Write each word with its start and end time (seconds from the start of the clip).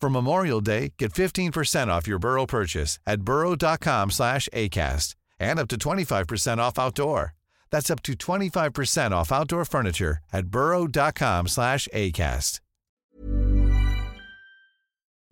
For 0.00 0.10
Memorial 0.10 0.60
Day, 0.60 0.92
get 0.98 1.12
15% 1.12 1.88
off 1.88 2.06
your 2.06 2.18
Burrow 2.18 2.46
purchase 2.46 2.98
at 3.06 3.22
burrow.com 3.22 4.10
slash 4.10 4.48
ACAST 4.52 5.14
and 5.40 5.58
up 5.58 5.68
to 5.68 5.76
25% 5.76 6.58
off 6.58 6.78
outdoor. 6.78 7.34
That's 7.70 7.90
up 7.90 8.02
to 8.02 8.12
25% 8.12 9.10
off 9.10 9.32
outdoor 9.32 9.64
furniture 9.64 10.18
at 10.32 10.46
burrow.com 10.46 11.48
slash 11.48 11.88
ACAST. 11.92 12.60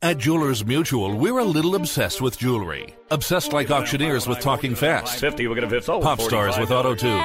At 0.02 0.18
Jewelers 0.18 0.66
Mutual, 0.66 1.16
we're 1.16 1.38
a 1.38 1.44
little 1.44 1.76
obsessed 1.76 2.20
with 2.20 2.36
jewelry. 2.36 2.94
Obsessed 3.10 3.54
like 3.54 3.70
auctioneers 3.70 4.26
with 4.26 4.38
talking 4.40 4.74
fast. 4.74 5.18
50, 5.18 5.48
we're 5.48 5.54
going 5.54 5.66
to 5.66 5.74
50. 5.74 6.00
Pop 6.02 6.20
stars 6.20 6.58
with 6.58 6.70
auto 6.70 6.94
tune. 6.94 7.18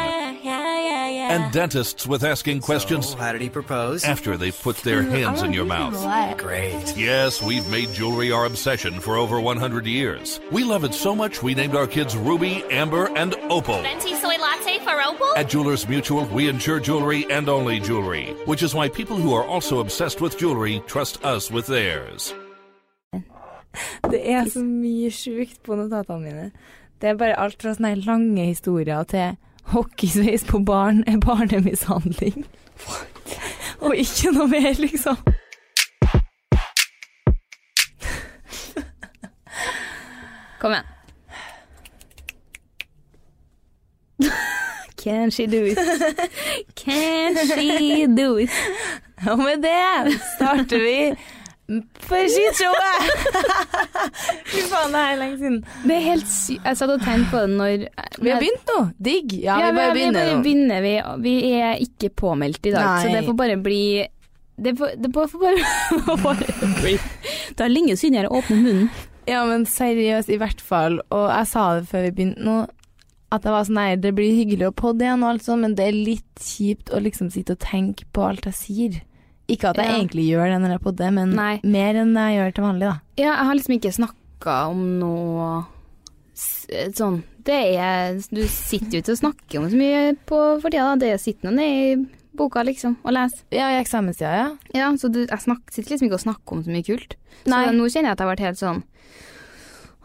And 1.29 1.53
dentists 1.53 2.07
with 2.07 2.23
asking 2.23 2.61
questions 2.61 3.13
How 3.13 3.31
did 3.33 3.41
he 3.41 3.49
propose? 3.49 4.03
after 4.03 4.35
they've 4.35 4.63
put 4.63 4.77
their 4.77 5.03
hands 5.03 5.43
in 5.43 5.53
your 5.53 5.65
mouth. 5.65 5.93
Great. 6.37 6.97
Yes, 6.97 7.41
we've 7.41 7.67
made 7.69 7.89
jewelry 7.93 8.31
our 8.31 8.45
obsession 8.45 8.99
for 8.99 9.15
over 9.15 9.39
100 9.39 9.85
years. 9.85 10.39
We 10.51 10.63
love 10.63 10.83
it 10.83 10.93
so 10.95 11.15
much 11.15 11.43
we 11.43 11.53
named 11.53 11.75
our 11.75 11.85
kids 11.87 12.17
Ruby, 12.17 12.63
Amber, 12.71 13.15
and 13.15 13.35
Opal. 13.49 13.81
Venti 13.83 14.15
soy 14.15 14.37
latte 14.37 14.79
for 14.79 14.99
Opal? 15.01 15.33
At 15.37 15.49
Jewelers 15.49 15.87
Mutual, 15.87 16.25
we 16.33 16.49
insure 16.49 16.79
jewelry 16.79 17.25
and 17.29 17.47
only 17.47 17.79
jewelry, 17.79 18.33
which 18.45 18.63
is 18.63 18.73
why 18.73 18.89
people 18.89 19.15
who 19.15 19.33
are 19.33 19.45
also 19.45 19.79
obsessed 19.79 20.21
with 20.21 20.37
jewelry 20.37 20.81
trust 20.87 21.23
us 21.23 21.51
with 21.51 21.67
theirs. 21.67 22.33
Det 24.11 24.31
er 24.31 24.45
så 24.49 24.63
mye 24.65 25.11
sjukt 25.13 25.61
på 25.63 25.75
notatene 25.77 26.19
mine. 26.23 26.51
Det 27.01 27.09
er 27.09 27.19
bare 27.19 27.37
alt 27.39 27.61
fra 27.61 27.75
sånne 27.75 27.93
her 27.93 28.01
lange 28.07 28.45
historier 28.49 29.03
til 29.03 29.37
hockeysveis 29.73 30.45
på 30.45 30.59
barn 30.65 31.03
er 31.07 31.19
barnemishandling. 31.27 32.45
Og 33.79 33.95
ikke 33.95 34.31
noe 34.35 34.47
mer, 34.51 34.73
liksom. 34.79 35.17
Kom 40.59 40.71
igjen. 40.75 40.95
Can 44.99 45.31
she 45.31 45.45
do 45.47 45.63
it? 45.63 45.77
Can 46.75 47.35
she 47.47 48.05
do 48.07 48.35
it? 48.37 48.49
Og 49.27 49.39
med 49.39 49.63
det 49.63 50.19
starter 50.35 50.77
vi 50.77 51.15
for 52.05 52.29
skishowet! 52.33 53.25
Fy 54.51 54.63
faen, 54.71 54.93
det 54.95 55.01
er 55.01 55.19
lenge 55.19 55.37
siden. 55.39 55.57
Det 55.85 55.95
er 55.95 56.05
helt 56.05 56.29
sykt. 56.31 56.63
Jeg 56.65 56.79
satt 56.79 56.93
og 56.95 57.03
tenkte 57.05 57.29
på 57.33 57.43
det 57.43 57.57
når 57.59 57.83
Vi 58.23 58.31
har 58.33 58.41
begynt 58.41 58.71
nå. 58.73 58.77
Digg. 59.09 59.35
Ja, 59.43 59.59
vi 59.61 59.73
bare 59.77 59.93
begynner. 59.97 60.23
vi 60.25 60.31
bare 60.31 60.45
begynner. 60.45 60.87
Vi, 60.87 60.95
vi 61.25 61.35
er 61.59 61.83
ikke 61.85 62.09
påmeldt 62.23 62.65
i 62.65 62.73
dag, 62.73 62.87
Nei. 62.87 63.03
så 63.03 63.13
det 63.13 63.21
får 63.27 63.37
bare 63.43 63.59
bli 63.61 63.83
Det 64.59 64.73
får, 64.79 64.97
det 64.99 65.13
får 65.15 65.37
bare, 65.43 65.67
bare 66.25 66.73
bli. 66.81 66.95
Det 67.53 67.63
er 67.67 67.71
lenge 67.71 67.95
siden 67.99 68.17
jeg 68.19 68.27
har 68.27 68.35
åpnet 68.41 68.65
munnen. 68.65 68.89
Ja, 69.29 69.43
men 69.45 69.67
seriøst, 69.69 70.31
i 70.33 70.39
hvert 70.41 70.61
fall. 70.65 70.99
Og 71.13 71.27
jeg 71.29 71.47
sa 71.51 71.69
det 71.77 71.87
før 71.91 72.07
vi 72.07 72.15
begynte 72.17 72.43
nå, 72.47 72.57
at 73.29 73.45
jeg 73.45 73.53
var 73.53 73.67
sånn 73.67 73.77
nei, 73.77 73.89
det 74.01 74.15
blir 74.17 74.33
hyggelig 74.33 74.71
å 74.71 74.73
podde 74.73 75.05
igjen 75.05 75.21
og 75.21 75.35
alt 75.35 75.45
sånt, 75.45 75.61
men 75.61 75.75
det 75.77 75.85
er 75.85 75.97
litt 75.97 76.41
kjipt 76.41 76.89
å 76.89 77.01
liksom 77.03 77.29
sitte 77.29 77.53
og 77.53 77.61
tenke 77.61 78.07
på 78.15 78.25
alt 78.25 78.47
jeg 78.49 78.57
sier. 78.57 78.97
Ikke 79.49 79.71
at 79.71 79.79
jeg 79.81 79.89
Ja. 79.89 79.97
egentlig 79.97 80.27
gjør 80.29 80.45
det 80.53 80.61
når 80.61 80.73
jeg 80.75 80.95
det, 81.01 81.09
men 81.13 81.33
Nei. 81.35 81.59
mer 81.63 81.93
enn 82.03 82.13
jeg 82.15 82.37
gjør 82.37 82.53
til 82.55 82.63
vanlig, 82.63 82.87
da. 82.87 82.99
Ja, 83.17 83.33
jeg 83.35 83.45
har 83.49 83.55
liksom 83.55 83.75
ikke 83.79 83.95
snakka 83.97 84.55
om 84.69 84.83
noe 84.99 85.65
sånn 86.95 87.23
Det 87.43 87.75
er 87.75 88.13
Du 88.31 88.41
sitter 88.47 88.99
jo 88.99 89.01
ikke 89.01 89.15
og 89.15 89.21
snakker 89.23 89.59
om 89.59 89.69
så 89.71 89.75
mye 89.79 90.15
på 90.29 90.39
for 90.61 90.69
tida, 90.69 90.95
da. 90.95 90.95
Det 91.01 91.19
sitter 91.19 91.49
nå 91.49 91.55
nede 91.57 91.81
i 91.99 92.19
boka, 92.39 92.61
liksom, 92.63 92.95
og 93.03 93.11
leser. 93.11 93.41
Ja, 93.51 93.67
i 93.73 93.81
eksamenstida, 93.81 94.31
ja. 94.31 94.49
Ja, 94.73 94.91
så 94.95 95.09
du, 95.11 95.25
jeg 95.25 95.41
snak, 95.43 95.59
sitter 95.73 95.91
liksom 95.91 96.07
ikke 96.07 96.19
og 96.19 96.23
snakker 96.23 96.55
om 96.55 96.63
så 96.63 96.71
mye 96.71 96.85
kult. 96.87 97.15
Nei. 97.49 97.65
Så 97.65 97.73
nå 97.75 97.89
kjenner 97.89 98.11
jeg 98.11 98.15
at 98.15 98.21
jeg 98.21 98.27
har 98.27 98.31
vært 98.35 98.45
helt 98.45 98.61
sånn 98.61 98.83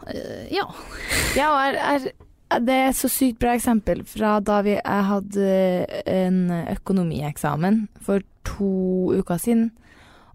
øh, 0.09 0.51
Ja. 0.51 0.65
Ja, 1.37 1.47
og 1.53 1.59
er, 1.61 1.77
er, 1.79 2.11
det 2.51 2.73
er 2.73 2.89
et 2.91 2.95
så 2.95 3.09
sykt 3.09 3.39
bra 3.41 3.55
eksempel 3.57 4.03
fra 4.07 4.39
da 4.39 4.59
vi, 4.65 4.75
jeg 4.77 5.05
hadde 5.09 5.47
en 6.05 6.37
økonomieksamen 6.75 7.87
for 8.05 8.21
to 8.45 9.13
uker 9.17 9.37
siden. 9.41 9.71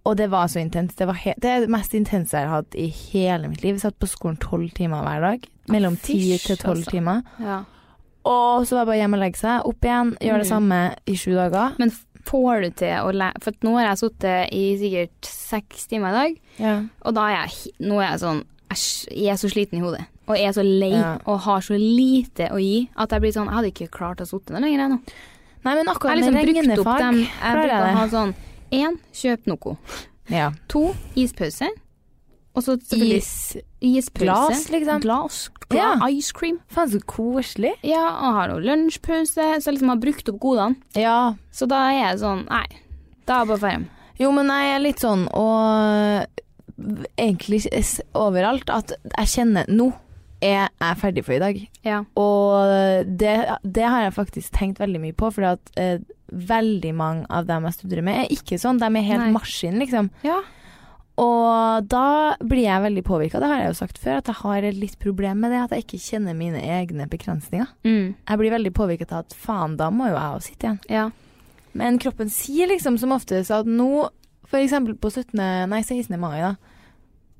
Og 0.08 0.16
det 0.16 0.30
var 0.32 0.46
så 0.48 0.58
intenst. 0.62 0.96
Det, 0.98 1.06
var 1.06 1.18
det 1.22 1.44
er 1.44 1.60
det 1.60 1.70
mest 1.70 1.92
intense 1.94 2.32
jeg 2.36 2.48
har 2.48 2.62
hatt 2.62 2.74
i 2.74 2.86
hele 2.88 3.48
mitt 3.52 3.62
liv. 3.62 3.74
Jeg 3.76 3.84
satt 3.84 3.98
på 4.00 4.08
skolen 4.08 4.38
tolv 4.40 4.70
timer 4.74 5.04
hver 5.04 5.20
dag. 5.26 5.44
Mellom 5.70 5.96
ti 6.00 6.38
til 6.40 6.56
tolv 6.58 6.80
altså. 6.80 6.90
timer. 6.96 7.22
ja. 7.40 7.60
Og 8.28 8.66
så 8.68 8.76
var 8.76 8.82
det 8.84 8.90
bare 8.90 8.96
hjem 9.00 9.14
og 9.16 9.20
legge 9.22 9.38
seg. 9.40 9.62
Opp 9.64 9.86
igjen, 9.86 10.10
gjøre 10.20 10.38
det 10.42 10.46
Mm. 10.46 10.52
samme 10.52 10.78
i 11.08 11.14
sju 11.16 11.30
dager. 11.34 11.76
Men 11.78 11.90
får 12.28 12.62
du 12.62 12.70
til 12.76 12.92
å 13.00 13.12
lære 13.16 13.40
For 13.42 13.52
nå 13.64 13.72
har 13.78 13.86
jeg 13.88 13.98
sittet 14.02 14.52
i 14.52 14.64
sikkert 14.76 15.24
seks 15.24 15.86
timer 15.86 16.08
i 16.10 16.12
dag, 16.12 16.40
Ja. 16.58 16.82
og 17.02 17.14
da 17.14 17.20
er 17.30 17.46
jeg 17.46 17.72
Nå 17.80 17.96
er 18.00 18.10
jeg 18.10 18.20
sånn 18.20 18.44
jeg 18.70 19.32
er 19.32 19.36
så 19.40 19.48
sliten 19.50 19.78
i 19.78 19.80
hodet. 19.80 20.04
Og 20.30 20.38
er 20.38 20.54
så 20.56 20.62
lei 20.64 20.92
Ja. 20.94 21.16
og 21.26 21.40
har 21.48 21.60
så 21.66 21.76
lite 21.78 22.48
å 22.54 22.58
gi 22.62 22.88
at 22.96 23.10
jeg 23.10 23.20
blir 23.24 23.32
sånn 23.34 23.50
Jeg 23.50 23.54
hadde 23.58 23.72
ikke 23.74 23.90
klart 23.98 24.22
å 24.22 24.26
sitte 24.30 24.54
der 24.54 24.60
lenger, 24.62 24.78
jeg 24.86 24.90
nå. 24.94 25.00
Nei, 25.64 25.74
men 25.74 25.86
akkurat 25.92 26.16
liksom 26.16 26.34
med 26.34 26.46
brukt 26.46 26.56
opp 26.56 26.64
regnefag 26.64 26.98
dem. 27.04 27.18
Jeg 27.20 27.58
bruker 27.58 27.84
å 27.84 27.94
ha 27.98 28.08
sånn 28.08 28.34
én, 28.72 28.98
kjøp 29.12 29.46
noe. 29.50 29.76
Ja. 30.30 30.50
To, 30.72 30.94
ispause. 31.18 31.68
Og 32.54 32.62
så 32.64 32.74
Is, 32.96 33.56
ispause. 33.80 34.24
glass, 34.24 34.68
liksom. 34.70 35.00
Glass. 35.04 35.50
Ja. 35.72 35.92
Ice 36.08 36.32
cream. 36.32 36.58
Faen, 36.68 36.88
så 36.90 36.98
koselig. 37.06 37.74
Ja, 37.86 38.06
og 38.08 38.34
har 38.34 38.48
noe 38.48 38.60
lunsjpause. 38.64 39.60
Så 39.62 39.70
liksom 39.70 39.88
har 39.92 40.00
brukt 40.02 40.28
opp 40.28 40.40
godene. 40.42 40.76
Ja. 40.98 41.34
Så 41.52 41.68
da 41.70 41.84
er 41.90 41.98
jeg 42.10 42.18
sånn 42.24 42.46
Nei, 42.48 42.66
da 43.26 43.34
er 43.36 43.44
jeg 43.44 43.48
bare 43.52 43.58
ferdig. 43.58 43.88
Jo, 44.18 44.32
men 44.32 44.46
jeg 44.52 44.74
er 44.74 44.82
litt 44.82 44.98
sånn, 45.00 45.28
og 45.32 46.26
egentlig 47.20 47.62
overalt, 48.16 48.68
at 48.72 48.92
jeg 49.18 49.26
kjenner 49.34 49.68
Nå 49.68 49.92
jeg 50.40 50.68
er 50.68 51.00
ferdig 51.00 51.24
for 51.26 51.36
i 51.36 51.42
dag. 51.42 51.58
Ja. 51.86 52.00
Og 52.20 53.04
det, 53.20 53.34
det 53.62 53.84
har 53.84 54.06
jeg 54.06 54.16
faktisk 54.16 54.54
tenkt 54.56 54.80
veldig 54.80 55.02
mye 55.02 55.16
på, 55.16 55.30
for 55.34 55.58
eh, 55.80 56.00
veldig 56.30 56.94
mange 56.96 57.26
av 57.32 57.48
dem 57.48 57.66
jeg 57.68 57.76
studerer 57.76 58.06
med, 58.06 58.22
er 58.22 58.32
ikke 58.34 58.58
sånn. 58.60 58.80
De 58.80 58.88
er 58.88 59.06
helt 59.06 59.26
Nei. 59.26 59.34
maskin, 59.36 59.78
liksom. 59.82 60.10
Ja. 60.26 60.40
Og 61.20 61.88
da 61.90 62.36
blir 62.40 62.64
jeg 62.64 62.84
veldig 62.86 63.02
påvirka. 63.04 63.40
Det 63.42 63.48
har 63.50 63.60
jeg 63.60 63.72
jo 63.72 63.80
sagt 63.82 63.98
før, 64.00 64.20
at 64.22 64.30
jeg 64.30 64.40
har 64.40 64.68
et 64.70 64.78
litt 64.78 64.96
problem 65.02 65.42
med 65.44 65.52
det. 65.52 65.64
At 65.66 65.74
jeg 65.76 65.84
ikke 65.84 66.02
kjenner 66.06 66.38
mine 66.38 66.62
egne 66.78 67.08
begrensninger. 67.10 67.68
Mm. 67.84 68.14
Jeg 68.16 68.40
blir 68.40 68.54
veldig 68.54 68.72
påvirket 68.76 69.12
av 69.12 69.26
at 69.26 69.36
faen, 69.36 69.76
da 69.80 69.90
må 69.92 70.08
jo 70.08 70.16
jeg 70.16 70.38
også 70.38 70.52
sitte 70.52 70.68
igjen. 70.68 70.80
Ja. 70.88 71.10
Men 71.76 72.00
kroppen 72.02 72.32
sier 72.32 72.70
liksom 72.70 72.96
som 72.98 73.12
oftest 73.14 73.52
at 73.54 73.68
nå, 73.68 74.08
eksempel 74.50 74.96
på 74.98 75.12
17., 75.12 75.36
nei 75.70 75.82
16. 75.84 76.16
mai 76.18 76.40
da, 76.40 76.54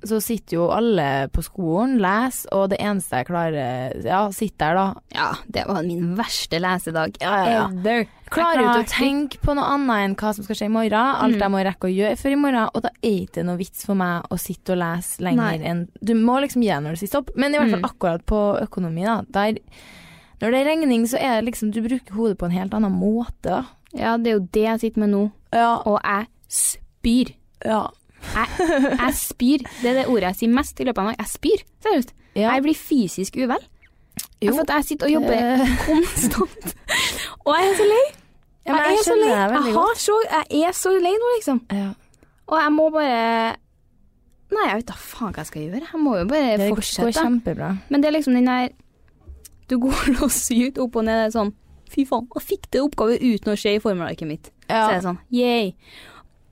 så 0.03 0.17
sitter 0.21 0.55
jo 0.57 0.67
alle 0.73 1.27
på 1.29 1.43
skolen, 1.45 1.99
leser, 2.01 2.49
og 2.57 2.69
det 2.71 2.79
eneste 2.81 3.19
jeg 3.19 3.27
klarer 3.27 4.03
Ja, 4.03 4.23
sitter 4.33 4.73
der, 4.73 4.75
da. 4.75 5.01
Ja, 5.13 5.27
det 5.47 5.65
var 5.67 5.83
min 5.83 6.15
verste 6.17 6.59
lesedag 6.59 7.17
Ja, 7.21 7.35
ja, 7.45 7.69
ja. 7.69 8.03
Klarer 8.31 8.61
Jeg 8.61 8.69
ikke 8.69 8.83
å 8.85 8.91
tenke 8.95 9.39
på 9.43 9.53
noe 9.57 9.65
annet 9.75 10.05
enn 10.05 10.15
hva 10.15 10.33
som 10.33 10.43
skal 10.47 10.55
skje 10.55 10.65
i 10.69 10.71
morgen. 10.71 10.93
Alt 10.95 11.35
Mm. 11.35 11.39
jeg 11.41 11.51
må 11.51 11.63
rekke 11.67 11.87
å 11.89 11.93
gjøre 11.93 12.17
før 12.17 12.31
i 12.31 12.39
morgen. 12.39 12.69
Og 12.73 12.81
da 12.81 12.89
er 12.89 13.01
det 13.01 13.29
ikke 13.29 13.43
noe 13.45 13.57
vits 13.59 13.85
for 13.85 13.93
meg 13.95 14.23
å 14.31 14.39
sitte 14.39 14.71
og 14.71 14.79
lese 14.79 15.19
lenger 15.21 15.65
enn 15.67 15.87
Du 16.01 16.13
må 16.15 16.39
liksom 16.41 16.63
gi 16.63 16.69
når 16.71 16.91
det 16.95 16.99
sier 16.99 17.09
stopp. 17.11 17.29
Men 17.35 17.53
i 17.53 17.57
hvert 17.59 17.69
fall 17.71 17.81
Mm. 17.81 17.89
akkurat 17.91 18.25
på 18.25 18.39
økonomi, 18.63 19.03
da. 19.03 19.21
Der, 19.29 19.59
når 20.41 20.51
det 20.51 20.59
er 20.61 20.69
regning, 20.71 21.03
så 21.07 21.19
er 21.19 21.41
det 21.41 21.51
liksom 21.53 21.71
Du 21.71 21.81
bruker 21.81 22.13
hodet 22.15 22.37
på 22.39 22.45
en 22.45 22.51
helt 22.57 22.71
annen 22.73 22.91
måte, 22.97 23.43
da. 23.43 23.65
Ja, 23.93 24.15
det 24.17 24.27
er 24.27 24.39
jo 24.39 24.47
det 24.51 24.63
jeg 24.63 24.79
sitter 24.79 24.99
med 25.01 25.09
nå, 25.11 25.31
Ja. 25.53 25.75
og 25.85 25.99
jeg 26.01 26.27
spyr. 26.49 27.35
ja. 27.65 27.87
Jeg, 28.21 28.69
jeg 28.99 29.13
spyr. 29.17 29.63
Det 29.81 29.89
er 29.91 29.93
det 30.01 30.07
ordet 30.07 30.23
jeg 30.31 30.35
sier 30.43 30.51
mest 30.55 30.79
i 30.79 30.85
løpet 30.87 31.01
av 31.01 31.07
en 31.07 31.13
dag. 31.13 31.19
Jeg 31.25 31.31
spyr, 31.35 31.63
seriøst. 31.85 32.13
ja. 32.35 32.53
Jeg 32.55 32.63
blir 32.67 32.77
fysisk 32.79 33.37
uvel. 33.41 33.63
Jo. 34.41 34.53
For 34.55 34.61
at 34.65 34.71
jeg 34.77 34.85
sitter 34.91 35.07
og 35.07 35.13
jobber 35.13 35.33
Eh. 35.37 35.73
konstant. 35.85 36.75
Og 37.45 37.55
jeg 37.57 37.71
er 37.71 37.75
så 37.79 37.87
lei. 37.89 38.05
Ja, 38.67 38.75
jeg, 38.75 38.85
jeg 38.85 38.97
er 38.99 39.03
så 39.03 39.15
lei. 39.17 39.29
Jeg, 39.33 39.97
så, 39.97 40.15
jeg 40.51 40.67
er 40.69 40.77
så 40.77 40.91
lei 41.01 41.13
nå, 41.17 41.29
liksom. 41.37 41.61
ja. 41.73 41.89
Og 42.51 42.57
jeg 42.59 42.71
må 42.75 42.89
bare 42.91 43.55
Nei, 44.51 44.65
jeg 44.67 44.81
vet 44.81 44.87
da 44.89 44.95
faen 44.99 45.31
hva 45.31 45.39
jeg 45.45 45.47
skal 45.47 45.61
gjøre. 45.63 45.85
Jeg 45.93 45.99
må 46.03 46.17
jo 46.19 46.25
bare 46.27 46.57
Det 46.59 46.65
går 46.73 46.81
fortsette. 46.81 47.13
kjempebra. 47.15 47.69
Men 47.89 48.01
det 48.03 48.09
er 48.09 48.15
liksom 48.17 48.33
den 48.35 48.49
der 48.49 48.69
Du 49.71 49.77
går 49.79 50.09
og 50.25 50.31
syr 50.35 50.81
opp 50.83 50.97
og 50.99 51.05
ned. 51.07 51.21
Det 51.29 51.33
sånn 51.37 51.53
Fy 51.91 52.03
faen, 52.07 52.27
jeg 52.35 52.43
fikk 52.47 52.67
det 52.71 52.81
oppgave 52.83 53.17
uten 53.19 53.51
å 53.51 53.57
se 53.59 53.73
i 53.75 53.79
formelarket 53.83 54.27
mitt. 54.27 54.45
Ja. 54.69 54.85
Så 54.85 54.91
er 54.91 54.93
det 54.99 55.03
sånn 55.07 55.17
yay. 55.35 55.73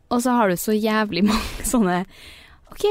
Og 0.09 0.21
så 0.25 0.33
har 0.38 0.50
du 0.50 0.56
så 0.57 0.73
jævlig 0.75 1.23
mange 1.29 1.65
sånne 1.67 2.03
OK. 2.73 2.85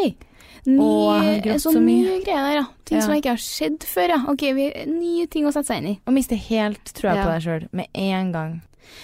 Nye, 0.69 0.79
Å, 0.85 0.87
jeg 1.23 1.29
har 1.39 1.45
grått 1.47 1.63
så 1.65 1.71
så 1.73 1.81
nye 1.81 2.17
greier 2.27 2.43
der, 2.45 2.57
ja. 2.59 2.65
Ting 2.85 2.99
Ja. 2.99 3.05
som 3.07 3.15
ikke 3.15 3.31
har 3.33 3.41
skjedd 3.41 3.85
før, 3.89 4.09
ja. 4.13 4.19
OK, 4.29 4.43
vi, 4.59 4.67
nye 4.91 5.27
ting 5.33 5.47
å 5.49 5.53
sette 5.55 5.71
seg 5.71 5.81
inn 5.81 5.93
i. 5.95 6.01
Og 6.07 6.13
miste 6.17 6.37
helt 6.49 6.93
trua 6.99 7.15
Ja. 7.17 7.23
på 7.25 7.31
deg 7.33 7.47
sjøl 7.47 7.69
med 7.73 7.87
en 7.95 8.33
gang. 8.35 8.57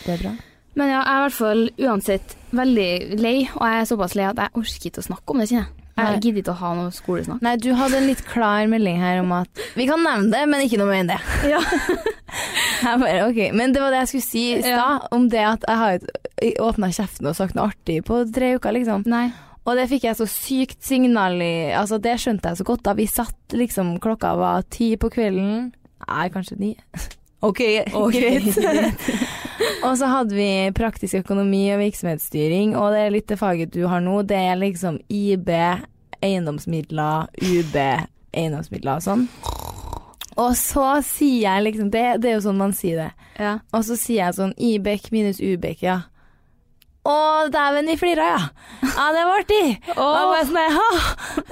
Det 0.05 0.19
er 0.19 0.22
bra. 0.26 0.32
Men 0.75 0.90
ja, 0.90 0.99
jeg 1.05 1.14
er 1.14 1.20
i 1.20 1.25
hvert 1.28 1.38
fall 1.38 1.62
uansett 1.87 2.37
veldig 2.50 2.90
lei, 3.22 3.37
og 3.55 3.62
jeg 3.64 3.81
er 3.81 3.88
såpass 3.88 4.14
lei 4.19 4.26
at 4.26 4.43
jeg 4.43 4.50
orker 4.60 4.88
ikke 4.90 5.00
å 5.05 5.06
snakke 5.08 5.31
om 5.37 5.38
det, 5.40 5.49
kjenner 5.52 5.64
jeg. 5.70 5.83
Jeg 5.94 6.20
gidder 6.25 6.41
ikke 6.43 6.52
å 6.55 6.58
ha 6.58 6.70
noe 6.75 6.91
skolesnakk. 6.94 7.43
Nei, 7.44 7.55
du 7.62 7.69
hadde 7.79 8.00
en 8.00 8.08
litt 8.08 8.25
klar 8.26 8.67
melding 8.70 8.99
her 8.99 9.20
om 9.23 9.31
at 9.37 9.62
Vi 9.79 9.87
kan 9.87 10.02
nevne 10.02 10.32
det, 10.32 10.43
men 10.50 10.64
ikke 10.64 10.81
noe 10.81 10.91
mer 10.91 11.05
enn 11.05 11.12
det. 11.12 11.20
Ja. 11.55 11.61
Jeg 12.85 12.99
bare, 13.00 13.29
ok, 13.29 13.38
Men 13.55 13.73
det 13.73 13.81
var 13.81 13.93
det 13.94 14.00
jeg 14.02 14.08
skulle 14.11 14.26
si 14.26 14.43
i 14.56 14.62
stad, 14.64 15.05
om 15.14 15.29
det 15.31 15.44
at 15.46 15.62
jeg 15.69 15.79
har 15.79 16.64
åpna 16.67 16.88
kjeften 16.93 17.29
og 17.31 17.37
sagt 17.38 17.55
noe 17.55 17.69
artig 17.70 18.00
på 18.05 18.19
tre 18.35 18.56
uker, 18.58 18.75
liksom. 18.75 19.05
Nei. 19.08 19.29
Og 19.64 19.79
det 19.79 19.87
fikk 19.88 20.08
jeg 20.08 20.19
så 20.19 20.26
sykt 20.29 20.82
signal 20.85 21.38
i 21.41 21.70
Altså, 21.73 21.96
det 22.02 22.19
skjønte 22.20 22.50
jeg 22.50 22.61
så 22.61 22.67
godt 22.69 22.82
da 22.85 22.93
vi 22.99 23.06
satt 23.08 23.55
liksom 23.56 23.94
Klokka 24.02 24.35
var 24.37 24.67
ti 24.69 24.91
på 25.00 25.08
kvelden. 25.14 25.70
Nei, 26.05 26.26
kanskje 26.35 26.58
ni. 26.61 26.75
OK, 27.49 27.62
greit. 28.12 28.58
og 29.87 29.97
så 30.01 30.09
hadde 30.11 30.37
vi 30.37 30.49
praktisk 30.77 31.21
økonomi 31.23 31.67
og 31.75 31.83
virksomhetsstyring, 31.83 32.77
og 32.79 32.95
det 32.95 33.03
er 33.03 33.15
litt 33.15 33.29
det 33.31 33.41
faget 33.41 33.75
du 33.75 33.85
har 33.91 34.03
nå. 34.05 34.21
Det 34.29 34.39
er 34.39 34.61
liksom 34.61 35.01
IB, 35.09 35.51
eiendomsmidler, 36.25 37.29
UB, 37.43 37.77
eiendomsmidler 38.39 38.99
og 38.99 39.05
sånn. 39.05 39.29
Og 40.41 40.56
så 40.59 40.89
sier 41.06 41.45
jeg 41.45 41.67
liksom 41.69 41.93
det, 41.95 42.06
det 42.23 42.33
er 42.33 42.37
jo 42.39 42.47
sånn 42.49 42.59
man 42.59 42.75
sier 42.75 43.05
det. 43.05 43.11
Ja. 43.39 43.59
Og 43.75 43.85
så 43.87 43.95
sier 43.99 44.25
jeg 44.25 44.39
sånn 44.39 44.55
IBEK 44.59 45.12
minus 45.15 45.39
UBEK, 45.39 45.85
ja. 45.87 46.01
Å, 47.05 47.15
dæven, 47.53 47.91
vi 47.93 47.99
flira, 48.01 48.31
ja. 48.33 48.45
Ja, 48.81 49.11
det 49.12 49.27
var 49.29 49.43
artig. 49.43 49.65
Og 50.01 50.15
jeg 50.17 50.31
bare 50.33 50.47
sånn 50.49 50.79
«Ha, 50.79 50.87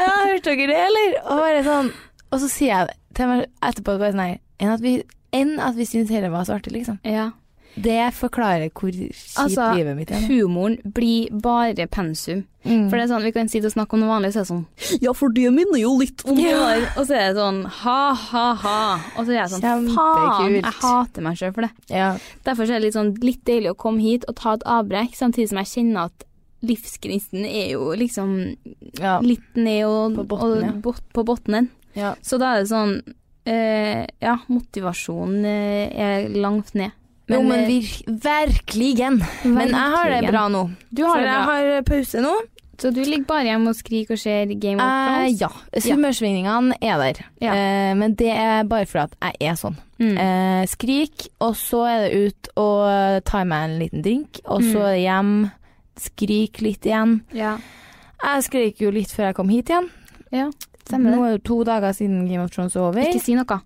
ja, 0.01 0.13
hørte 0.31 0.55
dere 0.57 0.71
det, 0.71 0.79
eller? 0.87 1.17
Og 1.27 1.43
bare 1.43 1.65
sånn 1.67 1.91
Og 2.33 2.41
så 2.41 2.49
sier 2.49 2.73
jeg 2.73 2.97
til 3.19 3.29
meg 3.29 3.45
etterpå 3.61 3.99
bare 4.01 4.15
sånn 4.15 4.39
enn 4.63 4.73
at 4.73 4.81
vi, 4.81 4.95
enn 5.37 5.59
at 5.61 5.77
vi 5.77 5.85
syns 5.89 6.13
hele 6.15 6.31
var 6.33 6.47
så 6.49 6.57
artig, 6.57 6.73
liksom. 6.73 6.97
ja. 7.05 7.29
Det 7.75 8.13
forklarer 8.13 8.69
hvor 8.77 8.91
kjipt 8.93 9.39
Altså, 9.41 9.71
livet 9.75 9.97
mitt 9.97 10.11
er. 10.13 10.21
humoren 10.29 10.75
blir 10.85 11.31
bare 11.33 11.87
pensum. 11.89 12.43
Mm. 12.65 12.91
For 12.91 12.97
det 12.99 13.05
er 13.07 13.09
sånn, 13.11 13.25
vi 13.25 13.33
kan 13.33 13.49
sitte 13.49 13.67
og 13.67 13.73
snakke 13.75 13.95
om 13.97 14.01
noe 14.05 14.11
vanlig, 14.13 14.33
så 14.35 14.43
er 14.43 14.45
det 14.45 14.51
sånn 14.53 15.01
Ja, 15.03 15.13
for 15.17 15.33
det 15.35 15.49
minner 15.51 15.81
jo 15.81 15.95
litt 15.99 16.23
om 16.29 16.37
det 16.37 16.53
der. 16.53 16.85
Og 17.01 17.07
så 17.09 17.17
er 17.17 17.33
det 17.33 17.41
sånn 17.41 17.63
ha, 17.81 17.97
ha, 18.15 18.45
ha. 18.55 18.77
Og 19.17 19.25
så 19.25 19.33
er 19.33 19.39
jeg 19.41 19.51
sånn 19.55 19.89
faen, 19.97 20.55
jeg 20.61 20.75
hater 20.83 21.23
meg 21.27 21.37
sjøl 21.41 21.55
for 21.57 21.63
det. 21.67 21.73
Ja. 21.91 22.11
Derfor 22.45 22.63
er 22.69 22.77
det 22.77 22.83
litt 22.85 22.95
sånn 22.99 23.15
litt 23.25 23.43
deilig 23.49 23.73
å 23.73 23.79
komme 23.87 24.05
hit 24.05 24.29
og 24.29 24.37
ta 24.37 24.53
et 24.55 24.63
avbrekk, 24.69 25.17
samtidig 25.19 25.49
som 25.51 25.59
jeg 25.63 25.73
kjenner 25.73 26.11
at 26.13 26.29
livsgnisten 26.63 27.43
er 27.49 27.73
jo 27.73 27.89
liksom 27.99 28.57
Ja. 29.01 29.19
litt 29.21 29.57
ned 29.57 29.85
og, 29.89 30.15
På 30.21 30.25
botten, 30.37 30.61
ja. 30.63 30.69
og 30.71 30.83
bot, 30.83 31.01
på 31.15 31.25
bunnen. 31.25 31.71
ja. 31.97 32.15
Så 32.23 32.39
da 32.39 32.55
er 32.55 32.61
det 32.63 32.69
sånn 32.71 33.03
eh, 33.45 34.07
Ja, 34.23 34.37
motivasjonen 34.49 35.45
eh, 35.45 35.91
er 35.99 36.29
langt 36.29 36.75
ned. 36.79 36.93
Jo, 37.35 37.43
men 37.43 37.59
eh, 37.61 37.67
vir 37.69 38.17
verkligen. 38.23 39.21
Men 39.45 39.69
jeg 39.69 39.93
har 39.97 40.11
det 40.11 40.31
bra 40.31 40.49
nå. 40.49 40.65
Du 40.91 41.05
har 41.07 41.15
For 41.17 41.21
det 41.23 41.31
bra. 41.37 41.55
jeg 41.61 41.75
har 41.77 41.83
pause 41.89 42.21
nå. 42.25 42.35
Så 42.83 42.91
du 42.91 43.03
ligger 43.05 43.27
bare 43.29 43.45
hjemme 43.47 43.69
og 43.71 43.77
skriker 43.79 44.17
og 44.17 44.19
ser 44.19 44.47
Game 44.59 44.81
of 44.83 44.89
Eh, 44.89 45.37
Thrones? 45.37 45.41
ja. 45.87 45.93
Humørsvingningene 45.95 46.75
er 46.83 46.97
der. 46.99 47.21
Ja. 47.45 47.53
Eh, 47.55 47.95
men 47.95 48.15
det 48.19 48.31
er 48.35 48.65
bare 48.65 48.87
fordi 48.87 49.05
at 49.05 49.15
jeg 49.39 49.51
er 49.53 49.55
sånn. 49.61 49.77
Mm. 50.01 50.17
Eh, 50.19 50.67
skrik, 50.67 51.29
og 51.41 51.55
så 51.55 51.85
er 51.87 52.09
det 52.09 52.23
ut 52.33 52.49
og 52.59 53.25
ta 53.29 53.45
meg 53.45 53.69
en 53.71 53.79
liten 53.79 54.03
drink, 54.03 54.41
og 54.47 54.63
så 54.63 54.79
Mm. 54.79 54.83
er 54.83 54.93
det 54.97 55.03
hjem. 55.05 55.51
Skrik 56.01 56.61
litt 56.63 56.83
igjen. 56.89 57.21
ja. 57.33 57.59
Jeg 58.25 58.43
skrek 58.45 58.79
jo 58.81 58.91
litt 58.91 59.11
før 59.11 59.27
jeg 59.31 59.35
kom 59.35 59.49
hit 59.49 59.67
igjen. 59.69 59.91
ja. 60.33 60.51
Nå 60.93 61.25
er 61.25 61.37
det 61.39 61.45
to 61.45 61.63
dager 61.65 61.93
siden 61.95 62.27
Game 62.29 62.43
of 62.43 62.51
Thrones 62.51 62.75
er 62.77 62.81
over. 62.81 63.01
Ikke 63.01 63.21
si 63.23 63.35
noe. 63.35 63.61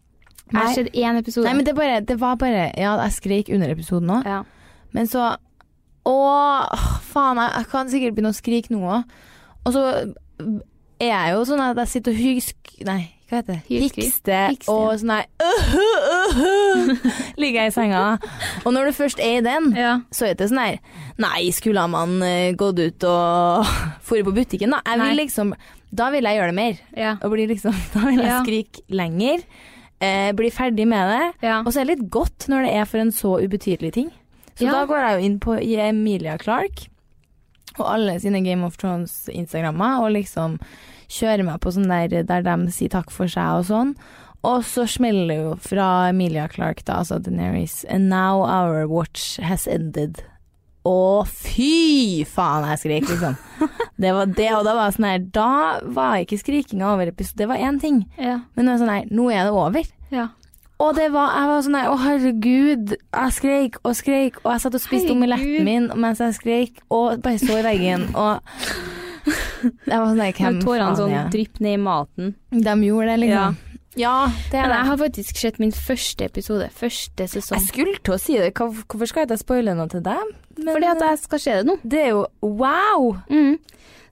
Jeg 0.53 0.61
har 0.61 0.77
sett 0.77 0.95
én 0.95 1.19
episode. 1.19 1.47
Nei, 1.49 1.57
men 1.59 1.67
det, 1.67 1.75
bare, 1.75 1.99
det 2.07 2.21
var 2.21 2.37
bare 2.39 2.69
Ja, 2.79 2.95
jeg 3.03 3.17
skreik 3.17 3.51
under 3.51 3.73
episoden 3.73 4.13
òg, 4.15 4.29
ja. 4.29 4.43
men 4.95 5.11
så 5.11 5.33
Å, 6.07 6.15
faen, 7.03 7.41
jeg, 7.43 7.51
jeg 7.57 7.69
kan 7.73 7.91
sikkert 7.91 8.15
begynne 8.15 8.31
å 8.31 8.37
skrike 8.37 8.71
nå 8.71 8.85
òg. 8.87 9.17
Og 9.67 9.75
så 9.75 9.83
er 11.03 11.11
jeg 11.11 11.35
jo 11.35 11.45
sånn 11.49 11.63
at 11.65 11.81
jeg 11.83 11.91
sitter 11.97 12.15
og 12.15 12.21
hygsk... 12.23 12.75
Nei, 12.87 13.01
hva 13.27 13.41
heter 13.41 13.57
det? 13.57 13.81
Hikster. 13.97 14.55
og 14.71 14.93
sånn 15.01 15.11
her 15.11 15.25
Ligger 17.43 17.65
jeg 17.65 17.73
i 17.73 17.75
senga. 17.75 18.03
Og 18.63 18.71
når 18.77 18.87
du 18.87 18.97
først 19.01 19.19
er 19.19 19.41
i 19.41 19.43
den, 19.43 19.73
ja. 19.75 19.97
så 20.15 20.29
er 20.29 20.37
det 20.39 20.47
sånn 20.53 20.63
her 20.63 20.79
Nei, 21.19 21.49
skulle 21.57 21.89
man 21.91 22.21
eh, 22.23 22.53
gått 22.55 22.79
ut 22.79 23.07
og 23.09 23.67
dratt 24.07 24.29
på 24.29 24.37
butikken, 24.37 24.77
da? 24.77 24.83
Jeg 24.87 25.03
vil 25.03 25.19
liksom 25.25 25.57
Da 25.91 26.13
vil 26.15 26.29
jeg 26.29 26.39
gjøre 26.39 26.53
det 26.53 26.59
mer. 26.61 26.85
Ja. 26.95 27.17
Og 27.19 27.35
bli 27.35 27.49
liksom, 27.51 27.75
da 27.97 28.05
vil 28.07 28.23
jeg 28.23 28.45
skrike 28.47 28.87
lenger. 28.95 29.43
Eh, 30.01 30.33
bli 30.37 30.51
ferdig 30.53 30.87
med 30.89 31.09
det. 31.09 31.49
Ja. 31.49 31.61
Og 31.63 31.73
så 31.73 31.81
er 31.81 31.87
det 31.89 31.97
litt 31.99 32.11
godt 32.13 32.49
når 32.53 32.67
det 32.67 32.75
er 32.77 32.85
for 32.85 32.99
en 33.01 33.13
så 33.15 33.37
ubetydelig 33.41 33.93
ting. 33.97 34.11
Så 34.57 34.65
Ja. 34.67 34.73
da 34.73 34.87
går 34.87 34.99
jeg 35.01 35.15
jo 35.21 35.25
inn 35.27 35.39
på 35.41 35.57
Emilia 35.61 36.37
Clark 36.39 36.89
og 37.79 37.87
alle 37.93 38.19
sine 38.21 38.43
Game 38.45 38.65
of 38.65 38.77
Thrones-instagrammer 38.77 40.01
og 40.05 40.13
liksom 40.13 40.59
kjører 41.09 41.45
meg 41.45 41.61
på 41.61 41.73
sånn 41.73 41.89
der 41.89 42.23
der 42.25 42.43
de 42.43 42.71
sier 42.73 42.89
takk 42.89 43.11
for 43.11 43.27
seg 43.27 43.59
og 43.61 43.65
sånn. 43.69 43.95
Og 44.45 44.63
så 44.63 44.87
smeller 44.87 45.29
det 45.29 45.37
jo 45.43 45.55
fra 45.57 46.09
Emilia 46.11 46.47
Clark, 46.49 46.85
da, 46.85 46.99
altså 47.01 47.19
Daenerys 47.21 47.85
And 47.89 48.09
now 48.09 48.43
our 48.43 48.87
watch 48.87 49.39
has 49.41 49.67
ended. 49.67 50.23
Å, 50.87 51.25
fy 51.27 52.23
faen, 52.31 52.67
jeg 52.71 52.83
skrek, 52.85 53.11
liksom. 53.11 53.37
Det 53.97 54.11
var 54.13 54.29
det, 54.29 54.49
og 54.53 54.67
da 54.67 54.75
var 54.77 54.91
jeg 54.91 54.97
sånn 54.99 55.07
her 55.09 55.23
Da 55.33 55.51
var 55.97 56.19
ikke 56.21 56.37
skrikinga 56.37 56.91
over 56.93 57.09
episode, 57.09 57.39
det 57.41 57.47
var 57.49 57.63
én 57.65 57.79
ting. 57.81 58.03
Ja. 58.21 58.43
Men 58.55 58.69
nå 58.69 58.75
er 58.75 58.83
sånn 58.83 58.93
her, 58.93 59.07
nå 59.09 59.31
er 59.33 59.49
det 59.49 59.55
over. 59.57 59.95
ja. 60.15 60.29
Og 60.77 60.93
det 60.93 61.07
var, 61.09 61.31
jeg 61.33 61.49
var 61.49 61.63
sånn 61.65 61.77
her, 61.79 61.87
å 61.89 61.97
herregud, 62.03 62.91
jeg 63.01 63.33
skreik 63.33 63.79
og 63.81 63.95
skreik, 63.97 64.35
og 64.43 64.51
jeg 64.53 64.61
satt 64.67 64.75
og 64.77 64.83
spiste 64.85 65.15
omeletten 65.15 65.65
min 65.65 65.87
mens 65.97 66.21
jeg 66.21 66.37
skreik, 66.37 66.83
og 66.93 67.23
bare 67.25 67.41
så 67.41 67.57
i 67.57 67.65
veggen, 67.65 68.05
og 68.13 68.45
jeg 69.89 69.97
var 69.97 70.11
sånn 70.11 70.21
der, 70.21 70.35
hvem 70.37 70.59
tårene 70.61 70.91
faen 70.91 70.99
sånn 71.01 71.15
ja. 71.15 71.23
jeg? 71.23 71.33
drypper 71.33 71.65
ned 71.65 71.79
i 71.79 71.81
maten. 71.81 72.35
De 72.53 72.75
gjorde 72.91 73.09
det, 73.09 73.17
liksom. 73.25 73.57
Ja, 73.97 74.17
det 74.53 74.59
er 74.59 74.67
Men 74.67 74.75
det. 74.75 74.77
jeg 74.77 74.89
har 74.91 74.99
faktisk 75.01 75.41
sett 75.41 75.59
min 75.65 75.73
første 75.73 76.29
episode, 76.29 76.69
første 76.77 77.29
sesong. 77.33 77.57
Jeg 77.57 77.71
skulle 77.71 78.03
til 78.05 78.13
å 78.13 78.21
si 78.21 78.37
det, 78.37 78.53
hvorfor 78.61 79.09
skal 79.09 79.25
jeg 79.25 79.31
ikke 79.33 79.41
spoile 79.47 79.77
noe 79.79 79.89
til 79.89 80.05
deg? 80.05 80.37
Men, 80.59 80.73
Fordi 80.75 80.87
at 80.93 81.03
jeg 81.05 81.19
skal 81.23 81.43
se 81.43 81.57
det 81.61 81.67
nå. 81.69 81.79
Det 81.85 82.03
er 82.07 82.13
jo 82.15 82.27
wow! 82.43 83.11
Mm. 83.31 83.57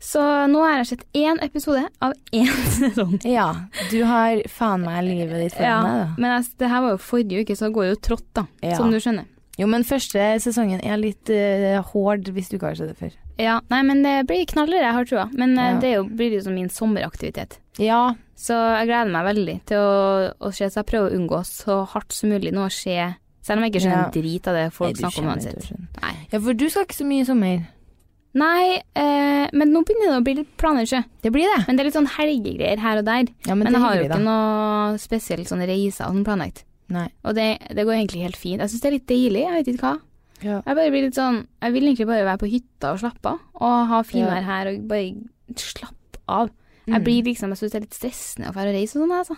Så 0.04 0.20
nå 0.52 0.60
har 0.60 0.74
jeg 0.82 0.88
sett 0.90 1.04
én 1.16 1.38
episode 1.42 1.86
av 2.04 2.12
én 2.36 2.50
sesong. 2.78 3.14
Ja, 3.24 3.46
du 3.90 4.02
har 4.04 4.42
faen 4.52 4.82
meg 4.84 5.04
livet 5.06 5.38
ditt 5.46 5.54
foran 5.56 5.70
Ja, 5.70 5.78
deg, 5.86 6.00
da. 6.02 6.08
men 6.20 6.34
jeg, 6.34 6.50
det 6.60 6.68
her 6.74 6.82
var 6.84 6.92
jo 6.96 7.00
forrige 7.06 7.40
uke, 7.46 7.56
så 7.56 7.70
det 7.70 7.76
går 7.78 7.86
jo 7.88 8.00
trått, 8.10 8.26
da. 8.36 8.44
Ja. 8.60 8.76
Som 8.76 8.92
du 8.92 8.98
skjønner. 9.00 9.30
Jo, 9.56 9.68
men 9.70 9.84
første 9.86 10.18
sesongen 10.42 10.80
er 10.82 10.98
litt 10.98 11.30
uh, 11.30 11.78
hård 11.92 12.26
hvis 12.34 12.50
du 12.50 12.56
ikke 12.58 12.72
har 12.72 12.76
sett 12.80 12.90
det 12.92 12.98
før. 12.98 13.12
Ja, 13.40 13.56
nei, 13.70 13.80
men 13.86 14.02
det 14.04 14.16
blir 14.28 14.44
knallere, 14.50 14.82
jeg 14.84 14.94
har 14.98 15.08
trua. 15.08 15.24
Men 15.32 15.56
eh, 15.58 15.72
Ja. 15.72 15.78
det 15.82 15.88
er 15.88 15.94
jo, 16.00 16.04
blir 16.20 16.34
jo 16.36 16.42
som 16.44 16.54
min 16.58 16.68
sommeraktivitet. 16.70 17.56
Ja, 17.82 18.14
Så 18.38 18.54
jeg 18.54 18.88
gleder 18.90 19.10
meg 19.14 19.24
veldig 19.30 19.54
til 19.70 19.78
å, 19.78 19.94
å 20.42 20.50
se, 20.54 20.66
så 20.70 20.82
jeg 20.82 20.88
prøver 20.90 21.10
å 21.14 21.16
unngå 21.20 21.40
så 21.46 21.80
hardt 21.94 22.12
som 22.14 22.30
mulig 22.34 22.52
nå 22.54 22.66
å 22.66 22.70
se 22.74 22.98
Selv 23.44 23.60
om 23.60 23.64
jeg 23.66 23.74
ikke 23.74 23.82
skjønner 23.84 24.00
Ja. 24.00 24.08
en 24.08 24.14
drit 24.16 24.46
av 24.48 24.54
det 24.56 24.66
folk 24.72 24.94
Nei, 24.96 25.00
snakker 25.02 25.22
om 25.22 25.30
uansett. 25.34 25.70
ja, 26.32 26.38
for 26.40 26.54
du 26.56 26.68
skal 26.72 26.86
ikke 26.86 26.96
så 26.96 27.04
mye 27.06 27.20
i 27.20 27.28
sommer. 27.28 27.66
Nei, 28.34 28.82
eh, 28.98 29.46
men 29.54 29.70
nå 29.70 29.84
begynner 29.86 30.10
det 30.10 30.18
å 30.18 30.24
bli 30.26 30.34
litt 30.40 30.56
planer. 30.58 30.88
Det 31.22 31.30
blir 31.30 31.46
det. 31.46 31.66
Men 31.68 31.76
det 31.76 31.84
er 31.84 31.88
litt 31.90 31.94
sånn 31.98 32.08
helgegreier 32.16 32.78
her 32.82 32.98
og 32.98 33.04
der. 33.04 33.28
Ja, 33.46 33.54
men, 33.54 33.64
Men, 33.68 33.74
jeg 33.74 33.82
har 33.84 33.94
jo 33.94 34.02
ikke 34.08 34.16
da. 34.16 34.24
noe 34.24 34.98
spesielt 34.98 35.46
sånn 35.46 35.62
reiser 35.62 36.08
sånn 36.08 36.24
planlagt. 36.26 36.64
Nei. 36.88 37.08
Og 37.24 37.34
det, 37.36 37.58
det 37.70 37.84
går 37.86 37.94
egentlig 38.00 38.22
helt 38.26 38.36
fint. 38.36 38.58
Jeg 38.60 38.70
syns 38.72 38.80
det 38.82 38.88
er 38.90 38.96
litt 38.98 39.06
deilig, 39.06 39.44
jeg 39.44 39.54
vet 39.64 39.70
ikke 39.74 39.86
hva. 39.86 40.00
Ja. 40.42 40.56
Jeg 40.66 40.74
bare 40.76 40.90
blir 40.90 41.04
litt 41.06 41.14
sånn 41.16 41.46
Jeg 41.62 41.72
vil 41.72 41.84
egentlig 41.86 42.06
bare 42.10 42.24
være 42.26 42.40
på 42.42 42.50
hytta 42.50 42.90
og 42.92 42.98
slappe 43.00 43.30
av, 43.30 43.38
og 43.54 43.86
ha 43.88 44.02
finvær 44.02 44.40
Ja. 44.42 44.48
her 44.48 44.66
og 44.72 44.88
bare 44.88 45.14
slappe 45.56 46.18
av. 46.28 46.50
Mm. 46.88 46.92
Jeg 46.94 47.04
blir 47.04 47.22
liksom 47.30 47.48
Jeg 47.54 47.58
syns 47.62 47.70
det 47.72 47.78
er 47.78 47.86
litt 47.86 47.96
stressende 47.96 48.48
å 48.50 48.52
dra 48.52 48.66
og 48.66 48.74
reise 48.74 48.96
og 48.98 49.04
sånn, 49.06 49.14
altså. 49.20 49.36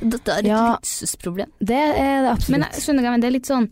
Dette 0.00 0.32
er 0.34 0.38
et 0.38 0.46
Ja. 0.46 0.62
luksusproblem. 0.76 1.50
Det 1.60 1.76
er 1.78 2.22
det 2.22 2.30
absolutt. 2.32 2.50
Men 2.50 2.66
jeg 2.70 2.82
skjønner 2.82 3.02
hva 3.02 3.10
jeg 3.10 3.12
mener, 3.12 3.22
det 3.22 3.30
er 3.30 3.38
litt 3.38 3.50
sånn 3.50 3.68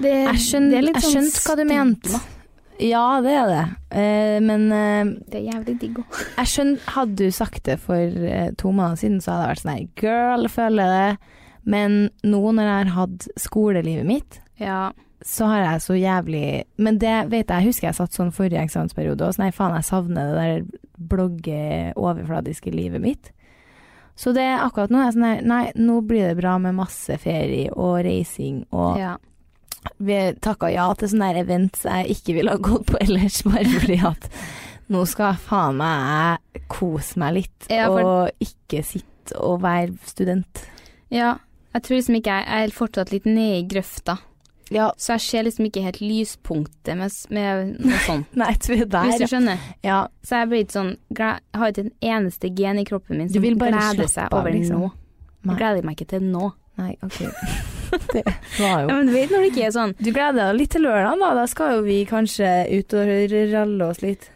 det, 0.00 0.12
jeg 0.12 0.26
jeg 0.32 1.02
sånn 1.02 1.28
hva 1.46 1.56
du 1.56 1.64
mente. 1.68 2.20
Ja, 2.82 3.20
det 3.22 3.32
er 3.36 3.50
det. 3.50 3.64
Uh, 3.92 4.38
men 4.42 4.64
uh, 4.72 5.04
Det 5.28 5.38
er 5.42 5.52
jævlig 5.52 5.74
digg 5.78 5.98
òg. 6.00 6.16
jeg 6.40 6.50
skjønner 6.50 6.78
Hadde 6.96 7.16
du 7.16 7.30
sagt 7.30 7.62
det 7.68 7.78
for 7.82 8.00
uh, 8.00 8.50
to 8.58 8.72
måneder 8.72 8.98
siden, 9.02 9.20
så 9.22 9.34
hadde 9.34 9.44
jeg 9.44 9.52
vært 9.52 9.62
sånn 9.62 9.72
her 9.74 9.88
Girl, 10.02 10.48
føler 10.48 10.94
det. 10.96 11.18
Men 11.64 11.98
nå 12.24 12.40
når 12.56 12.64
jeg 12.66 12.78
har 12.80 12.94
hatt 12.96 13.28
skolelivet 13.38 14.08
mitt, 14.08 14.40
Ja. 14.58 14.90
så 15.22 15.46
har 15.46 15.60
jeg 15.62 15.82
så 15.84 15.94
jævlig 15.94 16.64
Men 16.78 16.98
det 16.98 17.12
vet 17.30 17.46
jeg, 17.46 17.60
jeg 17.62 17.68
husker 17.68 17.86
jeg 17.88 17.94
satt 18.00 18.16
sånn 18.16 18.32
forrige 18.34 18.64
eksamensperiode, 18.64 19.20
òg, 19.28 19.36
så 19.36 19.44
nei, 19.44 19.52
faen, 19.54 19.76
jeg 19.78 19.84
savner 19.86 20.32
det 20.32 20.40
der 20.40 20.80
blogge, 21.12 21.92
overfladiske 21.94 22.72
livet 22.74 23.00
mitt. 23.04 23.30
Så 24.16 24.32
det 24.36 24.42
er 24.44 24.60
akkurat 24.66 24.90
nå 24.92 24.98
er 25.00 25.06
jeg 25.08 25.14
sånn 25.16 25.24
her 25.28 25.42
Nei, 25.48 25.62
nå 25.80 26.00
blir 26.06 26.28
det 26.28 26.36
bra 26.42 26.58
med 26.60 26.74
masse 26.76 27.16
ferie 27.22 27.70
og 27.72 28.02
reising 28.04 28.64
og 28.72 28.98
ja. 29.00 29.14
Vi 29.98 30.16
takka 30.44 30.68
ja 30.70 30.84
til 30.94 31.08
sånne 31.10 31.32
events 31.40 31.82
jeg 31.88 32.12
ikke 32.14 32.34
ville 32.36 32.52
ha 32.54 32.60
gått 32.62 32.86
på 32.92 33.00
ellers, 33.02 33.40
bare 33.42 33.64
fordi 33.72 33.96
at 34.06 34.28
nå 34.92 35.00
skal 35.10 35.34
faen 35.42 35.78
meg 35.80 36.38
jeg 36.54 36.62
kose 36.70 37.18
meg 37.18 37.34
litt, 37.40 37.66
Ja, 37.70 37.88
for- 37.88 38.04
og 38.04 38.44
ikke 38.44 38.84
sitte 38.84 39.38
og 39.40 39.60
være 39.64 39.96
student. 40.06 40.66
ja. 41.10 41.38
Jeg 41.72 41.82
tror 41.86 41.96
liksom 41.96 42.16
ikke 42.18 42.32
jeg 42.36 42.46
Jeg 42.46 42.68
er 42.68 42.72
fortsatt 42.76 43.10
litt 43.12 43.24
nede 43.24 43.58
i 43.62 43.66
grøfta, 43.66 44.18
Ja, 44.70 44.92
så 44.96 45.16
jeg 45.16 45.20
ser 45.26 45.42
liksom 45.48 45.66
ikke 45.68 45.82
helt 45.84 45.98
lyspunktet 46.00 46.96
med, 46.96 47.10
med 47.34 47.74
noe 47.82 47.98
sånt. 48.06 48.30
nei, 48.38 48.52
du 48.62 48.72
er 48.76 48.84
der. 48.86 49.10
Hvis 49.10 49.20
du 49.24 49.26
skjønner. 49.34 49.58
Ja, 49.84 49.98
Så 50.22 50.38
jeg 50.40 50.48
blir 50.52 50.62
ikke 50.64 50.76
sånn 50.78 50.92
Jeg 51.18 51.40
har 51.60 51.72
ikke 51.74 51.84
en 51.88 51.92
eneste 52.14 52.52
gen 52.56 52.78
i 52.78 52.84
kroppen 52.88 53.18
min 53.18 53.28
som 53.32 53.42
gleder 53.42 54.08
seg 54.08 54.32
over 54.32 54.54
liksom. 54.54 54.86
nå. 54.86 54.92
Jeg 55.50 55.58
gleder 55.58 55.84
meg 55.88 55.98
ikke 55.98 56.10
til 56.14 56.24
nå. 56.30 56.52
nei, 56.80 56.94
ok. 57.02 57.18
Det 57.92 58.22
var 58.24 58.86
Ja, 58.88 58.94
men 58.96 59.06
du 59.10 59.12
vet 59.12 59.28
når 59.34 59.42
det 59.44 59.48
ikke 59.50 59.64
er 59.66 59.72
sånn 59.74 59.90
Du 60.00 60.08
gleder 60.14 60.38
deg 60.46 60.56
litt 60.62 60.70
til 60.72 60.86
lørdag, 60.86 61.18
da. 61.20 61.32
Da 61.36 61.42
skal 61.50 61.74
jo 61.76 61.82
vi 61.84 61.98
kanskje 62.08 62.52
ut 62.78 62.94
og 62.96 63.10
ralle 63.52 63.88
oss 63.92 64.00
litt. 64.00 64.30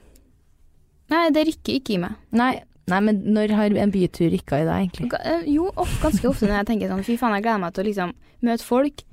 Nei, 1.09 1.23
det 1.33 1.47
rykker 1.49 1.79
ikke 1.79 1.95
i 1.95 2.01
meg. 2.03 2.17
Nei, 2.37 2.51
nei 2.91 2.99
men 3.07 3.23
når 3.33 3.55
har 3.57 3.77
en 3.81 3.93
bytur 3.95 4.29
rykka 4.35 4.59
i 4.61 4.67
deg, 4.67 4.89
egentlig? 4.91 5.09
Eh, 5.23 5.47
Jo, 5.55 5.71
ganske 6.03 6.29
ofte 6.29 6.49
når 6.51 6.59
jeg 6.61 6.69
tenker 6.73 6.91
sånn 6.93 7.05
Fy 7.07 7.17
faen, 7.21 7.37
jeg 7.39 7.47
gleder 7.47 7.63
meg 7.65 7.73
til 7.77 7.85
å 7.85 7.89
liksom 7.89 8.13
møte 8.51 8.67
folk, 8.67 9.05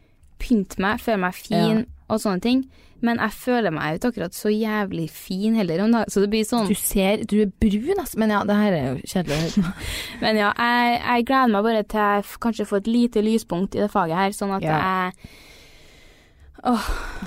pynte 0.44 0.82
meg, 0.84 1.00
føle 1.04 1.22
meg 1.24 1.38
fin 1.40 1.86
og 2.12 2.20
sånne 2.22 2.44
ting. 2.44 2.66
Men 3.04 3.20
jeg 3.20 3.34
føler 3.36 3.74
meg 3.76 3.98
ikke 3.98 4.14
akkurat 4.14 4.36
så 4.38 4.48
jævlig 4.54 5.10
fin 5.12 5.58
heller 5.60 5.82
om 5.84 5.92
dagen, 5.92 6.12
så 6.14 6.22
det 6.24 6.30
blir 6.32 6.46
sånn 6.48 6.70
Du 6.72 6.76
ser 6.80 7.26
Du 7.28 7.34
er 7.44 7.50
brun, 7.60 7.98
altså. 8.00 8.20
Men 8.22 8.32
ja, 8.32 8.44
det 8.48 8.56
her 8.56 8.76
er 8.78 8.86
jo 8.86 9.10
kjedelig 9.12 9.34
å 9.36 9.40
høre 9.42 9.64
på. 9.66 9.72
Men 10.24 10.40
ja, 10.40 10.52
jeg, 10.56 11.02
jeg 11.04 11.26
gleder 11.28 11.52
meg 11.56 11.66
bare 11.68 11.82
til 11.92 12.00
jeg 12.06 12.38
kanskje 12.46 12.68
får 12.70 12.80
et 12.84 12.92
lite 12.94 13.24
lyspunkt 13.26 13.76
i 13.76 13.82
det 13.84 13.90
faget 13.92 14.22
her, 14.22 14.38
sånn 14.38 14.56
at 14.56 14.64
Ja. 14.64 14.78
jeg 14.88 15.12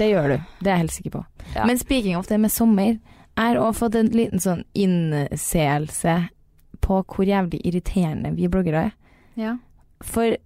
Det 0.00 0.08
gjør 0.08 0.30
du. 0.32 0.36
Det 0.64 0.70
er 0.70 0.72
jeg 0.78 0.84
helt 0.86 0.96
sikker 0.96 1.14
på. 1.18 1.24
Ja. 1.54 1.66
Men 1.68 1.78
speaking 1.78 2.16
of 2.16 2.26
det 2.30 2.40
med 2.40 2.52
sommer, 2.52 2.96
jeg 2.96 3.44
har 3.50 3.60
òg 3.60 3.74
fått 3.76 3.98
en 4.00 4.08
liten 4.16 4.40
sånn 4.40 4.64
innseelse 4.72 6.16
på 6.80 7.02
hvor 7.04 7.26
jævlig 7.28 7.60
irriterende 7.68 8.32
vi 8.36 8.48
bloggere 8.48 8.86
er. 8.88 8.94
Ja. 9.36 9.56
For 10.00 10.38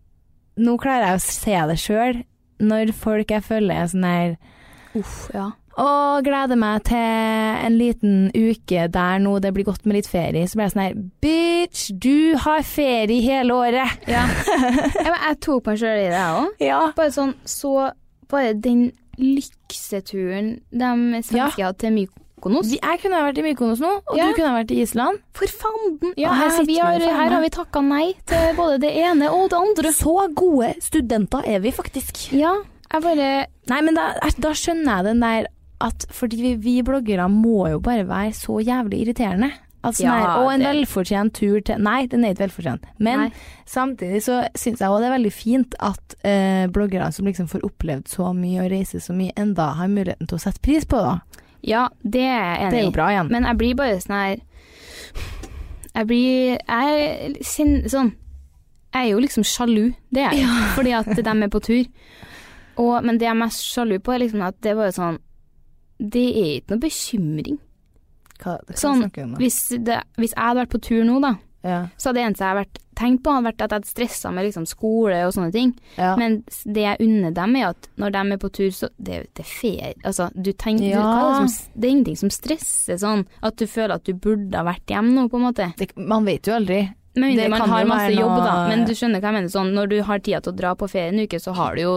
nå 0.59 0.75
klarer 0.83 1.13
jeg 1.13 1.21
å 1.21 1.23
se 1.23 1.57
det 1.71 1.79
sjøl, 1.79 2.25
når 2.61 2.93
folk 2.97 3.33
jeg 3.33 3.47
følger 3.47 3.75
er 3.77 3.91
sånn 3.91 4.07
her 4.07 4.37
Uff, 4.99 5.29
ja. 5.35 5.47
og 5.79 6.25
gleder 6.27 6.59
meg 6.59 6.83
til 6.89 6.99
en 6.99 7.77
liten 7.79 8.15
uke 8.35 8.89
der 8.91 9.21
nå 9.23 9.37
det 9.43 9.53
blir 9.55 9.69
godt 9.69 9.87
med 9.87 10.01
litt 10.01 10.09
ferie. 10.11 10.49
Så 10.51 10.59
blir 10.59 10.67
jeg 10.67 10.75
sånn 10.75 10.83
her 10.83 10.97
Bitch, 11.23 11.85
du 11.95 12.37
har 12.43 12.65
ferie 12.67 13.23
hele 13.23 13.55
året! 13.55 14.09
ja. 14.11 14.25
men 14.99 15.21
jeg 15.29 15.41
tok 15.47 15.71
meg 15.71 15.79
sjøl 15.83 16.01
i 16.01 16.09
det, 16.09 16.17
jeg 16.17 16.41
òg. 16.41 16.65
Ja. 16.67 16.81
Bare 16.99 17.15
sånn 17.15 17.37
så 17.49 17.75
Bare 18.31 18.55
den 18.55 18.91
lykseturen 19.19 20.61
de 20.71 20.91
svenske 21.27 21.65
hadde 21.65 21.81
til 21.83 21.95
Mykonos. 22.41 22.71
Vi- 22.71 22.81
Jeg 22.83 23.01
kunne 23.03 23.21
vært 23.23 23.39
i 23.39 23.43
Mykonos 23.43 23.81
nå, 23.81 23.91
og 24.09 24.17
Ja. 24.17 24.27
du 24.29 24.35
kunne 24.35 24.65
vært 24.65 24.71
i 24.71 24.81
Island. 24.83 25.19
For 25.35 25.47
fanden! 25.47 26.15
Ja, 26.17 26.33
her 26.33 26.51
her, 26.51 26.83
har, 26.83 27.01
her 27.01 27.31
har 27.31 27.41
vi 27.43 27.49
takka 27.51 27.81
nei 27.83 28.15
til 28.27 28.55
både 28.57 28.81
det 28.81 28.93
ene 28.97 29.29
og 29.31 29.51
det 29.51 29.59
andre. 29.59 29.93
Så 29.93 30.35
gode 30.35 30.75
studenter 30.81 31.43
er 31.47 31.61
vi 31.61 31.71
faktisk. 31.71 32.33
Ja, 32.33 32.55
jeg 32.93 33.03
bare 33.03 33.47
Nei, 33.69 33.81
men 33.83 33.95
da, 33.95 34.15
da 34.41 34.51
skjønner 34.51 34.97
jeg 34.97 35.05
den 35.05 35.21
der 35.21 35.47
at 35.81 36.07
fordi 36.11 36.37
vi, 36.43 36.55
vi 36.57 36.83
bloggere 36.83 37.29
må 37.31 37.69
jo 37.71 37.79
bare 37.81 38.05
være 38.05 38.33
så 38.35 38.59
jævlig 38.65 39.07
irriterende. 39.07 39.53
Altså, 39.83 40.03
Ja, 40.03 40.11
nei, 40.13 40.45
og 40.45 40.53
en 40.53 40.61
det- 40.61 40.75
velfortjent 40.77 41.33
tur 41.33 41.61
til 41.65 41.79
Nei, 41.79 42.05
den 42.07 42.23
er 42.25 42.35
ikke 42.35 42.49
velfortjent. 42.51 42.83
Men 42.99 43.19
Nei. 43.19 43.33
samtidig 43.67 44.21
så 44.23 44.47
syns 44.55 44.79
jeg 44.81 44.89
òg 44.91 45.01
det 45.01 45.09
er 45.09 45.17
veldig 45.19 45.33
fint 45.33 45.75
at 45.81 46.15
eh, 46.23 46.67
bloggere 46.67 47.11
som 47.15 47.25
liksom 47.25 47.49
får 47.49 47.63
opplevd 47.63 48.05
så 48.09 48.35
mye 48.37 48.61
og 48.65 48.71
reiser 48.71 48.99
så 49.01 49.15
mye, 49.17 49.33
enda 49.37 49.73
har 49.75 49.89
muligheten 49.89 50.29
til 50.29 50.37
å 50.37 50.41
sette 50.43 50.61
pris 50.61 50.85
på 50.85 51.01
det. 51.01 51.21
Ja, 51.67 51.89
det 52.03 52.23
er 52.25 52.39
jeg 52.39 52.61
enig 52.61 52.69
i. 52.69 52.71
Det 52.73 52.81
er 52.81 52.87
jo 52.87 52.95
bra 52.95 53.09
igjen. 53.13 53.31
Men 53.33 53.49
jeg 53.49 53.61
blir 53.61 53.77
bare 53.79 54.01
sånn 54.01 54.17
her 54.17 54.41
Jeg 55.91 56.07
blir 56.07 56.57
Jeg 56.57 57.01
er 57.01 57.35
sånn 57.91 58.13
Jeg 58.95 59.01
er 59.01 59.09
jo 59.11 59.23
liksom 59.23 59.47
sjalu, 59.47 59.91
det 60.11 60.25
er 60.27 60.39
jeg. 60.39 60.61
Fordi 60.77 60.95
at 60.99 61.11
de 61.17 61.25
er 61.31 61.53
på 61.53 61.63
tur. 61.65 61.83
Og, 62.81 62.95
men 63.05 63.19
det 63.21 63.29
jeg 63.29 63.35
er 63.35 63.43
mest 63.43 63.67
sjalu 63.67 63.99
på, 64.01 64.15
er 64.15 64.25
liksom 64.25 64.47
at 64.47 64.57
det 64.65 64.73
er 64.73 64.81
bare 64.81 64.95
sånn 64.97 65.21
Det 66.01 66.27
er 66.31 66.55
ikke 66.61 66.75
noe 66.75 66.85
bekymring. 66.87 67.61
Hva, 68.41 68.57
det 68.65 68.79
Sånn, 68.81 69.05
hvis, 69.37 69.61
det, 69.85 70.01
hvis 70.17 70.33
jeg 70.33 70.41
hadde 70.41 70.63
vært 70.63 70.73
på 70.73 70.81
tur 70.87 71.03
nå, 71.05 71.19
da, 71.21 71.35
ja. 71.63 71.89
så 71.97 72.13
det 72.15 72.23
eneste 72.25 72.45
jeg 72.45 72.55
har 72.55 72.61
vært 72.65 72.79
tenkt 73.01 73.23
på, 73.25 73.33
hadde 73.33 73.47
vært 73.49 73.63
at 73.65 73.71
jeg 73.73 73.79
hadde 73.81 73.89
stressa 73.89 74.31
med 74.33 74.45
liksom 74.45 74.67
skole 74.69 75.19
og 75.27 75.33
sånne 75.33 75.53
ting. 75.55 75.71
Ja. 75.97 76.15
Men 76.21 76.43
det 76.65 76.83
jeg 76.85 77.01
unner 77.07 77.33
dem, 77.33 77.57
er 77.57 77.71
at 77.71 77.89
når 77.97 78.13
de 78.17 78.23
er 78.35 78.41
på 78.43 78.51
tur, 78.53 78.71
så 78.77 78.89
Det, 78.99 79.21
det 79.35 79.45
er 79.45 79.49
ferie. 79.49 79.95
Altså, 80.05 80.31
du 80.35 80.53
tenker, 80.53 80.85
Ja. 80.91 81.01
du, 81.01 81.43
det, 81.45 81.51
som, 81.51 81.71
det 81.81 81.87
er 81.89 81.91
ingenting 81.95 82.17
som 82.21 82.31
stresser 82.31 82.99
sånn 83.01 83.27
at 83.43 83.57
du 83.57 83.67
føler 83.67 83.95
at 83.97 84.05
du 84.05 84.13
burde 84.13 84.53
ha 84.57 84.65
vært 84.65 84.85
hjemme 84.93 85.15
nå, 85.17 85.29
på 85.31 85.37
en 85.41 85.47
måte. 85.49 85.73
det, 85.79 85.91
man 85.97 86.25
vet 86.29 86.47
jo 86.47 86.55
aldri. 86.59 86.83
Men 87.17 87.37
Det 87.37 87.49
man 87.51 87.61
har 87.69 87.85
masse 87.89 88.07
være 88.11 88.21
jobb, 88.21 88.37
noe- 88.37 88.45
da. 88.45 88.69
Men 88.69 88.85
du 88.87 88.93
skjønner 88.95 89.21
hva 89.21 89.33
jeg 89.33 89.35
mener. 89.41 89.49
Sånn, 89.51 89.73
når 89.75 89.89
du 89.89 90.03
har 90.03 90.19
tida 90.21 90.41
til 90.41 90.53
å 90.53 90.57
dra 90.57 90.75
på 90.75 90.89
ferie 90.89 91.09
en 91.11 91.19
uke, 91.25 91.41
så 91.41 91.53
har 91.57 91.75
du 91.75 91.83
jo 91.83 91.95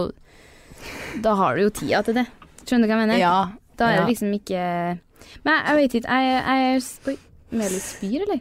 Da 1.22 1.34
har 1.38 1.56
du 1.56 1.62
jo 1.62 1.70
tida 1.70 2.02
til 2.04 2.14
det. 2.14 2.26
Skjønner 2.66 2.88
du 2.88 2.90
hva 2.92 2.96
jeg 2.98 3.06
mener? 3.06 3.18
Ja. 3.20 3.36
Da 3.76 3.90
er 3.90 4.00
det 4.00 4.08
liksom 4.16 4.32
ikke 4.34 4.64
Men 5.44 5.52
jeg, 5.54 5.64
jeg 5.66 5.76
vet 5.76 5.94
ikke. 6.00 6.10
Jeg, 6.10 6.42
jeg 6.48 6.74
er 6.74 7.10
Oi, 7.12 7.16
Meli 7.54 7.78
spyr, 7.80 8.22
eller? 8.26 8.40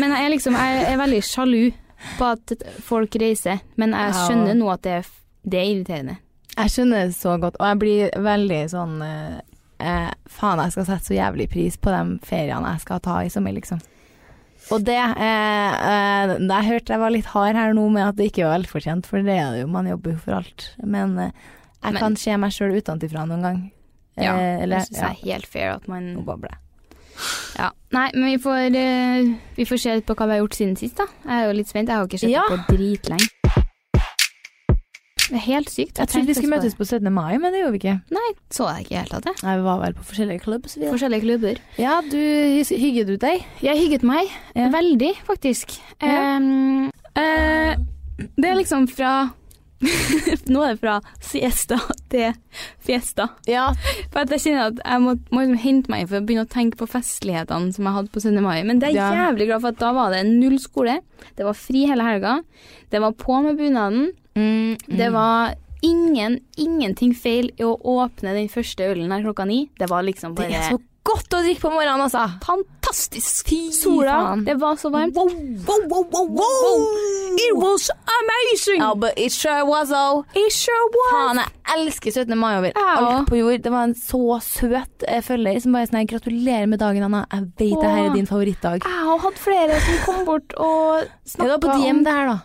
Men 0.00 0.14
jeg 0.14 0.24
er 0.26 0.30
liksom 0.32 0.54
Jeg 0.58 0.84
er 0.92 1.00
veldig 1.00 1.22
sjalu 1.26 1.72
på 2.18 2.26
at 2.34 2.52
folk 2.84 3.14
reiser, 3.20 3.62
men 3.80 3.94
jeg 3.96 4.12
skjønner 4.12 4.54
nå 4.58 4.66
at 4.74 4.82
det 4.84 4.92
er, 4.98 5.06
det 5.48 5.58
er 5.60 5.70
irriterende. 5.70 6.16
Jeg 6.54 6.70
skjønner 6.74 7.06
det 7.08 7.14
så 7.16 7.36
godt, 7.40 7.56
og 7.58 7.66
jeg 7.70 7.78
blir 7.80 8.10
veldig 8.22 8.58
sånn 8.70 8.98
eh, 9.02 9.38
eh, 9.80 10.10
Faen, 10.30 10.60
jeg 10.62 10.74
skal 10.76 10.86
sette 10.90 11.08
så 11.08 11.16
jævlig 11.16 11.48
pris 11.50 11.78
på 11.80 11.90
de 11.94 12.18
feriene 12.28 12.74
jeg 12.74 12.84
skal 12.84 13.00
ta 13.04 13.16
i 13.24 13.32
sommer, 13.32 13.56
liksom. 13.56 13.80
Og 14.72 14.84
det 14.84 14.96
eh, 14.96 15.72
eh, 15.88 16.34
Jeg 16.40 16.68
hørte 16.70 16.94
jeg 16.94 17.02
var 17.02 17.12
litt 17.12 17.26
hard 17.32 17.56
her 17.58 17.74
nå 17.76 17.88
med 17.92 18.06
at 18.06 18.16
det 18.20 18.30
ikke 18.30 18.46
var 18.46 18.58
velfortjent, 18.58 19.08
for 19.08 19.24
det 19.24 19.34
er 19.40 19.56
det 19.56 19.64
jo, 19.64 19.70
man 19.72 19.88
jobber 19.88 20.14
jo 20.14 20.20
for 20.26 20.38
alt. 20.42 20.68
Men 20.84 21.16
eh, 21.18 21.32
jeg 21.84 21.92
Men- 21.96 22.02
kan 22.04 22.16
se 22.20 22.36
meg 22.40 22.52
sjøl 22.56 22.76
utenfra 22.78 23.24
noen 23.28 23.48
gang. 23.48 23.62
Ja, 24.16 24.36
Eh, 24.38 24.62
eller, 24.62 24.78
det 24.78 24.86
syns 24.92 25.00
jeg 25.00 25.10
er 25.10 25.32
helt 25.32 25.46
fair 25.50 25.72
at 25.74 25.88
man 25.90 26.12
Nå 26.14 26.22
babler 26.22 26.52
jeg. 26.52 26.60
Ja. 27.58 27.70
Nei, 27.94 28.10
men 28.14 28.24
vi 28.32 28.38
får, 28.42 28.74
eh, 28.76 29.34
vi 29.56 29.64
får 29.68 29.78
se 29.78 30.00
på 30.00 30.14
hva 30.18 30.26
vi 30.26 30.32
har 30.36 30.42
gjort 30.42 30.56
siden 30.58 30.76
sist, 30.76 30.96
da. 30.98 31.06
Jeg 31.24 31.42
er 31.42 31.46
jo 31.46 31.56
litt 31.60 31.68
spent. 31.70 31.88
Jeg 31.88 31.96
har 31.96 32.06
ikke 32.08 32.18
sett 32.20 32.30
Ja. 32.30 32.42
det 32.50 32.60
på 32.66 32.76
dritlenge. 32.76 33.28
Det 35.24 35.38
er 35.40 35.44
helt 35.46 35.70
sykt. 35.72 35.98
Jeg 35.98 36.08
trodde 36.08 36.26
vi 36.28 36.34
skulle 36.36 36.52
møtes 36.52 36.74
på 36.76 36.84
17. 36.84 37.08
mai, 37.12 37.38
men 37.40 37.50
det 37.54 37.62
gjorde 37.62 37.72
vi 37.72 37.78
ikke. 37.80 37.94
Nei, 38.12 38.26
så 38.52 38.66
jeg 38.68 38.84
ikke 38.84 38.88
det 38.90 38.98
hele 38.98 39.12
tatt, 39.14 39.24
jeg. 39.30 39.42
Nei, 39.46 39.54
vi 39.56 39.62
var 39.64 39.78
vel 39.80 39.94
på 39.96 40.04
forskjellige 40.10 40.42
klubber. 40.44 40.68
så. 40.68 40.82
Forskjellige 40.92 41.24
klubber. 41.24 41.56
Ja, 41.80 41.94
du 42.02 42.18
hygget 42.84 43.06
du 43.08 43.16
deg? 43.16 43.44
Jeg 43.62 43.78
hygget 43.80 44.02
meg 44.04 44.28
Ja. 44.54 44.68
veldig, 44.68 45.14
faktisk. 45.24 45.78
Ja. 46.02 46.36
Um, 46.36 46.90
uh, 47.16 47.74
det 48.36 48.44
er 48.50 48.54
liksom 48.60 48.86
fra 48.88 49.32
Nå 50.52 50.62
er 50.64 50.74
det 50.74 50.80
fra 50.82 50.96
siesta 51.24 51.78
til 52.12 52.34
fiesta. 52.84 53.28
Ja. 53.50 53.70
For 54.12 54.22
at 54.24 54.32
jeg 54.34 54.42
kjenner 54.46 54.70
at 54.72 54.80
jeg 54.84 55.02
må, 55.04 55.14
må 55.34 55.42
liksom 55.44 55.60
hente 55.64 55.92
meg 55.92 56.06
for 56.10 56.20
å 56.20 56.24
begynne 56.26 56.46
å 56.46 56.52
tenke 56.52 56.78
på 56.80 56.88
festlighetene 56.90 57.72
som 57.74 57.88
jeg 57.88 57.96
hadde 57.98 58.12
på 58.14 58.22
17. 58.22 58.40
mai. 58.44 58.62
Men 58.68 58.78
det 58.82 58.90
er 58.92 58.96
Ja. 58.98 59.10
jævlig 59.28 59.48
glad 59.50 59.60
for, 59.64 59.68
at 59.74 59.82
da 59.82 59.92
var 59.96 60.10
det 60.14 60.24
null 60.28 60.58
skole. 60.62 61.00
Det 61.36 61.44
var 61.46 61.54
fri 61.58 61.86
hele 61.90 62.02
helga. 62.06 62.38
Det 62.90 63.00
var 63.00 63.12
på 63.12 63.42
med 63.42 63.56
bunaden. 63.58 64.10
Mm, 64.36 64.78
Det 64.96 65.12
var 65.12 65.54
ingen, 65.84 66.40
ingenting 66.56 67.12
feil 67.14 67.50
i 67.58 67.62
å 67.62 67.76
åpne 67.78 68.32
den 68.34 68.48
første 68.48 68.86
ølen 68.88 69.12
her 69.12 69.22
klokka 69.22 69.46
ni. 69.46 69.68
Det 69.78 69.88
var 69.90 70.02
liksom 70.02 70.34
bare 70.34 70.48
Det 70.48 70.56
er 70.56 70.70
så 70.72 70.80
godt 71.04 71.34
å 71.36 71.42
drikke 71.44 71.60
på 71.60 71.70
morgenen, 71.74 72.00
altså. 72.00 72.24
Fantastisk. 72.84 73.48
Fy 73.48 73.72
Sola, 73.72 74.12
faen. 74.12 74.44
det 74.44 74.54
var 74.60 74.76
så 74.76 74.90
varmt. 74.90 75.16
It 77.44 77.56
was 77.56 77.90
amazing! 77.90 78.80
Ja, 78.80 78.94
but 78.94 79.12
it 79.16 79.32
sure 79.32 79.64
was, 79.64 79.90
oh. 79.92 80.24
It 80.34 80.52
sure 80.52 80.88
was. 80.92 81.12
Faen, 81.12 81.36
jeg 81.36 81.86
elsker 81.86 82.10
17. 82.12 82.38
mai 82.38 82.56
over 82.58 82.72
Ja. 82.74 82.96
alt 82.96 83.28
på 83.28 83.36
jord. 83.36 83.62
Det 83.62 83.70
var 83.72 83.84
en 83.84 83.94
så 83.94 84.40
søt 84.42 85.04
eh, 85.08 85.22
følger 85.22 85.60
som 85.60 85.72
bare 85.72 85.86
sånn 85.86 86.06
Gratulerer 86.06 86.66
med 86.68 86.78
dagen, 86.78 87.02
Anna. 87.02 87.24
Jeg 87.32 87.42
vet 87.58 87.80
det 87.80 87.90
her 87.90 88.04
er 88.10 88.14
din 88.14 88.26
favorittdag. 88.26 88.82
Jeg 88.84 89.04
har 89.08 89.18
hatt 89.18 89.38
flere 89.38 89.80
som 89.80 89.94
kom 90.06 90.24
bort 90.24 90.54
og 90.56 91.04
snakka 91.24 91.54
om 91.54 91.60
det 91.60 91.68
var 91.68 91.78
på 91.78 91.78
DM, 91.82 92.04
det 92.04 92.12
her, 92.12 92.26
da. 92.26 92.38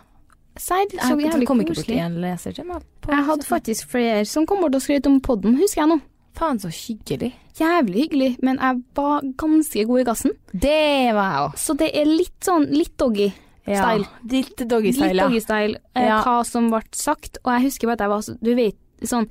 Serr, 0.60 0.86
så 0.92 1.14
jævlig 1.16 1.46
koselig. 1.48 1.96
Jeg 1.96 3.24
hadde 3.24 3.46
faktisk 3.46 3.88
flere 3.90 4.24
som 4.28 4.46
kom 4.46 4.60
bort 4.60 4.74
og 4.74 4.82
skrøt 4.82 5.06
om 5.06 5.20
podden, 5.20 5.56
husker 5.56 5.82
jeg 5.84 5.88
nå. 5.94 6.00
Faen, 6.40 6.58
så 6.62 6.70
hyggelig. 6.72 7.34
Jævlig 7.60 8.06
hyggelig, 8.06 8.30
men 8.42 8.56
jeg 8.62 8.80
var 8.96 9.20
ganske 9.36 9.82
god 9.90 10.00
i 10.00 10.04
gassen. 10.08 10.32
Det 10.52 11.12
var 11.12 11.26
jeg 11.34 11.42
òg. 11.44 11.56
Så 11.60 11.76
det 11.76 11.90
er 12.00 12.08
litt 12.08 12.38
sånn 12.46 12.64
litt 12.72 12.94
doggy 13.00 13.28
style. 13.68 14.06
Litt 14.32 14.62
doggystyle, 14.66 15.14
ja. 15.14 15.26
doggy-style, 15.28 15.76
eh, 15.94 16.06
Ja. 16.08 16.22
hva 16.24 16.38
som 16.48 16.70
ble 16.72 16.80
sagt. 16.96 17.36
Og 17.44 17.52
jeg 17.52 17.62
husker 17.68 17.86
bare 17.86 17.98
at 18.00 18.04
jeg 18.06 18.08
var 18.14 18.22
så 18.26 18.38
Du 18.42 18.54
vet, 18.56 18.76
sånn 19.04 19.28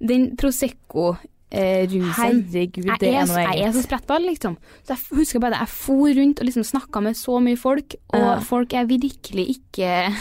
Den 0.00 0.36
Prosecco-rusen 0.36 2.12
Herregud, 2.14 2.98
det 2.98 3.08
er 3.08 3.20
er 3.22 3.26
så- 3.26 3.34
noe 3.34 3.54
jeg 3.54 3.62
er 3.68 3.72
så 3.72 3.82
sprettball, 3.86 4.22
liksom. 4.26 4.56
Så 4.86 4.94
jeg 4.94 5.18
husker 5.18 5.40
bare 5.40 5.54
at 5.54 5.60
jeg 5.60 5.68
for 5.68 6.06
rundt 6.14 6.40
og 6.40 6.46
liksom 6.46 6.62
snakka 6.64 7.02
med 7.02 7.14
så 7.16 7.40
mye 7.42 7.56
folk, 7.58 7.94
og 8.12 8.20
Ja. 8.20 8.38
folk 8.40 8.72
er 8.74 8.86
virkelig 8.86 9.58
ikke 9.58 10.14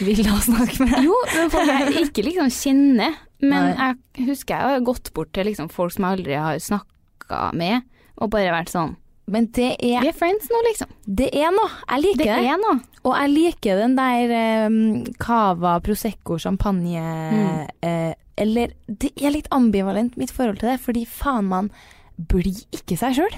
Vil 0.06 0.24
ha 0.26 0.40
snakke 0.42 0.80
med 0.82 1.04
Jo, 1.04 1.14
men 1.36 1.50
folk 1.52 1.68
jeg 1.70 2.08
ikke 2.08 2.24
liksom 2.26 2.50
kjenner. 2.50 3.14
Men 3.44 3.74
Nei. 3.76 3.94
jeg 4.16 4.26
husker 4.30 4.56
jeg 4.56 4.74
har 4.78 4.80
gått 4.86 5.12
bort 5.14 5.32
til 5.36 5.46
liksom 5.46 5.68
folk 5.70 5.92
som 5.92 6.04
jeg 6.06 6.18
aldri 6.18 6.34
har 6.40 6.58
snakka 6.58 7.52
med, 7.54 7.82
og 8.18 8.30
bare 8.32 8.50
vært 8.54 8.70
sånn 8.72 8.94
Men 9.28 9.46
det 9.56 9.76
er, 9.78 10.00
Vi 10.04 10.08
er 10.10 10.16
friends 10.16 10.48
nå, 10.52 10.58
liksom. 10.66 10.90
det 11.06 11.30
er 11.32 11.50
noe. 11.52 11.70
Jeg 11.90 12.02
liker 12.04 12.24
Det 12.24 12.58
det. 12.64 12.74
Og 13.04 13.14
jeg 13.16 13.30
liker 13.34 13.78
den 13.80 13.94
der 13.96 14.34
um, 14.66 15.04
cava, 15.20 15.78
prosecco, 15.84 16.38
champagne 16.38 17.00
Mm. 17.00 17.68
eh, 17.82 18.14
Eller 18.36 18.72
det 18.88 19.12
er 19.22 19.30
litt 19.30 19.48
ambivalent 19.54 20.16
mitt 20.16 20.30
forhold 20.34 20.58
til 20.60 20.68
det, 20.72 20.80
fordi 20.80 21.04
faen 21.06 21.44
man 21.48 21.70
blir 22.18 22.64
ikke 22.74 22.96
seg 22.98 23.14
sjøl. 23.14 23.36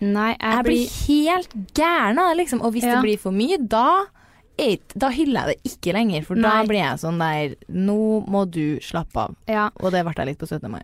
Nei, 0.00 0.36
jeg, 0.36 0.52
Jeg 0.52 0.64
blir 0.64 0.90
helt 1.08 1.54
gæren 1.74 2.18
av 2.20 2.28
det, 2.30 2.36
liksom. 2.44 2.60
Og 2.62 2.72
hvis 2.74 2.84
Ja. 2.84 2.94
det 2.96 3.02
blir 3.04 3.18
for 3.18 3.32
mye, 3.32 3.56
da 3.58 4.04
da 4.96 5.10
hyller 5.12 5.48
jeg 5.50 5.56
det 5.62 5.72
ikke 5.72 5.92
lenger, 5.92 6.22
for 6.24 6.34
da 6.40 6.62
blir 6.64 6.78
jeg 6.80 6.98
sånn 7.02 7.18
der 7.20 7.54
Nå 7.68 7.96
må 8.26 8.44
du 8.50 8.78
slappe 8.80 9.16
av. 9.26 9.34
Ja, 9.46 9.70
Og 9.82 9.92
det 9.92 10.04
ble 10.06 10.14
jeg 10.16 10.26
litt 10.30 10.38
på 10.40 10.46
17. 10.48 10.70
mai. 10.70 10.82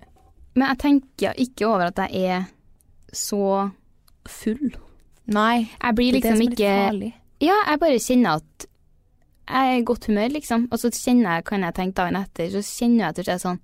men 0.54 0.68
jeg 0.68 0.78
tenker 0.78 1.34
ikke 1.40 1.66
over 1.66 1.86
at 1.88 1.96
jeg 2.12 2.26
er 2.28 2.44
så 3.12 3.70
full. 4.28 4.74
Nei. 5.26 5.68
Jeg 5.82 5.94
blir 5.96 6.12
det 6.12 6.18
er 6.18 6.22
det 6.22 6.30
liksom 6.32 6.36
som 6.36 6.46
er 6.46 6.52
ikke 6.52 6.74
farlig. 6.90 7.12
Ja, 7.40 7.56
jeg 7.70 7.80
bare 7.80 7.98
kjenner 7.98 8.36
at 8.42 8.66
jeg 9.52 9.72
er 9.72 9.80
i 9.80 9.82
godt 9.84 10.06
humør, 10.06 10.28
liksom. 10.36 10.68
Og 10.70 10.78
så 10.78 10.90
kjenner 10.92 11.34
jeg, 11.36 11.44
kan 11.44 11.62
jeg 11.66 11.74
tenke 11.74 11.94
dagen 11.98 12.16
etter, 12.20 12.50
så 12.52 12.60
kjenner 12.62 13.04
jeg 13.06 13.10
etter 13.14 13.24
seg 13.32 13.40
sånn 13.42 13.60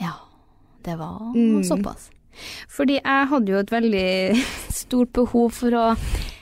Ja, 0.00 0.12
det 0.84 0.96
var 0.98 1.20
Mm. 1.34 1.62
såpass. 1.64 2.10
Fordi 2.68 3.00
jeg 3.04 3.28
hadde 3.28 3.48
jo 3.52 3.58
et 3.58 3.70
veldig 3.70 4.44
stort 4.80 5.12
behov 5.12 5.52
for 5.52 5.70
å 5.70 5.96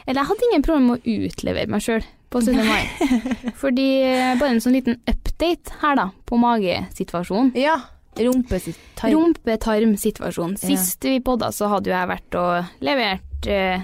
Eller 0.07 0.21
jeg 0.23 0.27
hadde 0.31 0.47
ingen 0.51 0.63
problem 0.63 0.87
med 0.91 1.01
å 1.03 1.29
utlevere 1.29 1.69
meg 1.69 1.81
sjøl 1.83 2.05
på 2.35 2.43
17. 2.43 2.61
mai. 2.67 2.85
Fordi 3.62 3.88
eh, 4.03 4.35
Bare 4.41 4.57
en 4.57 4.62
sånn 4.64 4.75
liten 4.76 4.99
update 5.11 5.79
her, 5.81 5.97
da, 6.00 6.09
på 6.29 6.38
magesituasjonen. 6.43 7.53
Ja. 7.59 7.79
Rumpetarm. 8.19 9.11
Rumpetarmsituasjonen. 9.14 10.57
Sist 10.61 11.05
vi 11.05 11.17
podda, 11.25 11.49
så 11.55 11.71
hadde 11.73 11.91
jo 11.91 11.97
jeg 11.97 12.11
vært 12.12 12.37
og 12.38 12.85
levert 12.87 13.49
uh, 13.50 13.83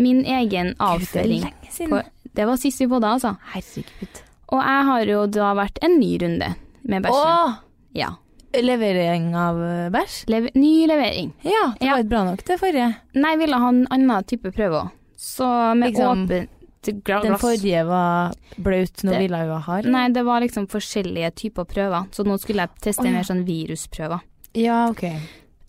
min 0.00 0.20
egen 0.40 0.74
avføring. 0.84 1.46
På, 1.88 2.02
det 2.36 2.44
var 2.48 2.60
sist 2.60 2.82
vi 2.84 2.88
podda, 2.90 3.14
altså. 3.16 3.34
Herregud. 3.54 4.20
Og 4.52 4.60
jeg 4.60 4.82
har 4.90 5.06
jo 5.08 5.22
da 5.32 5.54
vært 5.56 5.80
en 5.86 5.96
ny 6.00 6.10
runde 6.20 6.50
med 6.84 7.06
bæsjen. 7.06 7.32
Åh, 7.32 7.56
Ja. 7.96 8.12
Levering 8.54 9.32
av 9.34 9.56
eh, 9.66 9.86
bæsj? 9.90 10.20
Leve 10.30 10.52
ny 10.54 10.84
levering. 10.86 11.32
Ja, 11.42 11.72
det 11.74 11.88
Ja. 11.88 11.96
var 11.96 12.04
ikke 12.04 12.10
bra 12.12 12.20
nok 12.28 12.44
det 12.46 12.58
forrige. 12.60 12.90
Nei, 13.18 13.32
jeg 13.32 13.40
ville 13.40 13.58
ha 13.58 13.70
en 13.72 13.80
annen 13.90 14.28
type 14.30 14.52
prøve 14.54 14.84
òg. 14.84 14.92
Så 15.18 15.48
med 15.74 15.90
Liksom, 15.90 16.22
åpent 16.28 16.53
gla- 16.92 17.22
Den 17.22 17.38
forrige 17.38 17.84
var 17.86 18.34
blaut, 18.56 19.02
nå 19.04 19.18
ville 19.18 19.36
jeg 19.38 19.46
jo 19.48 19.52
ha 19.54 19.58
hard. 19.60 19.86
Nei, 19.86 20.08
det 20.12 20.24
var 20.24 20.40
liksom 20.40 20.66
forskjellige 20.68 21.30
typer 21.34 21.64
prøver, 21.64 22.06
så 22.12 22.24
nå 22.24 22.38
skulle 22.38 22.60
jeg 22.66 22.70
teste 22.80 23.02
oh, 23.02 23.06
ja. 23.06 23.12
mer 23.12 23.22
sånn 23.24 23.44
virusprøver. 23.46 24.20
Ja, 24.54 24.88
ok. 24.90 25.02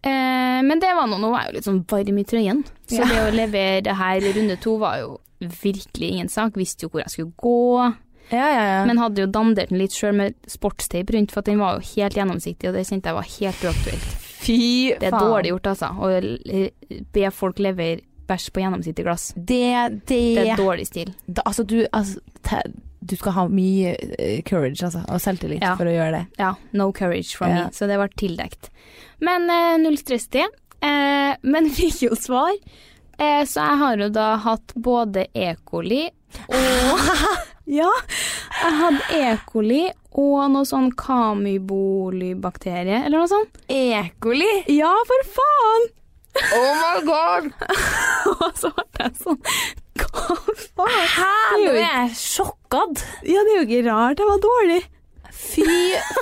Eh, 0.06 0.62
men 0.62 0.80
det 0.80 0.92
var 0.96 1.08
nå, 1.10 1.18
nå 1.18 1.32
var 1.32 1.46
jeg 1.46 1.52
jo 1.54 1.58
litt 1.58 1.66
sånn 1.70 1.84
varm 1.90 2.18
i 2.22 2.24
trøyen, 2.24 2.64
så 2.88 3.00
Ja. 3.02 3.06
det 3.06 3.22
å 3.24 3.36
levere 3.36 3.82
det 3.84 3.96
her 3.98 4.18
i 4.22 4.34
runde 4.34 4.58
to 4.62 4.78
var 4.78 4.98
jo 5.00 5.20
virkelig 5.40 6.10
ingen 6.12 6.30
sak. 6.30 6.54
Visste 6.56 6.86
jo 6.86 6.90
hvor 6.90 7.02
jeg 7.02 7.10
skulle 7.10 7.34
gå, 7.38 7.96
Ja, 8.32 8.46
ja, 8.50 8.64
ja. 8.66 8.86
men 8.86 8.98
hadde 8.98 9.22
jo 9.22 9.28
dandert 9.28 9.70
den 9.70 9.78
litt 9.80 9.92
sjøl 9.94 10.14
med 10.16 10.34
sportsteip 10.50 11.10
rundt, 11.14 11.32
for 11.32 11.42
den 11.42 11.60
var 11.60 11.76
jo 11.80 11.96
helt 11.96 12.16
gjennomsiktig, 12.16 12.70
og 12.70 12.74
det 12.74 12.86
kjente 12.88 13.06
jeg 13.12 13.14
var 13.14 13.28
helt 13.40 13.66
uaktuelt. 13.66 14.16
fy 14.46 14.94
faen. 14.94 15.00
Det 15.00 15.08
er 15.10 15.20
dårlig 15.20 15.50
gjort, 15.54 15.68
altså, 15.74 15.90
å 15.98 17.02
be 17.14 17.32
folk 17.32 17.58
levere 17.60 18.02
bæsj 18.28 18.50
på 18.56 18.60
gjennomsiktig 18.64 19.04
glass. 19.06 19.30
Det, 19.36 20.02
det, 20.08 20.24
Det 20.38 20.48
er 20.50 20.56
dårlig 20.60 20.88
stil. 20.88 21.14
da, 21.28 21.42
Altså, 21.46 21.64
du, 21.68 21.86
altså, 21.94 22.20
te, 22.44 22.62
du 23.06 23.16
skal 23.16 23.32
ha 23.38 23.44
mye 23.48 23.94
eh, 24.18 24.42
courage, 24.48 24.82
altså, 24.84 25.04
og 25.10 25.22
selvtillit 25.22 25.62
Ja. 25.62 25.76
for 25.78 25.86
å 25.86 25.94
gjøre 25.94 26.12
det. 26.20 26.26
Ja, 26.42 26.54
no 26.74 26.92
courage 26.92 27.36
from 27.38 27.50
Ja. 27.54 27.64
me, 27.66 27.72
så 27.72 27.88
det 27.88 27.98
ble 28.02 28.10
tildekt. 28.18 28.70
Men 29.22 29.50
eh, 29.50 29.78
null 29.84 29.98
stress 29.98 30.28
det. 30.34 30.48
Eh, 30.82 31.36
men 31.44 31.70
fikk 31.78 32.02
jo 32.10 32.16
svar. 32.20 32.52
Eh, 33.18 33.46
så 33.48 33.62
jeg 33.64 33.78
har 33.80 33.98
jo 33.98 34.10
da 34.10 34.36
hatt 34.44 34.74
både 34.76 35.28
E. 35.34 35.54
coli 35.66 36.10
og 36.50 37.00
Ja, 37.66 37.90
jeg 38.62 38.74
hadde 38.78 39.02
E. 39.18 39.38
coli 39.50 39.86
og 40.16 40.52
noe 40.52 40.66
sånn 40.70 40.92
kamybolybakterie, 40.96 43.00
eller 43.06 43.18
noe 43.24 43.28
sånt. 43.32 43.58
E. 43.72 44.04
coli? 44.22 44.52
Ja, 44.72 44.92
for 45.10 45.24
faen! 45.38 45.88
Oh 46.56 46.72
my 46.82 46.98
god! 47.08 47.46
Og 48.36 48.58
så 48.60 48.72
ble 48.76 49.06
jeg 49.06 49.14
sånn 49.22 49.38
Hva 50.02 50.36
faen? 50.76 51.06
Hæ? 51.16 51.30
Er 51.30 51.56
Nå 51.56 51.70
er 51.70 51.78
ikke- 51.78 51.86
jeg 51.86 52.18
sjokkad. 52.20 53.04
Ja, 53.30 53.44
det 53.48 53.54
er 53.54 53.62
jo 53.62 53.66
ikke 53.70 53.84
rart 53.88 54.20
jeg 54.20 54.28
var 54.32 54.42
dårlig. 54.44 54.82
Fy 55.36 55.66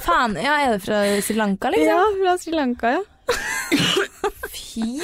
faen. 0.05 0.35
Ja, 0.41 0.59
er 0.65 0.75
det 0.75 0.83
fra 0.85 1.01
Sri 1.25 1.35
Lanka, 1.37 1.71
liksom? 1.73 1.89
Ja, 1.89 2.05
fra 2.19 2.35
Sri 2.41 2.53
Lanka, 2.53 2.93
ja. 2.99 3.01
Fy. 4.53 4.99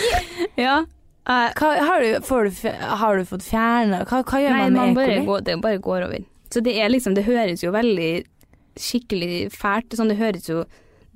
ja. 0.60 0.80
Hva, 1.30 1.70
har, 1.86 2.02
du, 2.02 2.26
får 2.26 2.48
du, 2.50 2.70
har 3.00 3.20
du 3.20 3.26
fått 3.30 3.44
fjerna 3.46 4.00
hva, 4.10 4.24
hva 4.26 4.40
gjør 4.42 4.56
Nei, 4.56 4.62
man 4.66 4.74
man 4.80 4.94
med 4.94 4.98
bare 4.98 5.18
går, 5.28 5.44
det 5.46 5.58
bare 5.62 5.82
går 5.86 6.06
over. 6.08 6.24
Så 6.50 6.62
det 6.66 6.74
er 6.82 6.90
liksom, 6.90 7.14
det 7.18 7.26
høres 7.28 7.62
jo 7.62 7.70
veldig 7.76 8.12
skikkelig 8.80 9.50
fælt, 9.54 9.94
sånn 9.98 10.10
det 10.10 10.18
høres 10.18 10.48
jo 10.50 10.64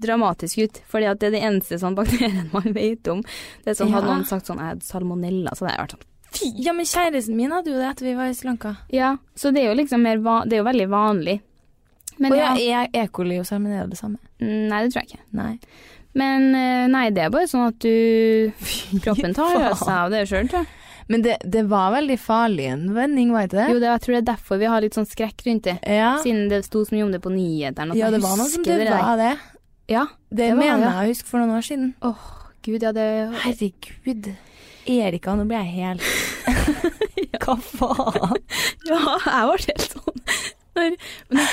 dramatisk 0.01 0.57
ut, 0.63 0.79
fordi 0.89 1.05
at 1.11 1.19
det 1.21 1.27
er 1.29 1.35
det 1.37 1.43
eneste 1.43 1.77
sånn 1.81 1.95
bakterien 1.95 2.49
man 2.55 2.73
vet 2.75 3.07
om. 3.11 3.21
Det 3.63 3.73
er 3.73 3.77
sånn, 3.79 3.93
hadde 3.93 4.09
noen 4.09 4.25
sagt 4.29 4.47
sånn, 4.49 4.59
jeg 4.63 4.73
hadde 4.75 4.87
salmonella, 4.87 5.53
så 5.55 5.65
hadde 5.65 5.75
jeg 5.75 5.83
vært 5.85 5.95
sånn, 5.97 6.09
Ja, 6.65 6.73
men 6.73 6.85
kjæresten 6.89 7.35
min 7.37 7.51
hadde 7.53 7.69
jo 7.71 7.77
det 7.77 7.89
etter 7.91 8.09
vi 8.09 8.15
var 8.17 8.31
i 8.31 8.33
Sri 8.37 8.49
Lanka. 8.49 8.75
ja, 8.89 9.15
så 9.35 9.51
det 9.53 9.61
er 9.63 9.69
jo 9.71 9.79
liksom 9.83 10.01
mer, 10.01 10.17
det 10.49 10.57
er 10.57 10.63
jo 10.63 10.69
veldig 10.71 10.89
vanlig. 10.89 11.39
Men 12.19 12.31
Og 12.31 12.37
ja, 12.37 12.53
ja, 12.61 12.83
er 12.93 13.03
E. 13.03 13.07
coli 13.09 13.39
og 13.41 13.45
salmonella 13.49 13.87
det 13.89 13.97
samme? 13.97 14.17
nei, 14.43 14.83
det 14.83 14.91
tror 14.93 15.01
jeg 15.03 15.13
ikke. 15.13 15.23
Nei. 15.33 15.57
Men 16.13 16.43
eh, 16.53 16.85
nei, 16.93 17.07
det 17.09 17.23
er 17.23 17.31
bare 17.33 17.47
sånn 17.49 17.67
at 17.71 17.79
du, 17.81 18.51
kroppen 19.05 19.33
tar 19.33 19.73
seg 19.79 19.89
av 19.93 20.11
det 20.13 20.25
selv, 20.29 20.49
tror 20.51 20.61
jeg. 20.65 20.79
Men 21.11 21.23
det, 21.25 21.33
det 21.43 21.65
var 21.67 21.89
veldig 21.91 22.15
farlig 22.21 22.67
en 22.71 22.83
vending, 22.95 23.33
var 23.35 23.47
ikke 23.49 23.57
det? 23.57 23.65
Jo, 23.73 23.79
det, 23.81 23.89
jeg 23.89 24.01
tror 24.05 24.13
det 24.13 24.19
er 24.21 24.27
derfor 24.29 24.59
vi 24.61 24.69
har 24.71 24.83
litt 24.85 24.95
sånn 24.95 25.07
skrekk 25.09 25.41
rundt 25.47 25.65
det. 25.67 25.73
Ja, 25.83 26.13
Siden 26.23 26.45
det 26.51 26.61
sto 26.67 26.83
så 26.87 26.95
mye 26.95 27.03
om 27.07 27.11
det 27.11 27.19
på 27.25 27.31
nyhetene. 27.33 27.97
ja 27.99 28.11
det 28.13 28.21
var 28.23 28.37
noe 28.39 28.47
som 28.47 28.63
det, 28.63 28.77
det 28.85 28.93
var 28.93 29.17
det. 29.19 29.33
Ja, 29.89 30.05
Det, 30.29 30.47
Det 30.49 30.55
mener 30.57 30.79
jeg 30.87 30.95
å 30.95 31.09
huske 31.11 31.27
for 31.27 31.39
noen 31.43 31.57
år 31.57 31.65
siden. 31.67 31.93
åh, 32.01 32.23
gud, 32.63 32.81
ja, 32.81 32.91
det 32.95 33.07
Herregud. 33.43 34.29
Erika, 34.87 35.35
nå 35.35 35.45
blir 35.47 35.59
jeg 35.63 35.73
helt 35.77 36.01
Hva 37.43 37.55
faen? 37.59 38.37
Ja, 38.89 38.99
jeg 39.25 39.47
var 39.49 39.63
helt 39.67 39.85
sånn. 39.93 40.23
Men 40.75 40.97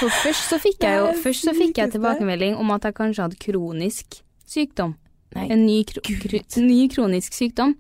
for 0.00 0.08
først 0.24 0.48
så 0.50 0.58
fikk 0.62 0.82
jeg 0.82 0.96
jo 0.98 1.10
Først 1.22 1.44
så 1.46 1.52
fikk 1.54 1.76
jeg 1.78 1.92
tilbakemelding 1.92 2.56
om 2.58 2.70
at 2.74 2.86
jeg 2.88 2.94
kanskje 2.96 3.26
hadde 3.26 3.38
kronisk 3.42 4.20
sykdom. 4.50 4.96
Nei, 5.36 5.44
En 5.54 5.62
ny, 5.66 5.82
kro 5.86 6.00
Gud. 6.02 6.56
ny 6.58 6.78
kronisk 6.90 7.36
sykdom. 7.36 7.76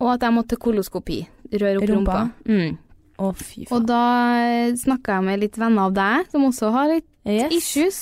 Og 0.00 0.12
at 0.14 0.24
jeg 0.24 0.32
måtte 0.32 0.56
koloskopi. 0.60 1.18
Røre 1.52 1.76
opp 1.82 1.88
rumpa. 1.90 2.20
Rumpa? 2.22 2.22
Mm. 2.48 2.78
Å, 3.20 3.28
fy 3.36 3.66
Og 3.70 3.84
da 3.86 4.00
snakka 4.80 5.18
jeg 5.18 5.26
med 5.28 5.42
litt 5.44 5.58
venner 5.60 5.90
av 5.90 5.92
deg, 5.98 6.30
som 6.32 6.46
også 6.48 6.72
har 6.74 6.88
litt 6.94 7.10
Yes. 7.24 7.52
issues. 7.56 7.98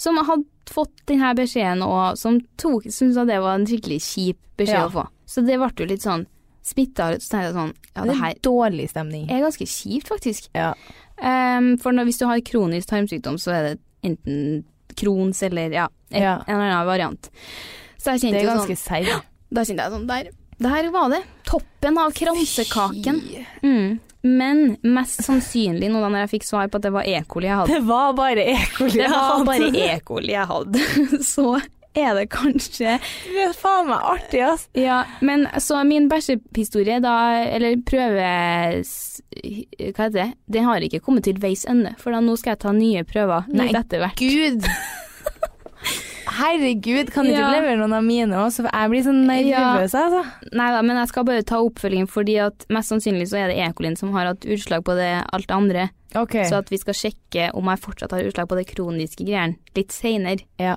Som 0.00 0.16
hadde 0.20 0.44
fått 0.70 0.90
denne 1.06 1.34
beskjeden, 1.34 1.82
og 1.82 2.16
som 2.18 2.40
tok 2.56 2.84
syntes 2.84 3.16
at 3.16 3.26
det 3.28 3.40
var 3.40 3.54
en 3.58 3.66
skikkelig 3.66 4.00
kjip 4.02 4.38
beskjed 4.56 4.78
Ja. 4.78 4.88
å 4.88 4.92
få. 4.92 5.06
Så 5.26 5.44
det 5.46 5.58
ble 5.58 5.70
jo 5.76 5.86
litt 5.86 6.02
sånn 6.02 6.26
smitta. 6.62 7.16
Så 7.18 7.30
tenkte 7.30 7.48
jeg 7.48 7.54
sånn 7.54 7.72
Ja, 7.96 8.02
det 8.04 8.10
Det 8.12 8.18
her 8.20 8.30
er 8.30 8.34
dårlig 8.42 8.88
stemning. 8.90 9.30
er 9.30 9.40
ganske 9.42 9.66
kjipt, 9.66 10.08
faktisk. 10.08 10.48
Ja. 10.54 10.74
Um, 11.22 11.76
for 11.78 11.92
når, 11.92 12.04
hvis 12.04 12.18
du 12.18 12.26
har 12.26 12.38
kronisk 12.40 12.88
tarmsykdom, 12.88 13.36
så 13.38 13.52
er 13.52 13.62
det 13.62 13.80
enten 14.04 14.64
Crohns 14.96 15.42
eller 15.42 15.70
ja, 15.72 15.86
et, 16.10 16.20
Ja. 16.22 16.42
en 16.46 16.54
eller 16.54 16.70
annen 16.70 16.86
variant. 16.86 17.30
Så 17.98 18.12
jeg 18.12 18.20
Det 18.20 18.32
kjente 18.32 18.40
er 18.42 18.56
ganske 18.56 18.76
sånn 18.76 19.04
seigt. 19.04 19.22
Da 19.52 19.60
kjente 19.62 19.82
jeg 19.82 19.92
sånn 19.92 20.06
Der, 20.06 20.30
der 20.62 20.88
var 20.94 21.12
det. 21.12 21.22
Toppen 21.48 21.98
av 21.98 22.14
kransekaken. 22.16 23.20
Mm. 23.62 23.98
Men 24.22 24.76
mest 24.86 25.24
sannsynlig, 25.26 25.88
nå 25.90 25.98
da 25.98 26.08
når 26.12 26.24
jeg 26.24 26.32
fikk 26.36 26.44
svar 26.46 26.68
på 26.70 26.78
at 26.78 26.84
det 26.86 26.92
var 26.94 27.06
E. 27.10 27.16
coli 27.26 27.48
jeg 27.48 27.58
hadde 27.58 27.74
Det 27.74 27.86
var 27.88 28.12
bare 28.14 28.44
E. 28.52 28.58
coli. 28.76 28.98
Det 29.00 29.08
var 29.10 29.44
bare 29.48 29.70
E. 29.74 29.88
coli 30.06 30.36
jeg 30.36 30.50
hadde. 30.52 30.84
Så 31.34 31.46
er 31.92 32.14
det 32.16 32.28
kanskje 32.32 32.94
Det 33.02 33.42
er 33.48 33.56
faen 33.56 33.90
meg 33.90 34.06
artig, 34.14 34.40
ass. 34.46 34.68
Ja, 34.78 35.02
men 35.20 35.44
så 35.60 35.82
min 35.84 36.08
bæsjehistorie 36.08 37.00
da, 37.04 37.16
eller 37.44 37.76
prøve... 37.84 38.30
Hva 38.82 40.06
heter 40.06 40.16
det? 40.16 40.28
Den 40.54 40.64
har 40.70 40.86
ikke 40.86 41.02
kommet 41.04 41.26
til 41.28 41.40
veis 41.42 41.66
ende, 41.68 41.92
for 42.00 42.14
da 42.14 42.22
nå 42.24 42.38
skal 42.40 42.54
jeg 42.54 42.62
ta 42.64 42.72
nye 42.76 43.04
prøver 43.08 43.48
Nei, 43.52 43.68
hvert. 43.74 44.22
Gud. 44.22 44.68
Herregud, 46.38 47.10
kan 47.12 47.24
du 47.26 47.30
ikke 47.32 47.40
Ja. 47.42 47.50
levere 47.60 47.76
noen 47.80 47.92
av 47.96 48.04
mine 48.04 48.32
også? 48.40 48.64
For 48.66 48.70
jeg 48.72 48.90
blir 48.90 49.02
sånn 49.06 49.26
nervøs, 49.28 49.94
altså. 49.94 50.22
Nei 50.52 50.70
da, 50.72 50.82
men 50.82 50.96
jeg 50.96 51.08
skal 51.08 51.24
bare 51.28 51.42
ta 51.44 51.56
oppfølgingen, 51.62 52.08
fordi 52.08 52.38
at 52.46 52.66
mest 52.72 52.90
sannsynlig 52.92 53.28
så 53.28 53.38
er 53.42 53.48
det 53.52 53.58
Ecolin 53.58 53.96
som 53.98 54.12
har 54.12 54.26
hatt 54.32 54.40
utslag 54.46 54.84
på 54.84 54.94
det 54.96 55.10
alt 55.32 55.46
det 55.46 55.56
andre. 55.56 55.90
Okay. 56.14 56.44
Så 56.44 56.58
at 56.58 56.68
vi 56.68 56.76
skal 56.76 56.94
sjekke 56.94 57.50
om 57.56 57.64
jeg 57.72 57.80
fortsatt 57.80 58.10
har 58.12 58.20
utslag 58.28 58.48
på 58.48 58.56
det 58.58 58.66
kroniske 58.68 59.24
greiene 59.24 59.56
litt 59.76 59.88
seinere. 59.92 60.42
ja. 60.60 60.76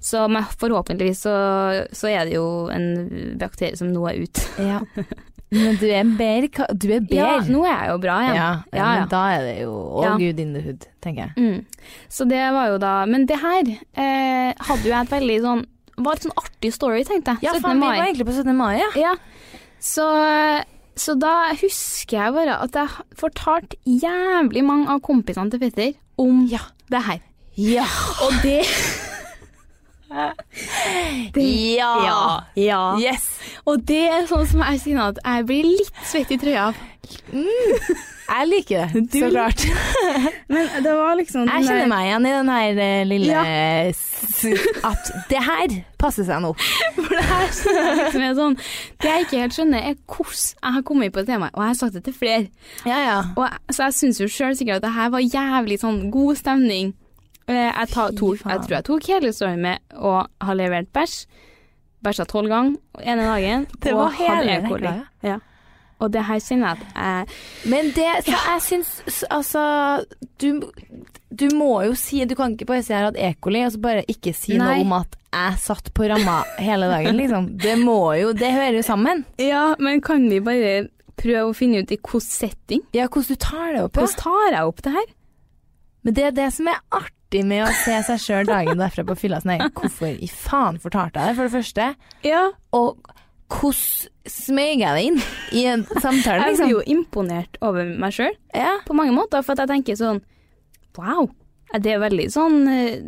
Så 0.00 0.26
forhåpentligvis 0.60 1.22
så, 1.24 1.86
så 1.92 2.08
er 2.12 2.24
det 2.28 2.34
jo 2.34 2.68
en 2.68 3.36
bakterie 3.40 3.76
som 3.76 3.88
nå 3.92 4.04
er 4.10 4.22
ute. 4.24 4.40
ja. 4.58 4.80
Men 5.52 5.76
du 5.78 5.84
er 5.86 6.04
bedre. 6.18 6.66
Du 6.74 6.88
er 6.90 7.00
bedre. 7.04 7.16
Ja, 7.16 7.40
nå 7.46 7.64
er 7.68 7.74
jeg 7.84 7.90
jo 7.92 7.98
bra 8.02 8.14
igjen. 8.24 8.34
Ja, 8.38 8.48
ja, 8.72 8.78
ja. 8.78 8.86
men 9.00 9.08
da 9.12 9.20
er 9.36 9.44
det 9.46 9.52
jo 9.62 9.74
all 9.98 10.02
Ja. 10.04 10.14
good 10.18 10.40
in 10.40 10.54
the 10.54 10.62
hood, 10.64 10.86
tenker 11.04 11.28
jeg. 11.28 11.32
Mm. 11.36 11.88
Så 12.08 12.26
det 12.28 12.40
var 12.52 12.68
jo 12.72 12.78
da 12.78 13.04
Men 13.06 13.26
det 13.26 13.38
her 13.38 13.62
eh, 13.70 14.54
hadde 14.58 14.82
jo 14.82 14.90
jeg 14.90 15.00
et 15.04 15.10
veldig 15.14 15.40
sånn 15.44 15.64
Var 15.96 16.12
et 16.16 16.22
sånn 16.26 16.34
artig 16.40 16.72
story, 16.74 17.04
tenkte 17.06 17.36
jeg. 17.36 17.42
Ja, 17.46 17.52
17. 17.54 17.62
faen, 17.62 17.80
vi 17.80 17.86
var 17.86 18.06
egentlig 18.08 18.26
på 18.26 18.32
17. 18.34 18.56
mai, 18.56 18.78
ja. 18.80 18.88
Ja. 18.98 19.12
Så, 19.78 20.06
så 20.96 21.14
da 21.20 21.52
husker 21.60 22.16
jeg 22.18 22.34
bare 22.34 22.56
at 22.64 22.74
jeg 22.74 22.88
fortalte 23.20 23.76
jævlig 23.86 24.64
mange 24.66 24.88
av 24.90 25.00
kompisene 25.06 25.50
til 25.52 25.60
Petter 25.62 25.92
om 26.18 26.46
Ja. 26.50 26.58
det 26.90 27.02
her. 27.06 27.20
Ja. 27.54 27.86
Og 28.26 28.32
det 28.42 28.64
Ja. 31.34 32.44
ja. 32.54 32.82
Yes. 33.00 33.28
Og 33.66 33.82
det 33.88 34.02
er 34.08 34.26
sånn 34.30 34.46
som 34.48 34.62
jeg 34.64 34.82
sier 34.82 35.02
at 35.02 35.20
jeg 35.24 35.46
blir 35.48 35.66
litt 35.66 36.02
svett 36.06 36.30
i 36.34 36.38
trøya 36.40 36.70
av. 36.70 36.82
Jeg 38.24 38.48
liker 38.48 38.88
det, 38.94 39.02
Du 39.12 39.18
så 39.20 39.28
klart. 39.28 39.64
Men 40.54 40.68
det 40.84 40.92
var 40.96 41.18
liksom 41.18 41.48
Jeg 41.50 41.66
kjenner 41.66 41.90
meg 41.90 42.06
igjen 42.08 42.28
i 42.28 42.32
den 42.32 42.52
her 42.54 42.80
eh, 42.86 43.02
lille 43.08 43.34
Ja. 43.34 43.42
At 44.88 45.10
det 45.28 45.42
her 45.44 45.74
passer 46.00 46.24
seg 46.24 46.40
nå. 46.44 46.54
For 46.96 47.12
det 47.12 47.26
her 47.28 47.44
liksom 48.00 48.24
er 48.24 48.34
sånn 48.38 48.56
Det 49.02 49.12
jeg 49.12 49.26
ikke 49.26 49.42
helt 49.44 49.58
skjønner, 49.58 49.90
er 49.92 50.00
hvordan 50.08 50.40
jeg 50.64 50.76
har 50.78 50.86
kommet 50.88 51.12
på 51.12 51.20
det 51.24 51.34
temaet, 51.34 51.54
og 51.54 51.64
jeg 51.64 51.74
har 51.74 51.80
sagt 51.82 51.98
det 51.98 52.04
til 52.08 52.16
flere. 52.16 52.46
Ja, 52.88 52.98
ja. 53.04 53.18
Og 53.36 53.74
så 53.74 53.90
jeg 53.90 53.98
syns 54.00 54.20
jo 54.22 54.30
sjøl 54.30 54.56
sikkert 54.56 54.80
at 54.80 54.88
det 54.88 54.94
her 54.96 55.12
var 55.12 55.24
jævlig 55.24 55.80
sånn 55.82 56.06
god 56.14 56.40
stemning. 56.40 56.94
Eh, 57.48 57.70
Jeg, 57.80 57.88
tok, 57.92 58.12
jeg 58.16 58.60
tror 58.64 58.70
jeg 58.78 58.84
tok 58.84 59.08
hele 59.10 59.32
storyen 59.36 59.60
med 59.60 59.78
å 59.96 60.26
ha 60.40 60.54
levert 60.56 60.88
bæsj. 60.96 61.26
Bæsja 62.04 62.24
tolv 62.28 62.48
ganger 62.48 62.76
ene 63.04 63.26
dagen. 63.28 63.66
Det 63.84 63.92
var 63.96 64.14
hele 64.18 64.54
E. 64.58 64.62
rekka, 64.64 64.94
Ja. 65.24 65.38
Og 66.02 66.10
det 66.10 66.24
her 66.26 66.40
kjenner 66.42 66.74
jeg 66.74 66.80
at 66.82 66.96
jeg 66.98 67.70
Men 67.70 67.90
det 67.94 68.06
så 68.26 68.32
jeg 68.34 68.62
syns 68.64 69.20
Altså, 69.30 69.60
du, 70.42 70.58
du 71.30 71.44
må 71.54 71.84
jo 71.86 71.94
si 71.96 72.24
Du 72.26 72.34
kan 72.34 72.56
ikke 72.56 72.66
bare 72.66 72.82
si 72.82 72.92
har 72.92 73.06
hatt 73.06 73.16
E. 73.16 73.30
coli, 73.40 73.62
og 73.64 73.70
så 73.72 73.80
bare 73.80 74.02
ikke 74.10 74.34
si 74.36 74.56
Nei. 74.58 74.80
noe 74.80 74.82
om 74.82 74.92
at 74.98 75.14
jeg 75.32 75.60
satt 75.62 75.92
på 75.94 76.08
ramma 76.10 76.40
hele 76.58 76.90
dagen, 76.90 77.16
liksom. 77.16 77.46
Det 77.62 77.76
må 77.80 78.00
jo 78.18 78.32
Det 78.36 78.50
hører 78.52 78.76
jo 78.80 78.82
sammen. 78.86 79.22
Ja, 79.40 79.62
men 79.78 80.02
kan 80.04 80.26
vi 80.28 80.40
bare 80.44 80.74
prøve 81.16 81.46
å 81.52 81.56
finne 81.56 81.80
ut 81.86 81.94
i 81.94 81.96
hvilken 82.02 82.26
setting? 82.26 82.82
Ja, 82.92 83.06
hvordan 83.06 83.30
du 83.38 83.40
tar 83.46 83.72
det 83.78 83.82
opp, 83.86 83.94
ja. 83.96 84.02
Hvordan 84.02 84.20
tar 84.26 84.58
jeg 84.58 84.68
opp 84.74 84.82
det 84.84 84.92
her? 84.98 85.08
Men 86.04 86.14
det 86.18 86.24
er 86.26 86.34
det 86.42 86.50
som 86.58 86.68
er 86.68 86.82
artig 86.90 87.13
med 87.42 87.64
å 87.66 87.72
se 87.84 87.96
seg 88.06 88.20
sjøl 88.22 88.46
dagen 88.46 88.78
derfra 88.78 89.04
på 89.08 89.16
fylla. 89.18 89.40
Sånn, 89.42 89.58
hvorfor 89.74 90.12
i 90.22 90.28
faen 90.30 90.78
fortalte 90.78 91.18
jeg 91.20 91.28
det, 91.32 91.36
for 91.36 91.48
det 91.48 91.56
første? 91.56 91.88
Ja. 92.22 92.44
Og 92.72 92.98
hvordan 93.54 94.10
smøg 94.26 94.80
jeg 94.80 94.94
det 94.96 95.02
inn 95.08 95.18
i 95.52 95.64
en 95.68 95.82
samtale, 96.00 96.40
Jeg 96.46 96.54
liksom? 96.54 96.66
blir 96.68 96.76
jo 96.78 96.84
imponert 96.94 97.58
over 97.60 97.84
meg 98.00 98.12
sjøl. 98.16 98.32
Ja. 98.54 98.78
på 98.86 98.94
mange 98.96 99.12
måter, 99.12 99.42
for 99.44 99.52
at 99.52 99.64
jeg 99.64 99.68
tenker 99.74 99.98
sånn 100.00 100.22
Wow. 100.96 101.28
Det 101.74 101.90
er 101.90 101.98
veldig 101.98 102.28
sånn 102.30 102.68
eh, 102.70 103.00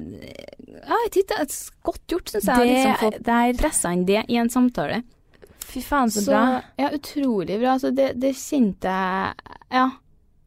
Ja, 0.87 0.97
jeg 1.07 1.13
titter, 1.15 1.41
er 1.45 1.47
godt 1.87 2.03
gjort, 2.11 2.33
syns 2.33 2.49
jeg. 2.51 2.57
å 2.57 2.65
liksom 2.67 2.97
få 2.99 3.59
pressa 3.61 3.93
inn 3.95 4.05
det 4.09 4.25
i 4.29 4.37
en 4.43 4.51
samtale. 4.51 5.03
Fy 5.67 5.81
faen, 5.83 6.11
så, 6.11 6.21
Så, 6.23 6.31
bra. 6.31 6.63
ja, 6.79 6.91
utrolig 6.95 7.59
bra. 7.61 7.73
Altså, 7.77 7.91
det, 7.95 8.13
det 8.21 8.35
kjente 8.39 8.87
jeg 8.91 9.35
Ja, 9.73 9.87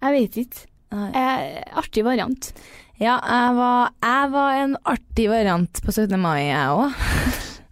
jeg 0.04 0.15
vet 0.15 0.38
ikke. 0.46 0.65
Nei. 0.92 1.10
Eh, 1.13 1.63
artig 1.78 2.04
variant. 2.04 2.54
Ja, 3.00 3.16
jeg 3.24 3.56
var, 3.56 3.94
jeg 4.04 4.32
var 4.34 4.58
en 4.60 4.76
artig 4.92 5.30
variant 5.32 5.82
på 5.86 5.94
17. 5.94 6.20
mai, 6.20 6.50
jeg 6.50 6.76
òg. 6.76 6.96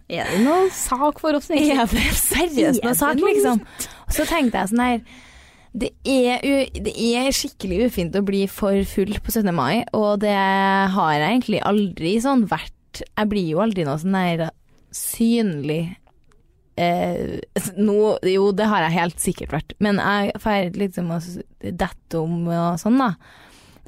Er 0.08 0.24
det 0.24 0.38
noen 0.40 0.70
sak 0.72 1.18
for 1.20 1.36
oss, 1.36 1.50
egentlig? 1.52 1.74
Er 1.76 1.90
det 1.92 2.12
seriøst 2.16 2.80
noen 2.80 2.96
sak, 2.96 3.18
liksom? 3.20 3.58
Og 4.06 4.14
så 4.16 4.24
tenkte 4.24 4.62
jeg 4.62 4.70
sånn 4.70 4.80
her 4.80 5.02
det 5.78 5.90
er, 6.08 6.40
u, 6.48 6.80
det 6.80 6.94
er 6.96 7.28
skikkelig 7.36 7.90
ufint 7.90 8.16
å 8.16 8.22
bli 8.24 8.46
for 8.48 8.80
full 8.88 9.12
på 9.20 9.34
17. 9.34 9.50
mai, 9.52 9.84
og 9.92 10.22
det 10.24 10.32
har 10.32 11.10
jeg 11.12 11.26
egentlig 11.26 11.60
aldri 11.68 12.14
sånn 12.24 12.46
vært 12.48 13.02
Jeg 13.04 13.28
blir 13.28 13.50
jo 13.50 13.60
aldri 13.62 13.84
noe 13.84 13.98
sånn 14.00 14.16
der 14.16 14.46
synlig 14.96 15.82
eh, 16.80 17.36
no, 17.76 18.16
Jo, 18.24 18.48
det 18.56 18.70
har 18.72 18.86
jeg 18.86 18.96
helt 18.96 19.20
sikkert 19.22 19.52
vært, 19.58 19.76
men 19.84 20.00
jeg 20.00 20.40
feirer 20.40 20.80
liksom 20.86 21.12
å 21.12 21.20
dette 21.60 22.22
om 22.24 22.48
og 22.48 22.80
sånn, 22.80 22.96
da. 23.04 23.12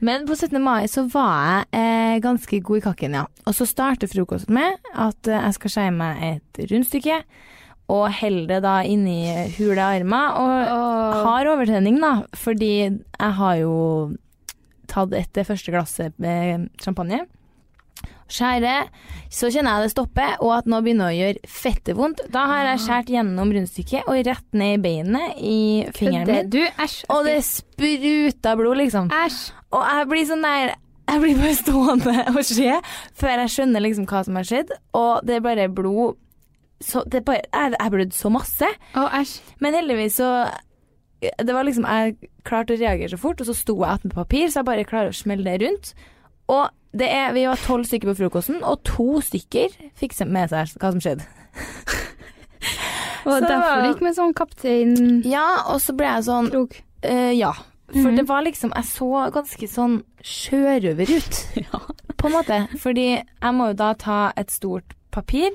Men 0.00 0.26
på 0.28 0.36
17. 0.36 0.56
mai 0.64 0.88
så 0.88 1.04
var 1.12 1.66
jeg 1.68 1.80
eh, 1.80 2.20
ganske 2.24 2.60
god 2.64 2.80
i 2.80 2.84
kakken, 2.84 3.16
ja. 3.20 3.26
Og 3.44 3.56
så 3.56 3.66
starter 3.68 4.08
frokosten 4.10 4.56
med 4.56 4.78
at 4.96 5.28
eh, 5.28 5.40
jeg 5.44 5.56
skal 5.58 5.74
skeie 5.74 5.94
meg 5.94 6.22
et 6.24 6.60
rundstykke, 6.70 7.20
og 7.90 8.06
holder 8.20 8.46
det 8.48 8.60
da 8.64 8.76
inni 8.86 9.18
hule 9.58 9.82
armer. 9.82 10.38
Og 10.40 11.20
har 11.26 11.50
overtenning, 11.52 11.98
da, 12.00 12.20
fordi 12.38 12.72
jeg 12.86 13.32
har 13.40 13.56
jo 13.60 13.74
tatt 14.90 15.14
et 15.14 15.42
første 15.46 15.74
glasset 15.74 16.16
med 16.22 16.70
champagne. 16.82 17.24
Skjærer, 18.30 18.90
så 19.30 19.48
kjenner 19.50 19.78
jeg 19.80 19.88
det 19.88 19.92
stopper, 19.94 20.36
og 20.44 20.52
at 20.54 20.68
nå 20.70 20.78
begynner 20.84 21.10
å 21.10 21.16
gjøre 21.16 21.50
fette 21.50 21.94
vondt. 21.98 22.22
Da 22.30 22.44
har 22.50 22.68
jeg 22.68 22.82
skåret 22.84 23.10
gjennom 23.16 23.50
rundstykket 23.56 24.06
og 24.10 24.20
rett 24.28 24.46
ned 24.56 24.76
i 24.76 24.82
beinet 24.84 25.40
i 25.42 25.58
fingeren 25.96 26.30
min. 26.30 26.52
Du, 26.52 26.60
æsj. 26.62 27.00
Og 27.10 27.26
det 27.26 27.40
spruta 27.46 28.54
blod, 28.58 28.78
liksom. 28.82 29.10
Æsj. 29.14 29.42
Og 29.74 29.84
jeg 29.86 30.08
blir 30.10 30.26
sånn 30.30 30.42
der 30.46 30.72
Jeg 31.10 31.20
blir 31.24 31.38
bare 31.42 31.58
stående 31.64 32.24
og 32.30 32.40
se 32.46 32.72
før 33.18 33.44
jeg 33.44 33.52
skjønner 33.56 33.82
liksom 33.82 34.06
hva 34.10 34.24
som 34.26 34.38
har 34.38 34.46
skjedd. 34.46 34.74
Og 34.98 35.26
det 35.26 35.38
er 35.38 35.46
bare 35.46 35.68
blod 35.70 36.18
så 36.80 37.02
det 37.12 37.26
bare, 37.26 37.44
Jeg 37.52 37.74
jeg 37.76 37.92
blødde 37.92 38.16
så 38.16 38.30
masse. 38.32 38.68
Å, 38.96 39.06
æsj. 39.20 39.34
Men 39.60 39.74
heldigvis 39.76 40.14
så 40.16 40.30
Det 41.20 41.52
var 41.52 41.66
liksom 41.68 41.84
Jeg 41.84 42.14
klarte 42.48 42.72
å 42.72 42.80
reagere 42.80 43.10
så 43.12 43.18
fort, 43.20 43.42
og 43.42 43.50
så 43.50 43.54
sto 43.58 43.74
jeg 43.82 43.90
attmed 43.90 44.14
papir, 44.16 44.46
så 44.48 44.62
jeg 44.62 44.70
bare 44.70 44.86
klarer 44.88 45.12
å 45.12 45.18
smelle 45.18 45.44
det 45.44 45.58
rundt. 45.66 45.90
Og 46.48 46.70
er, 46.98 47.32
vi 47.32 47.44
var 47.46 47.56
tolv 47.56 47.84
stykker 47.86 48.10
på 48.10 48.16
frokosten, 48.18 48.62
og 48.66 48.82
to 48.84 49.20
stykker 49.22 49.68
fikk 50.00 50.16
med 50.26 50.50
seg 50.50 50.72
hva 50.80 50.90
som 50.90 51.00
skjedde. 51.00 51.26
Og 53.26 53.32
Så- 53.36 53.48
derfor 53.48 53.82
det 53.82 53.88
gikk 53.94 54.00
med 54.02 54.14
sånn 54.16 54.32
kaptein 54.34 55.22
Ja, 55.28 55.62
og 55.68 55.80
så 55.80 55.92
ble 55.96 56.06
jeg 56.06 56.24
sånn 56.24 56.68
eh, 57.02 57.32
Ja. 57.36 57.52
For 57.92 58.08
Mhm. 58.10 58.16
det 58.16 58.26
var 58.28 58.42
liksom 58.42 58.72
Jeg 58.74 58.84
så 58.84 59.30
ganske 59.32 59.68
sånn 59.68 60.02
sjørøver 60.22 61.10
ut. 61.16 61.66
på 62.16 62.26
en 62.26 62.32
måte. 62.32 62.68
Fordi 62.78 63.16
jeg 63.42 63.52
må 63.54 63.68
jo 63.68 63.72
da 63.74 63.92
ta 63.94 64.32
et 64.36 64.48
stort 64.50 64.94
papir, 65.10 65.50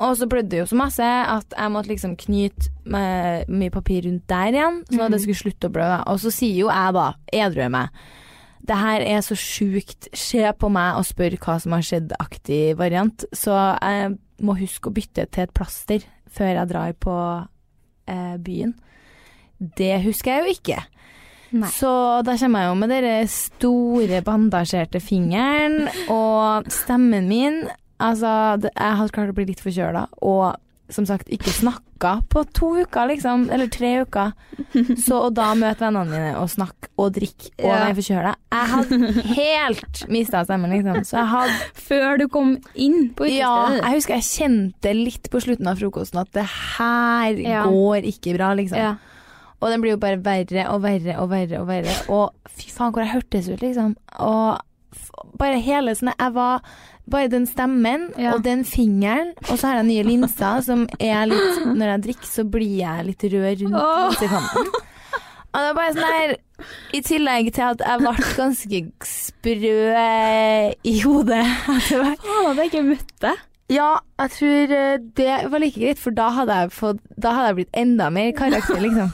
og 0.00 0.16
så 0.16 0.26
blødde 0.26 0.48
det 0.50 0.58
jo 0.58 0.64
så 0.66 0.76
masse 0.76 1.02
at 1.02 1.44
jeg 1.56 1.70
måtte 1.70 1.88
liksom 1.88 2.16
knyte 2.16 2.68
mye 3.48 3.70
papir 3.70 4.02
rundt 4.02 4.26
der 4.26 4.52
igjen, 4.52 4.84
sånn 4.90 5.00
at 5.06 5.10
det 5.12 5.20
skulle 5.20 5.42
slutte 5.52 5.68
å 5.68 5.72
blø. 5.72 6.02
Og 6.06 6.18
så 6.18 6.30
sier 6.32 6.54
jo 6.56 6.68
jeg 6.68 6.92
da, 6.94 7.14
edru 7.32 7.68
meg, 7.70 7.88
det 8.64 8.76
her 8.80 9.04
er 9.04 9.20
så 9.24 9.36
sjukt, 9.36 10.08
se 10.16 10.42
på 10.56 10.70
meg 10.72 10.98
og 10.98 11.04
spør 11.08 11.36
hva 11.42 11.58
som 11.60 11.74
har 11.76 11.84
skjedd-aktig 11.84 12.62
variant, 12.80 13.26
så 13.36 13.56
jeg 13.76 14.14
må 14.44 14.56
huske 14.58 14.88
å 14.88 14.94
bytte 14.94 15.26
til 15.28 15.46
et 15.46 15.54
plaster 15.54 16.06
før 16.34 16.50
jeg 16.54 16.70
drar 16.72 16.96
på 16.96 17.16
eh, 18.10 18.34
byen. 18.40 18.74
Det 19.58 19.98
husker 20.06 20.32
jeg 20.32 20.44
jo 20.44 20.56
ikke. 20.56 20.80
Nei. 21.54 21.70
Så 21.70 21.92
da 22.26 22.34
kommer 22.40 22.64
jeg 22.64 22.72
jo 22.72 22.78
med 22.80 22.92
den 22.94 23.30
store 23.30 24.20
bandasjerte 24.26 25.00
fingeren, 25.02 25.88
og 26.10 26.70
stemmen 26.72 27.30
min 27.30 27.64
Altså, 28.02 28.28
jeg 28.66 28.96
hadde 28.98 29.12
klart 29.14 29.30
å 29.30 29.34
bli 29.36 29.44
litt 29.46 29.60
forkjøla, 29.62 30.00
og 30.26 30.56
som 30.92 31.06
sagt 31.08 31.28
ikke 31.32 31.48
snakka 31.48 32.10
på 32.28 32.42
to 32.52 32.68
uker, 32.82 33.06
liksom, 33.08 33.46
eller 33.50 33.70
tre 33.72 34.02
uker. 34.04 34.32
Så 35.00 35.16
å 35.26 35.30
da 35.32 35.54
møte 35.56 35.80
vennene 35.86 36.10
mine 36.10 36.32
og 36.36 36.50
snakke 36.52 36.90
og 37.00 37.14
drikke 37.16 37.52
og 37.62 37.70
Ja. 37.70 37.78
være 37.86 37.94
forkjøla 37.96 38.34
Jeg 38.52 38.68
hadde 38.74 39.22
helt 39.38 40.02
mista 40.12 40.42
stemmen, 40.44 40.70
liksom. 40.74 41.00
Så 41.08 41.16
jeg 41.22 41.30
hadde 41.32 41.56
Før 41.86 42.18
du 42.20 42.26
kom 42.28 42.52
inn 42.74 43.10
på 43.16 43.30
Ja, 43.32 43.70
jeg 43.80 43.96
husker 43.96 44.14
jeg 44.18 44.28
kjente 44.28 44.92
litt 44.94 45.30
på 45.32 45.40
slutten 45.40 45.66
av 45.72 45.80
frokosten 45.80 46.20
at 46.20 46.30
det 46.36 46.44
her 46.44 47.40
Ja. 47.40 47.64
går 47.64 48.04
ikke 48.12 48.36
bra, 48.36 48.52
liksom. 48.54 48.78
ja. 48.78 48.94
Og 49.62 49.70
den 49.72 49.80
blir 49.80 49.94
jo 49.94 49.96
bare 50.02 50.20
verre 50.20 50.66
og 50.68 50.82
verre 50.84 51.16
og 51.22 51.30
verre 51.30 51.60
og 51.62 51.66
verre. 51.70 51.94
Og 52.12 52.32
fy 52.52 52.68
faen, 52.68 52.92
hvor 52.92 53.00
jeg 53.00 53.14
hørtes 53.14 53.48
ut, 53.48 53.62
liksom. 53.64 53.94
Og 54.20 54.60
bare 55.40 55.58
hele 55.64 55.94
sånn 55.96 56.12
Jeg 56.18 56.32
var 56.34 56.60
Bare 57.10 57.28
den 57.28 57.44
stemmen 57.46 58.06
Ja. 58.16 58.32
og 58.34 58.42
den 58.46 58.62
fingeren, 58.64 59.34
og 59.50 59.58
så 59.58 59.66
har 59.68 59.74
jeg 59.82 59.88
nye 59.90 60.04
linser 60.08 60.62
som 60.64 60.86
er 60.98 61.26
litt 61.28 61.66
Når 61.66 61.86
jeg 61.90 62.02
drikker, 62.06 62.30
så 62.30 62.44
blir 62.48 62.78
jeg 62.80 63.04
litt 63.10 63.24
rød 63.28 63.64
rundt 63.64 63.76
linsekanten. 63.76 64.70
Og 65.54 65.60
det 65.60 65.66
var 65.68 65.74
bare 65.78 65.92
sånn 65.94 66.14
her 66.16 66.32
I 66.96 67.00
tillegg 67.06 67.50
til 67.54 67.62
at 67.68 67.82
jeg 67.84 68.00
ble 68.00 68.14
ganske 68.38 68.80
sprø 69.06 69.74
i 70.82 70.94
hodet 71.04 71.42
etter 71.76 72.00
hvert. 72.00 72.24
Faen 72.24 72.48
at 72.50 72.62
jeg 72.62 72.72
ikke 72.72 72.86
møtte. 72.88 73.34
Ja, 73.72 73.90
jeg 74.20 74.30
tror 74.34 74.72
eh, 74.76 74.96
det 75.16 75.36
var 75.52 75.62
like 75.62 75.80
greit, 75.80 75.98
for 76.00 76.10
da 76.16 76.26
hadde 76.36 76.56
jeg, 76.62 76.72
fått, 76.76 76.98
da 77.16 77.30
hadde 77.36 77.46
jeg 77.52 77.58
blitt 77.60 77.78
enda 77.80 78.10
mer 78.12 78.32
karakter, 78.36 78.80
liksom. 78.82 79.08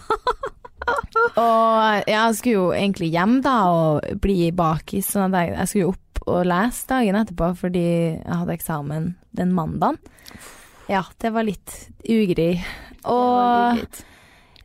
og 1.39 2.09
jeg 2.11 2.35
skulle 2.39 2.57
jo 2.57 2.65
egentlig 2.75 3.13
hjem 3.15 3.37
da 3.45 3.57
og 3.71 4.09
bli 4.23 4.51
bakis, 4.57 5.13
sånn 5.15 5.31
at 5.35 5.45
jeg, 5.45 5.55
jeg 5.59 5.71
skulle 5.71 5.85
jo 5.85 5.93
opp 5.95 6.10
og 6.27 6.45
lese 6.49 6.87
dagen 6.91 7.19
etterpå 7.21 7.53
fordi 7.59 7.85
jeg 8.19 8.37
hadde 8.43 8.57
eksamen 8.57 9.11
den 9.37 9.53
mandagen. 9.57 9.99
Ja, 10.91 11.05
det 11.23 11.31
var 11.33 11.47
litt 11.47 11.75
ugri. 12.11 12.53
Og 13.07 13.85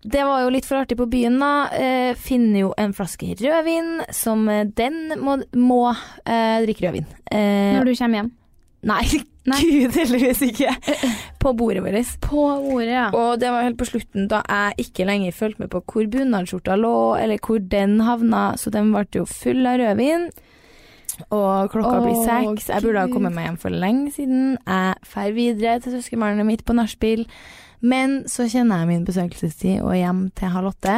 det 0.05 0.23
var 0.25 0.41
jo 0.43 0.49
litt 0.53 0.65
for 0.69 0.81
artig 0.83 0.97
på 0.99 1.07
byen, 1.09 1.37
da. 1.41 1.51
Eh, 1.73 2.15
finner 2.17 2.65
jo 2.65 2.71
en 2.81 2.93
flaske 2.97 3.31
rødvin, 3.39 3.99
som 4.13 4.43
eh, 4.49 4.65
den 4.77 5.15
må, 5.21 5.39
må 5.57 5.79
eh, 5.91 6.61
drikke 6.65 6.87
rødvin. 6.87 7.07
Eh, 7.31 7.77
Når 7.77 7.87
du 7.89 7.93
kommer 7.97 8.21
hjem. 8.21 8.31
Nei, 8.85 9.01
Nei. 9.49 9.59
gud 9.65 9.97
heldigvis 9.97 10.41
ikke. 10.45 10.73
På 11.41 11.53
bordet 11.57 11.81
vårt. 11.85 12.11
På 12.25 12.43
ordet, 12.73 12.91
ja. 12.93 13.07
Og 13.17 13.39
det 13.41 13.49
var 13.53 13.65
helt 13.65 13.77
på 13.81 13.87
slutten, 13.89 14.27
da 14.29 14.41
jeg 14.49 14.87
ikke 14.87 15.05
lenger 15.09 15.33
fulgte 15.37 15.61
med 15.65 15.71
på 15.73 15.81
hvor 15.85 16.09
bunadsskjorta 16.13 16.77
lå, 16.81 16.93
eller 17.21 17.41
hvor 17.41 17.61
den 17.61 17.99
havna, 18.05 18.47
så 18.57 18.73
den 18.73 18.89
ble 18.93 19.05
jo 19.13 19.25
full 19.29 19.65
av 19.69 19.77
rødvin. 19.81 20.29
Og 21.29 21.71
klokka 21.73 21.99
blir 22.03 22.17
seks. 22.25 22.69
Jeg 22.71 22.83
burde 22.85 23.03
ha 23.03 23.11
kommet 23.11 23.35
meg 23.35 23.49
hjem 23.49 23.59
for 23.61 23.73
lenge 23.73 24.11
siden. 24.15 24.57
Jeg 24.65 24.95
drar 25.05 25.35
videre 25.35 25.77
til 25.83 25.95
søskenbarnet 25.97 26.47
mitt 26.47 26.65
på 26.67 26.75
nachspiel. 26.77 27.25
Men 27.85 28.23
så 28.31 28.47
kjenner 28.49 28.81
jeg 28.83 28.91
min 28.91 29.07
besøkelsestid 29.07 29.83
og 29.85 29.95
hjem 29.97 30.27
til 30.37 30.53
halv 30.53 30.73
åtte. 30.73 30.95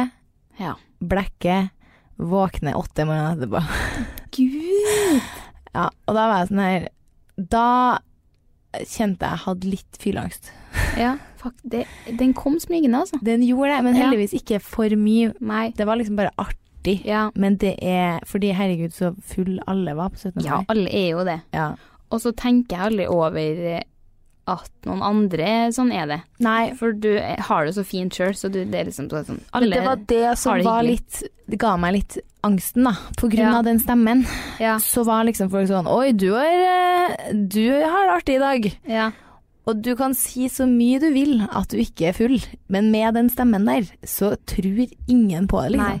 Ja. 0.60 0.74
Blekke. 0.98 1.58
Våkne 2.18 2.74
åtte 2.78 3.06
morgenen 3.06 3.38
etterpå. 3.38 3.62
Gud! 4.36 5.26
Ja, 5.74 5.88
og 6.08 6.16
da 6.16 6.22
var 6.26 6.40
jeg 6.40 6.48
sånn 6.48 6.62
her 6.64 6.86
Da 7.38 7.66
kjente 8.88 9.28
jeg 9.28 9.42
hadde 9.44 9.70
litt 9.70 9.98
fylleangst. 10.00 10.50
Ja, 10.98 11.14
fuck, 11.40 11.54
det, 11.62 11.84
den 12.18 12.34
kom 12.36 12.58
smygende, 12.60 13.00
altså. 13.04 13.20
Den 13.24 13.44
gjorde 13.46 13.76
det, 13.76 13.84
men 13.86 13.96
heldigvis 13.96 14.34
ikke 14.36 14.58
for 14.64 14.92
mye. 14.98 15.32
Nei. 15.40 15.68
Det 15.76 15.86
var 15.88 16.00
liksom 16.00 16.18
bare 16.18 16.34
artig. 16.36 16.60
Ja. 17.04 17.26
Men 17.34 17.56
det 17.60 17.74
er 17.82 18.20
fordi 18.28 18.52
herregud, 18.56 18.92
så 18.96 19.12
full 19.34 19.58
alle 19.66 19.94
var 19.98 20.10
på 20.14 20.18
17. 20.22 20.42
ja, 20.46 20.62
alle 20.72 20.88
er 20.92 21.08
jo 21.12 21.24
det. 21.28 21.40
Ja. 21.56 21.70
Og 22.10 22.20
så 22.24 22.32
tenker 22.32 22.76
jeg 22.76 22.86
aldri 22.92 23.06
over 23.12 23.62
eh, 23.74 23.82
at 24.48 24.70
noen 24.88 25.02
andre 25.04 25.48
sånn 25.76 25.90
er 25.92 26.06
det. 26.08 26.20
Nei, 26.40 26.70
For 26.78 26.92
du 26.96 27.10
er- 27.18 27.40
har 27.50 27.66
det 27.68 27.74
så 27.76 27.84
fint 27.84 28.14
sjøl, 28.16 28.32
så 28.32 28.48
du, 28.50 28.62
det 28.64 28.78
er 28.80 28.86
liksom 28.88 29.10
sånn 29.12 29.42
alle, 29.52 29.68
det 29.76 29.84
var 29.84 29.96
det 30.08 30.38
som 30.40 30.56
det 30.56 30.64
var 30.64 30.82
litt 30.86 31.22
Det 31.48 31.58
ga 31.60 31.74
meg 31.76 31.92
litt 31.98 32.16
angsten, 32.44 32.84
da. 32.88 32.94
På 33.18 33.28
grunn 33.28 33.44
Ja. 33.52 33.58
av 33.58 33.64
den 33.64 33.78
stemmen. 33.78 34.24
Ja. 34.60 34.78
Så 34.78 35.04
var 35.04 35.24
liksom 35.28 35.50
folk 35.52 35.68
sånn 35.68 35.86
Oi, 35.86 36.12
du 36.12 36.30
har, 36.32 36.44
eh, 36.46 37.32
du 37.34 37.68
har 37.84 38.06
det 38.08 38.14
artig 38.22 38.36
i 38.36 38.38
dag. 38.38 38.72
ja. 38.88 39.10
Og 39.68 39.82
du 39.84 39.90
kan 39.96 40.14
si 40.16 40.46
så 40.48 40.64
mye 40.64 40.98
du 40.98 41.10
vil 41.12 41.42
at 41.52 41.68
du 41.68 41.76
ikke 41.76 42.08
er 42.08 42.14
full, 42.16 42.38
men 42.72 42.90
med 42.90 43.12
den 43.18 43.28
stemmen 43.28 43.66
der, 43.68 43.84
så 44.02 44.30
tror 44.48 44.88
ingen 45.06 45.46
på 45.46 45.60
det, 45.60 45.72
liksom. 45.76 46.00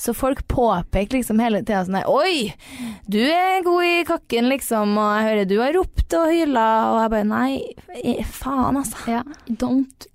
Så 0.00 0.14
folk 0.14 0.48
påpeker 0.48 1.18
liksom 1.18 1.40
hele 1.44 1.58
tida 1.60 1.82
sånn 1.84 1.98
her 1.98 2.06
Oi, 2.08 2.54
du 3.04 3.20
er 3.20 3.60
god 3.66 3.84
i 3.84 4.04
kakken, 4.08 4.46
liksom, 4.48 4.94
og 4.96 5.10
jeg 5.12 5.26
hører 5.26 5.48
du 5.50 5.56
har 5.60 5.74
ropt 5.76 6.14
og 6.16 6.30
hyla, 6.32 6.68
og 6.94 7.00
jeg 7.02 7.10
bare 7.12 7.26
Nei, 7.28 7.50
eh, 8.00 8.22
faen, 8.24 8.78
altså. 8.80 8.96
ja. 9.12 9.20
Don't 9.60 10.06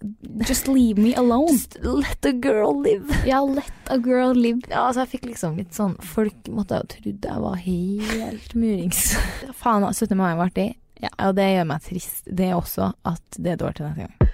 just 0.48 0.65
leave 0.67 0.98
me 0.98 1.13
alone. 1.13 1.54
Just 1.54 1.78
let 1.86 2.26
a 2.26 2.34
girl 2.34 2.82
live. 2.82 3.13
Ja, 3.30 3.43
let 3.45 3.91
a 3.93 4.00
girl 4.02 4.34
live. 4.34 4.65
Ja, 4.71 4.88
altså 4.88 5.04
jeg 5.04 5.12
fikk 5.13 5.28
liksom 5.30 5.60
litt 5.62 5.78
sånn 5.78 5.93
Folk 6.15 6.50
måtte 6.50 6.80
ha 6.80 6.88
trodd 6.89 7.28
jeg 7.30 7.43
var 7.45 7.60
helt 7.62 8.56
murings. 8.58 9.12
Faen, 9.62 9.86
17. 9.86 10.17
mai 10.17 10.34
var 10.34 10.50
artig. 10.50 10.71
Ja, 11.04 11.12
og 11.28 11.36
det 11.38 11.45
gjør 11.52 11.67
meg 11.69 11.86
trist, 11.86 12.24
det 12.26 12.50
også, 12.56 12.89
at 13.06 13.38
det 13.38 13.54
er 13.54 13.62
dårlig 13.62 13.76
år 13.76 13.78
til 13.78 13.86
neste 13.91 14.08
gang. 14.08 14.32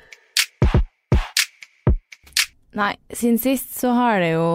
Nei, 2.80 2.94
siden 3.12 3.36
sist 3.42 3.76
så 3.76 3.92
har 3.98 4.22
det 4.24 4.32
jo 4.38 4.48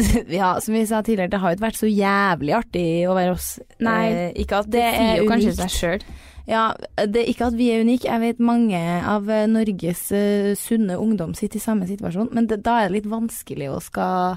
Ja, 0.40 0.54
som 0.60 0.76
vi 0.76 0.84
sa 0.88 1.02
tidligere, 1.02 1.32
det 1.32 1.40
har 1.42 1.52
jo 1.52 1.58
ikke 1.58 1.66
vært 1.66 1.80
så 1.80 1.90
jævlig 1.90 2.54
artig 2.56 2.86
å 3.08 3.16
være 3.16 3.34
oss. 3.36 3.50
Nei, 3.82 4.06
Eh, 4.12 4.32
ikke 4.42 4.62
at 4.62 4.70
Det 4.70 4.80
det, 4.80 4.88
er 5.02 5.20
jo 5.20 5.28
kanskje 5.30 5.54
seg 5.58 5.72
sjøl. 5.74 6.06
Ja, 6.46 6.66
det 7.10 7.24
er 7.24 7.30
ikke 7.30 7.48
at 7.50 7.56
vi 7.58 7.72
er 7.74 7.82
unike. 7.82 8.06
Jeg 8.06 8.22
vet 8.22 8.42
mange 8.42 8.78
av 9.02 9.26
eh, 9.32 9.48
Norges 9.50 10.04
uh, 10.14 10.52
sunne 10.58 10.98
ungdom 11.02 11.34
sitter 11.34 11.58
i 11.58 11.64
samme 11.64 11.88
situasjon, 11.88 12.30
men 12.36 12.46
det, 12.46 12.60
da 12.66 12.78
er 12.80 12.90
det 12.90 13.00
litt 13.00 13.10
vanskelig 13.10 13.72
å 13.72 13.80
skal 13.82 14.36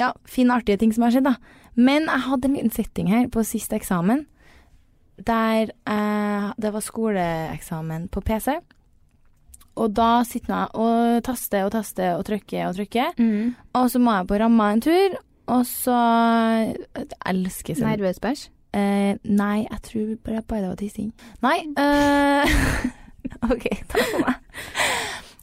ja, 0.00 0.12
finne 0.26 0.56
artige 0.58 0.80
ting 0.82 0.94
som 0.94 1.06
har 1.06 1.14
skjedd, 1.14 1.30
da. 1.30 1.36
Men 1.78 2.08
jeg 2.10 2.26
hadde 2.26 2.48
en 2.48 2.58
liten 2.58 2.74
setting 2.74 3.12
her 3.12 3.28
på 3.30 3.46
siste 3.46 3.78
eksamen, 3.78 4.26
der 5.18 5.70
uh, 5.86 6.50
det 6.58 6.74
var 6.74 6.82
skoleeksamen 6.82 8.08
på 8.10 8.22
PC. 8.26 8.58
Og 9.78 9.92
da 9.94 10.08
sitter 10.26 10.54
jeg 10.54 10.68
og 10.74 11.22
taster 11.28 11.64
og 11.68 11.72
taster 11.76 12.16
og 12.18 12.24
trykker 12.26 12.66
og 12.68 12.74
trykker, 12.78 13.12
Mm. 13.18 13.54
og 13.78 13.90
så 13.92 14.00
må 14.02 14.16
jeg 14.18 14.26
på 14.30 14.38
ramma 14.42 14.72
en 14.74 14.80
tur, 14.84 15.16
og 15.48 15.62
så 15.64 15.98
Jeg 16.96 17.06
elsker 17.30 17.74
sånn 17.78 17.88
Nervøs 17.94 18.18
bæsj. 18.20 18.48
Eh, 18.74 19.14
nei, 19.24 19.66
jeg 19.70 19.80
tror 19.82 20.10
bare, 20.26 20.42
det 20.60 20.68
var 20.68 20.76
tissing. 20.76 21.12
Nei 21.42 21.58
eh, 21.78 22.58
OK, 23.52 23.64
takk 23.88 24.04
for 24.12 24.26
meg. 24.26 24.34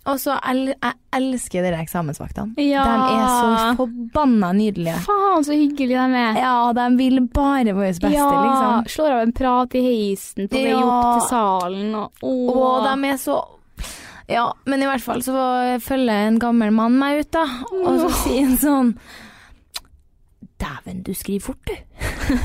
Og 0.05 0.19
så 0.21 0.35
el 0.45 0.59
jeg 0.75 0.93
elsker 1.17 1.63
dere 1.65 1.79
eksamensvaktene. 1.81 2.53
Ja. 2.61 2.83
De 2.85 3.15
er 3.15 3.31
så 3.33 3.71
forbanna 3.79 4.51
nydelige. 4.53 4.99
Faen, 5.07 5.41
så 5.47 5.55
hyggelige 5.57 6.03
de 6.11 6.19
er. 6.21 6.37
Ja, 6.43 6.51
de 6.77 6.85
vil 6.99 7.23
bare 7.33 7.73
vårt 7.73 7.97
beste, 8.03 8.11
ja, 8.13 8.27
liksom. 8.29 8.85
Slår 8.93 9.15
av 9.15 9.23
en 9.25 9.33
prat 9.33 9.73
i 9.73 9.81
heisen 9.81 10.45
på 10.51 10.61
vei 10.61 10.69
Ja. 10.75 10.83
opp 10.85 11.07
til 11.15 11.25
salen. 11.31 11.95
Og. 11.95 12.11
Og 12.21 12.85
de 12.85 13.09
er 13.09 13.17
så 13.17 13.39
Ja, 14.31 14.45
men 14.65 14.81
i 14.81 14.87
hvert 14.89 15.03
fall 15.05 15.21
så 15.25 15.35
følger 15.85 16.29
en 16.29 16.39
gammel 16.41 16.73
mann 16.73 16.97
meg 16.97 17.21
ut, 17.21 17.31
da. 17.35 17.45
Og 17.83 17.99
så 18.01 18.09
sier 18.23 18.47
han 18.47 18.57
sånn 18.61 18.93
Dæven, 20.61 21.03
du 21.03 21.11
skriver 21.13 21.51
fort, 21.51 21.67
du. 21.67 22.39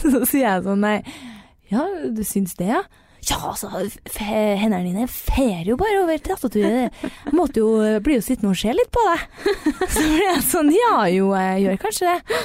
så 0.02 0.24
sier 0.26 0.42
jeg 0.42 0.64
sånn 0.66 0.82
nei. 0.84 0.98
Ja, 1.70 1.86
du 2.12 2.20
syns 2.26 2.56
det, 2.58 2.68
ja? 2.74 2.82
Ja, 3.24 3.38
altså, 3.48 3.70
hendene 4.20 4.82
dine 4.84 5.06
fer 5.08 5.64
jo 5.64 5.78
bare 5.80 6.02
over 6.02 6.18
tastaturet. 6.20 6.92
Jeg 7.00 7.32
måtte 7.36 7.62
jo, 7.62 7.70
bli 8.04 8.18
jo 8.18 8.24
sittende 8.24 8.52
og 8.52 8.58
se 8.60 8.74
litt 8.74 8.90
på 8.92 9.04
deg. 9.06 9.22
Så 9.94 10.02
ble 10.02 10.26
jeg 10.26 10.42
sånn, 10.44 10.70
ja 10.74 11.06
jo, 11.08 11.30
jeg 11.38 11.62
gjør 11.64 11.80
kanskje 11.86 12.10
det. 12.10 12.40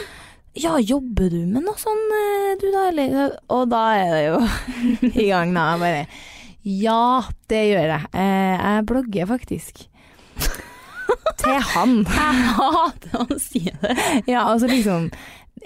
Ja, 0.60 0.78
jobber 0.80 1.28
du 1.34 1.42
med 1.50 1.66
noe 1.66 1.76
sånn, 1.80 2.00
eh, 2.16 2.54
du 2.62 2.70
da, 2.72 2.86
eller? 2.94 3.36
Og 3.54 3.68
da 3.72 3.84
er 4.00 4.14
det 4.16 4.24
jo 4.24 4.40
i 5.26 5.28
gang, 5.28 5.52
da. 5.58 5.66
Bare 5.82 6.06
Ja, 6.68 7.24
det 7.50 7.62
gjør 7.72 7.86
jeg. 7.94 8.10
Eh, 8.14 8.56
Jeg 8.60 8.86
blogger 8.90 9.30
faktisk. 9.30 9.86
Til 11.40 11.60
han. 11.74 11.94
Jeg 12.06 12.56
hater 12.60 13.22
å 13.24 13.38
si 13.42 13.62
det. 13.82 13.96
Ja, 14.28 14.44
altså 14.52 14.68
liksom 14.70 15.10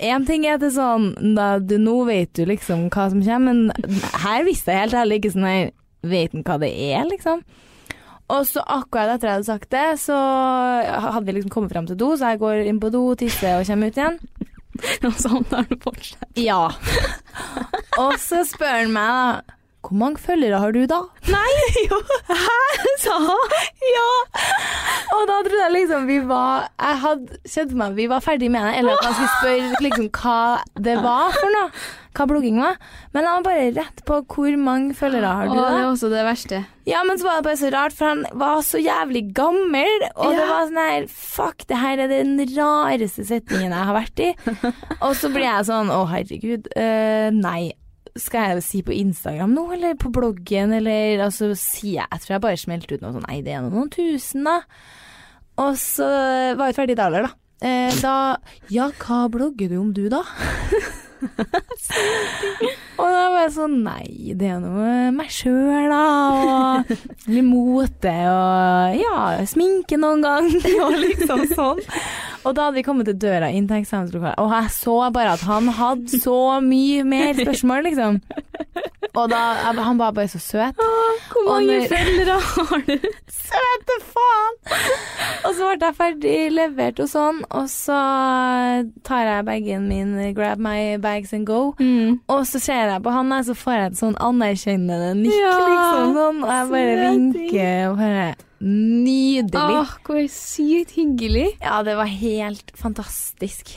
Én 0.01 0.23
ting 0.25 0.45
er 0.47 0.55
at 0.55 0.61
det 0.63 0.71
er 0.71 0.77
sånn 0.79 1.35
da, 1.37 1.59
du, 1.61 1.75
Nå 1.77 1.99
vet 2.07 2.31
du 2.33 2.47
liksom 2.49 2.87
hva 2.93 3.03
som 3.11 3.19
kommer, 3.21 3.53
men 3.53 3.91
her 4.23 4.41
visste 4.47 4.73
jeg 4.73 4.87
helt 4.87 4.95
ærlig 5.03 5.19
ikke 5.19 5.31
sånn 5.35 5.45
her 5.45 5.67
Vet 6.09 6.33
han 6.33 6.45
hva 6.47 6.55
det 6.63 6.71
er, 6.73 7.03
liksom? 7.11 7.43
Og 8.33 8.41
så 8.49 8.63
akkurat 8.65 9.11
etter 9.13 9.29
jeg 9.29 9.35
hadde 9.37 9.45
sagt 9.51 9.69
det, 9.75 9.83
så 10.01 10.17
hadde 10.17 11.25
vi 11.27 11.35
liksom 11.37 11.51
kommet 11.53 11.71
fram 11.75 11.85
til 11.87 11.99
do, 11.99 12.09
så 12.17 12.31
jeg 12.33 12.41
går 12.41 12.63
inn 12.71 12.79
på 12.81 12.89
do, 12.91 13.03
tisser 13.19 13.59
og 13.59 13.67
kommer 13.69 13.91
ut 13.93 13.99
igjen. 14.01 14.17
Og 15.07 15.15
sånn 15.21 15.45
har 15.51 15.67
du 15.69 15.75
fortsatt. 15.83 16.31
Ja. 16.41 16.63
Og 18.01 18.15
så 18.23 18.41
spør 18.49 18.79
han 18.81 18.93
meg 18.95 19.11
da 19.13 19.55
Hvor 19.83 19.97
mange 19.99 20.21
følgere 20.23 20.59
har 20.63 20.71
du 20.75 20.85
da? 20.87 21.01
Nei! 21.31 21.49
Jo. 21.89 21.97
Hæ? 22.29 22.59
Sa 23.03 23.17
hun? 23.19 23.55
Ja. 23.83 24.11
Og 25.17 25.25
da 25.27 25.39
trodde 25.43 25.63
jeg 25.65 25.73
liksom 25.73 26.05
vi 26.07 26.19
var 26.27 26.69
Jeg 26.79 26.99
hadde 27.01 27.39
sett 27.43 27.73
for 27.73 27.81
meg 27.81 27.97
vi 27.97 28.05
var 28.11 28.23
ferdig 28.23 28.49
med 28.53 28.63
det, 28.67 28.77
eller 28.79 28.95
at 28.95 29.09
han 29.09 29.17
skulle 29.17 29.33
spørre 29.41 29.83
liksom 29.83 30.07
hva 30.15 30.37
det 30.87 30.95
var 31.03 31.35
for 31.35 31.51
noe. 31.57 31.83
Hva 32.13 32.27
blogging 32.29 32.61
var. 32.61 32.77
Men 33.15 33.25
han 33.27 33.41
var 33.41 33.47
bare 33.49 33.69
rett 33.75 34.03
på 34.07 34.19
hvor 34.29 34.57
mange 34.61 34.95
følgere 34.97 35.33
har 35.33 35.49
du. 35.49 35.55
Å, 35.55 35.57
det 35.57 35.65
da? 35.65 35.81
er 35.81 35.89
også 35.89 36.11
det 36.13 36.23
verste. 36.27 36.63
Ja, 36.87 37.03
men 37.07 37.19
så 37.19 37.27
var 37.27 37.39
det 37.41 37.47
bare 37.47 37.59
så 37.59 37.71
rart, 37.73 37.95
for 37.97 38.11
han 38.11 38.23
var 38.39 38.63
så 38.67 38.81
jævlig 38.83 39.23
gammel, 39.35 40.07
og 40.13 40.35
det 40.35 40.47
var 40.49 40.67
sånn 40.67 40.81
her 40.83 41.07
Fuck, 41.13 41.65
det 41.69 41.79
her 41.79 42.03
er 42.05 42.11
den 42.11 42.35
rareste 42.53 43.25
setningen 43.27 43.71
jeg 43.73 43.89
har 43.89 43.97
vært 43.97 44.23
i. 44.23 44.33
og 45.05 45.15
så 45.17 45.31
blir 45.33 45.47
jeg 45.47 45.69
sånn 45.71 45.93
Å, 45.93 46.03
herregud. 46.13 46.69
Uh, 46.77 47.29
nei. 47.39 47.73
Skal 48.19 48.51
jeg 48.53 48.65
si 48.65 48.81
på 48.85 48.93
Instagram 48.93 49.55
nå, 49.55 49.63
eller 49.73 49.95
på 49.97 50.11
bloggen, 50.13 50.73
eller 50.77 51.23
altså 51.25 51.49
så 51.53 51.57
sier 51.57 52.03
jeg 52.03 52.21
tror 52.21 52.35
jeg 52.35 52.43
bare 52.43 52.59
smelte 52.61 52.93
ut 52.97 53.01
noe 53.05 53.15
sånn 53.15 53.25
Nei, 53.25 53.39
det 53.45 53.55
er 53.55 53.65
noen 53.65 53.89
tusen, 53.93 54.45
da. 54.45 54.59
Og 55.63 55.77
så 55.81 56.05
var 56.57 56.69
jeg 56.69 56.77
ferdig 56.77 56.97
da, 56.99 57.07
eller, 57.09 57.29
da. 57.29 57.39
Eh, 57.63 57.95
da 58.03 58.15
Ja, 58.73 58.91
hva 59.01 59.23
blogger 59.33 59.71
du 59.71 59.79
om 59.81 59.93
du, 59.95 60.05
da? 60.13 60.21
Og 63.01 63.07
da 63.09 63.23
var 63.33 63.39
jeg 63.43 63.53
sånn 63.55 63.77
Nei, 63.83 64.33
det 64.37 64.49
er 64.53 64.59
noe 64.61 65.11
meg 65.15 65.31
sjøl, 65.33 65.89
da. 65.91 66.03
Og 66.37 66.91
litt 67.33 67.47
mote 67.47 68.13
og 68.29 68.99
ja, 68.99 69.17
sminke 69.49 69.97
noen 69.99 70.23
gang. 70.23 70.49
Og 70.85 70.97
liksom 71.01 71.45
sånn. 71.53 71.81
Og 72.43 72.55
da 72.55 72.67
hadde 72.67 72.77
vi 72.77 72.85
kommet 72.85 73.07
til 73.09 73.19
døra 73.23 73.49
inn 73.53 73.69
til 73.69 73.83
og 73.83 74.51
jeg 74.51 74.71
så 74.75 74.97
bare 75.15 75.35
at 75.37 75.43
han 75.47 75.69
hadde 75.73 76.19
så 76.21 76.59
mye 76.63 77.05
mer 77.07 77.33
spørsmål, 77.37 77.87
liksom. 77.87 78.19
Og 79.15 79.29
da 79.29 79.39
Han 79.77 79.97
var 79.99 80.11
bare 80.11 80.27
så 80.31 80.39
søt. 80.41 80.75
Hvor 81.33 81.45
mange 81.45 81.79
når- 81.79 81.87
foreldre 81.91 82.37
har 82.41 82.81
du? 82.87 83.09
Søte 83.43 83.97
faen! 84.01 84.55
Og 85.45 85.51
så 85.57 85.67
ble 85.67 85.85
jeg 85.89 85.95
ferdig 85.97 86.37
levert 86.55 86.99
og 87.03 87.09
sånn, 87.11 87.41
og 87.51 87.67
så 87.69 87.97
tar 89.05 89.25
jeg 89.27 89.45
bagen 89.45 89.85
min, 89.89 90.13
grab 90.33 90.57
my 90.63 90.95
bags 91.03 91.33
and 91.35 91.45
go. 91.45 91.73
Mm. 91.79 92.21
Og 92.31 92.45
så 92.49 92.61
ser 92.63 92.87
jeg 92.89 93.03
på 93.03 93.13
han 93.13 93.31
og 93.35 93.45
så 93.45 93.53
får 93.57 93.73
jeg 93.77 93.91
et 93.91 93.99
sånn 93.99 94.17
anerkjennende 94.23 95.11
nikk, 95.19 95.35
Ja, 95.37 95.53
liksom. 95.59 96.15
Sånn, 96.17 96.41
og 96.47 96.55
jeg 96.55 96.71
bare 96.73 97.11
vinker 97.11 97.91
og 97.91 98.01
bare 98.01 98.25
Nydelig. 98.63 99.59
Åh, 99.59 99.89
hvor 100.07 100.21
sykt 100.31 100.93
hyggelig. 100.95 101.49
Ja, 101.59 101.81
det 101.83 101.97
var 101.99 102.07
helt 102.07 102.71
fantastisk. 102.79 103.73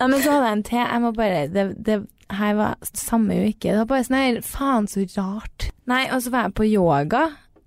Ja, 0.00 0.06
men 0.06 0.20
så 0.22 0.30
hadde 0.30 0.46
jeg 0.46 0.56
en 0.58 0.62
til. 0.62 0.78
Jeg 0.78 1.00
må 1.02 1.12
bare 1.16 1.48
Det, 1.48 1.66
det 1.86 1.98
her 2.30 2.54
var 2.54 2.76
samme 2.94 3.34
uke. 3.48 3.68
Det 3.72 3.76
var 3.80 3.86
bare 3.90 4.04
sånn 4.06 4.18
her 4.20 4.40
Faen, 4.46 4.86
så 4.86 5.04
rart. 5.16 5.70
Nei, 5.88 6.04
og 6.12 6.22
så 6.22 6.30
var 6.30 6.42
jeg 6.48 6.54
på 6.54 6.66
yoga. 6.68 7.22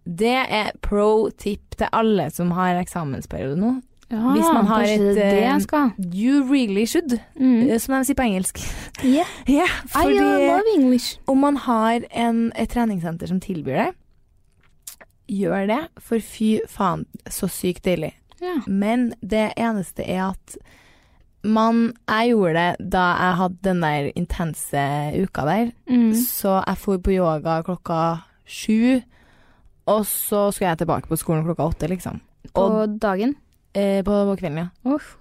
Det 0.05 0.35
er 0.49 0.71
pro 0.81 1.29
tip 1.37 1.75
til 1.77 1.87
alle 1.93 2.29
som 2.33 2.51
har 2.57 2.75
eksamensperiode 2.81 3.57
nå. 3.59 3.81
Ja, 4.11 4.33
Hvis 4.35 4.47
man 4.51 4.65
har 4.67 4.83
et, 4.83 5.61
skal. 5.63 5.91
You 6.13 6.41
really 6.43 6.85
should, 6.85 7.13
Mm. 7.39 7.69
eh, 7.69 7.77
som 7.79 7.95
de 7.95 8.05
sier 8.05 8.15
på 8.15 8.25
engelsk. 8.27 8.59
Yeah. 9.05 9.25
Ja, 9.47 9.67
I 9.95 10.11
love 10.11 10.63
English. 10.75 11.17
om 11.27 11.37
man 11.39 11.55
har 11.55 12.01
en, 12.11 12.51
et 12.57 12.69
treningssenter 12.69 13.27
som 13.27 13.39
tilbyr 13.39 13.85
det, 13.85 13.93
gjør 15.31 15.67
det, 15.67 15.79
for 16.03 16.19
fy 16.19 16.59
faen, 16.67 17.05
så 17.29 17.47
sykt 17.47 17.85
deilig. 17.87 18.11
Yeah. 18.41 18.61
Men 18.67 19.13
det 19.21 19.53
eneste 19.55 20.03
er 20.03 20.31
at 20.33 20.57
man 21.43 21.93
Jeg 22.07 22.31
gjorde 22.35 22.53
det 22.79 22.89
da 22.91 23.05
jeg 23.17 23.35
hadde 23.39 23.61
den 23.63 23.81
der 23.81 24.11
intense 24.15 24.83
uka 25.23 25.45
der. 25.45 25.71
Mm. 25.89 26.11
Så 26.13 26.63
jeg 26.67 26.77
for 26.77 26.97
på 26.99 27.11
yoga 27.15 27.63
klokka 27.63 28.21
sju, 28.45 29.01
og 29.87 30.03
så 30.05 30.51
skulle 30.53 30.69
jeg 30.75 30.77
tilbake 30.83 31.07
på 31.09 31.17
skolen 31.17 31.43
klokka 31.47 31.69
åtte, 31.71 31.87
liksom. 31.89 32.19
På 32.53 32.61
Og, 32.83 32.99
dagen. 32.99 33.35
eh, 33.73 34.01
på, 34.03 34.11
på 34.11 34.37
kvelden, 34.37 34.57
ja. 34.57 34.93
Uff. 34.95 35.15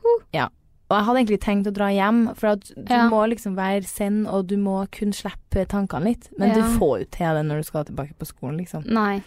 Og 0.90 0.96
jeg 0.98 1.04
hadde 1.06 1.20
egentlig 1.20 1.40
tenkt 1.40 1.68
å 1.70 1.72
dra 1.72 1.86
hjem, 1.94 2.34
for 2.34 2.56
du 2.56 2.74
Ja. 2.90 3.04
må 3.08 3.20
liksom 3.30 3.54
være 3.54 3.84
send, 3.86 4.26
og 4.26 4.48
du 4.48 4.56
må 4.58 4.90
kun 4.90 5.12
slippe 5.12 5.64
tankene 5.64 6.02
litt. 6.04 6.28
Men 6.36 6.48
Ja. 6.48 6.54
du 6.56 6.62
får 6.80 6.98
jo 6.98 7.04
til 7.12 7.34
det 7.36 7.44
når 7.46 7.56
du 7.58 7.62
skal 7.62 7.84
tilbake 7.84 8.14
på 8.18 8.26
skolen, 8.26 8.58
liksom. 8.58 8.84
Nei. 8.90 9.22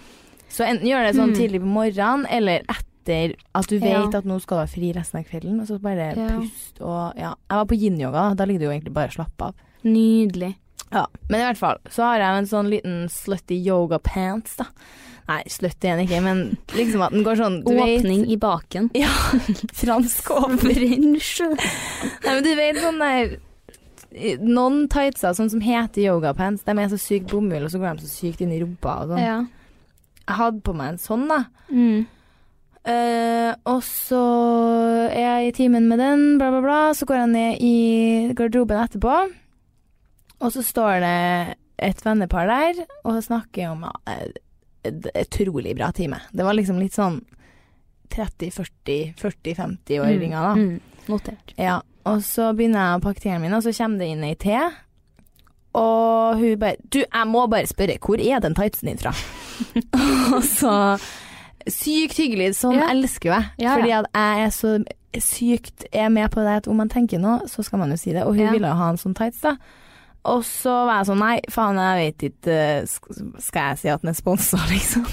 Så 0.50 0.66
enten 0.68 0.84
gjør 0.86 1.08
det 1.08 1.16
sånn 1.16 1.32
Mm. 1.32 1.36
tidlig 1.40 1.62
på 1.62 1.72
morgenen, 1.72 2.26
eller 2.30 2.60
etter 2.68 2.84
at 3.10 3.68
du 3.68 3.78
Ja. 3.80 4.06
vet 4.06 4.16
at 4.16 4.26
nå 4.26 4.40
skal 4.42 4.58
du 4.58 4.62
ha 4.62 4.68
fri 4.68 4.94
resten 4.94 5.20
av 5.20 5.26
kvelden, 5.26 5.60
og 5.62 5.68
så 5.68 5.80
bare 5.82 6.14
Ja. 6.16 6.28
pust 6.40 6.82
og 6.82 7.14
ja. 7.18 7.34
Jeg 7.50 7.58
var 7.58 7.66
på 7.66 7.76
yin-yoga, 7.80 8.36
da 8.36 8.46
ligger 8.46 8.60
det 8.60 8.66
jo 8.68 8.72
egentlig 8.72 8.94
bare 8.94 9.08
å 9.10 9.18
slappe 9.18 9.42
av. 9.48 9.54
Nydelig. 9.84 10.56
Ja. 10.92 11.06
Men 11.30 11.40
i 11.42 11.44
hvert 11.44 11.58
fall 11.58 11.78
så 11.90 12.04
har 12.04 12.18
jeg 12.20 12.38
en 12.38 12.46
sånn 12.46 12.70
liten 12.70 13.10
slutty 13.10 13.56
yoga 13.66 14.00
pants, 14.00 14.56
da. 14.58 14.66
Nei, 15.28 15.42
slutty 15.48 15.88
er 15.88 15.96
den 15.98 16.08
ikke, 16.08 16.22
men 16.22 16.58
liksom 16.76 17.02
at 17.02 17.12
den 17.12 17.24
går 17.24 17.36
sånn 17.38 17.64
du 17.64 17.72
Åpning 17.72 18.22
vet, 18.26 18.30
i 18.30 18.36
baken. 18.38 18.92
Ja. 18.94 19.08
Fransk 19.74 20.30
åpning. 20.36 21.14
Nei, 21.18 22.34
men 22.36 22.44
du 22.44 22.56
vet 22.56 22.76
sånn 22.78 23.00
der 23.00 23.38
Noen 24.44 24.88
tightser 24.94 25.34
sånn 25.34 25.50
som 25.50 25.60
heter 25.60 26.04
yogapants, 26.04 26.62
de 26.64 26.72
er 26.78 26.88
så 26.92 27.00
sykt 27.02 27.32
bomull, 27.32 27.64
og 27.66 27.72
så 27.72 27.80
går 27.82 27.98
de 27.98 28.04
så 28.06 28.12
sykt 28.14 28.42
inn 28.46 28.52
i 28.54 28.60
rumpa 28.62 29.02
og 29.02 29.10
sånn. 29.10 29.24
Ja. 29.24 29.40
Jeg 30.28 30.38
hadde 30.38 30.62
på 30.62 30.76
meg 30.78 30.92
en 30.94 30.98
sånn, 31.02 31.28
da. 31.28 31.40
Mm. 31.72 32.06
Eh, 32.84 33.52
og 33.72 33.80
så 33.88 34.24
er 35.08 35.24
jeg 35.24 35.48
i 35.48 35.56
timen 35.56 35.88
med 35.88 36.02
den, 36.04 36.20
bla, 36.40 36.50
bla, 36.52 36.60
bla. 36.64 36.80
Så 36.98 37.08
går 37.08 37.18
jeg 37.22 37.30
ned 37.32 37.52
i 37.64 37.76
garderoben 38.36 38.82
etterpå, 38.84 39.14
og 40.44 40.52
så 40.52 40.62
står 40.66 41.00
det 41.04 41.20
et 41.84 42.06
vennepar 42.06 42.48
der 42.48 42.86
og 43.08 43.24
snakker 43.24 43.70
om 43.72 43.84
ja, 43.88 43.94
et 44.84 45.08
utrolig 45.24 45.76
bra 45.78 45.92
time. 45.96 46.20
Det 46.32 46.44
var 46.46 46.54
liksom 46.58 46.80
litt 46.82 46.94
sånn 46.96 47.22
30-40-40-50-åringer, 48.14 50.42
da. 50.44 50.54
Mm. 50.60 50.80
Notert. 51.10 51.54
Ja, 51.60 51.82
og 52.08 52.24
så 52.24 52.54
begynner 52.56 52.80
jeg 52.84 52.96
å 53.00 53.04
pakke 53.08 53.22
tingene 53.24 53.44
mine, 53.46 53.58
og 53.58 53.64
så 53.66 53.72
kommer 53.78 53.98
det 54.04 54.12
inn 54.12 54.28
ei 54.28 54.36
te. 54.40 54.60
Og 55.74 56.38
hun 56.38 56.60
bare 56.62 56.78
Du, 56.86 57.00
jeg 57.02 57.28
må 57.32 57.42
bare 57.50 57.72
spørre, 57.72 58.04
hvor 58.04 58.20
er 58.22 58.40
den 58.44 58.56
tightsen 58.58 58.90
din 58.92 59.02
fra? 59.02 59.14
og 60.36 60.44
så 60.46 60.74
Sykt 61.68 62.18
hyggelig. 62.18 62.56
Sånn 62.60 62.76
Ja. 62.80 62.90
elsker 62.92 63.30
jo 63.30 63.34
jeg. 63.38 63.46
Ja. 63.60 63.76
Fordi 63.78 63.92
at 63.92 64.06
jeg 64.14 64.46
er 64.46 64.50
så 64.52 64.74
sykt 65.22 65.86
er 65.94 66.10
med 66.10 66.32
på 66.32 66.42
det 66.42 66.58
at 66.64 66.68
om 66.68 66.76
man 66.78 66.90
tenker 66.90 67.20
noe, 67.22 67.46
så 67.48 67.64
skal 67.64 67.80
man 67.80 67.90
jo 67.92 67.98
si 67.98 68.12
det. 68.14 68.24
Og 68.26 68.36
hun 68.36 68.52
ville 68.52 68.68
jo 68.68 68.74
ha 68.80 68.90
en 68.90 68.98
sånn 68.98 69.14
tights, 69.16 69.42
da. 69.42 69.56
Og 70.26 70.42
så 70.48 70.72
var 70.88 71.02
jeg 71.04 71.08
sånn 71.12 71.20
Nei, 71.20 71.42
faen, 71.52 71.76
jeg 71.76 71.98
vet 72.00 72.24
ikke 72.32 72.88
Skal 73.44 73.62
jeg 73.74 73.78
si 73.82 73.90
at 73.90 74.02
den 74.02 74.10
er 74.10 74.14
sponsa, 74.16 74.58
liksom? 74.72 75.04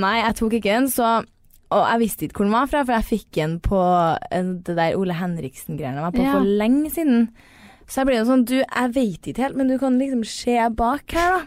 nei, 0.00 0.16
jeg 0.20 0.34
tok 0.36 0.52
ikke 0.58 0.74
den, 0.76 0.88
så 0.92 1.24
og 1.70 1.84
jeg 1.86 2.00
visste 2.00 2.24
ikke 2.26 2.40
hvor 2.40 2.48
den 2.48 2.52
var 2.56 2.66
fra, 2.66 2.80
for 2.82 2.96
jeg 2.98 3.06
fikk 3.06 3.28
den 3.38 3.52
på 3.62 3.78
eh, 4.34 4.42
det 4.66 4.74
der 4.74 4.96
Ole 4.98 5.14
Henriksen-greiene 5.14 6.00
jeg 6.00 6.02
var 6.02 6.10
på 6.16 6.24
Ja. 6.24 6.32
for 6.34 6.42
lenge 6.42 6.90
siden. 6.90 7.28
Så 7.86 8.00
jeg 8.00 8.06
ble 8.08 8.16
jo 8.18 8.24
sånn 8.26 8.44
Du, 8.44 8.56
jeg 8.58 8.90
vet 8.96 9.28
ikke 9.30 9.44
helt, 9.44 9.56
men 9.56 9.68
du 9.70 9.76
kan 9.78 9.96
liksom 10.00 10.24
se 10.26 10.56
bak 10.74 11.14
her, 11.14 11.36
da. 11.38 11.40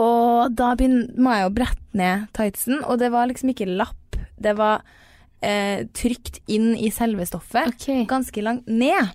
Og 0.00 0.52
da 0.56 0.74
må 0.76 1.34
jeg 1.34 1.46
jo 1.46 1.54
brette 1.56 1.96
ned 1.96 2.26
tightsen, 2.36 2.82
og 2.84 3.00
det 3.00 3.10
var 3.14 3.28
liksom 3.30 3.52
ikke 3.52 3.68
lapp. 3.70 4.18
Det 4.36 4.52
var 4.58 4.84
eh, 5.40 5.86
trykt 5.96 6.42
inn 6.52 6.74
i 6.76 6.90
selve 6.92 7.26
stoffet. 7.28 7.72
okay. 7.72 8.04
Ganske 8.08 8.44
langt 8.44 8.68
ned. 8.68 9.14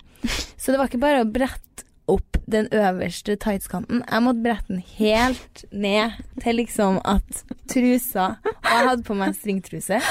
Så 0.58 0.72
det 0.72 0.80
var 0.80 0.90
ikke 0.90 1.02
bare 1.02 1.24
å 1.24 1.30
brette 1.30 1.86
opp 2.12 2.38
den 2.52 2.68
øverste 2.76 3.38
tightskanten. 3.40 4.04
Jeg 4.04 4.26
måtte 4.26 4.44
brette 4.44 4.74
den 4.74 4.84
helt 4.98 5.64
ned 5.72 6.18
til 6.42 6.58
liksom 6.60 7.00
at 7.08 7.44
trusa 7.72 8.34
Og 8.44 8.72
jeg 8.74 8.88
hadde 8.90 9.06
på 9.08 9.16
meg 9.18 9.38
stringtruse. 9.38 10.02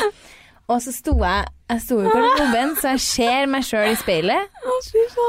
Og 0.70 0.78
så 0.84 0.92
sto 0.94 1.16
jeg 1.18 1.48
Jeg 1.70 1.82
sto 1.84 1.96
på 2.02 2.10
garderoben, 2.10 2.72
så 2.80 2.92
jeg 2.94 3.00
ser 3.04 3.46
meg 3.50 3.62
sjøl 3.66 3.92
i 3.92 3.96
speilet. 3.98 4.60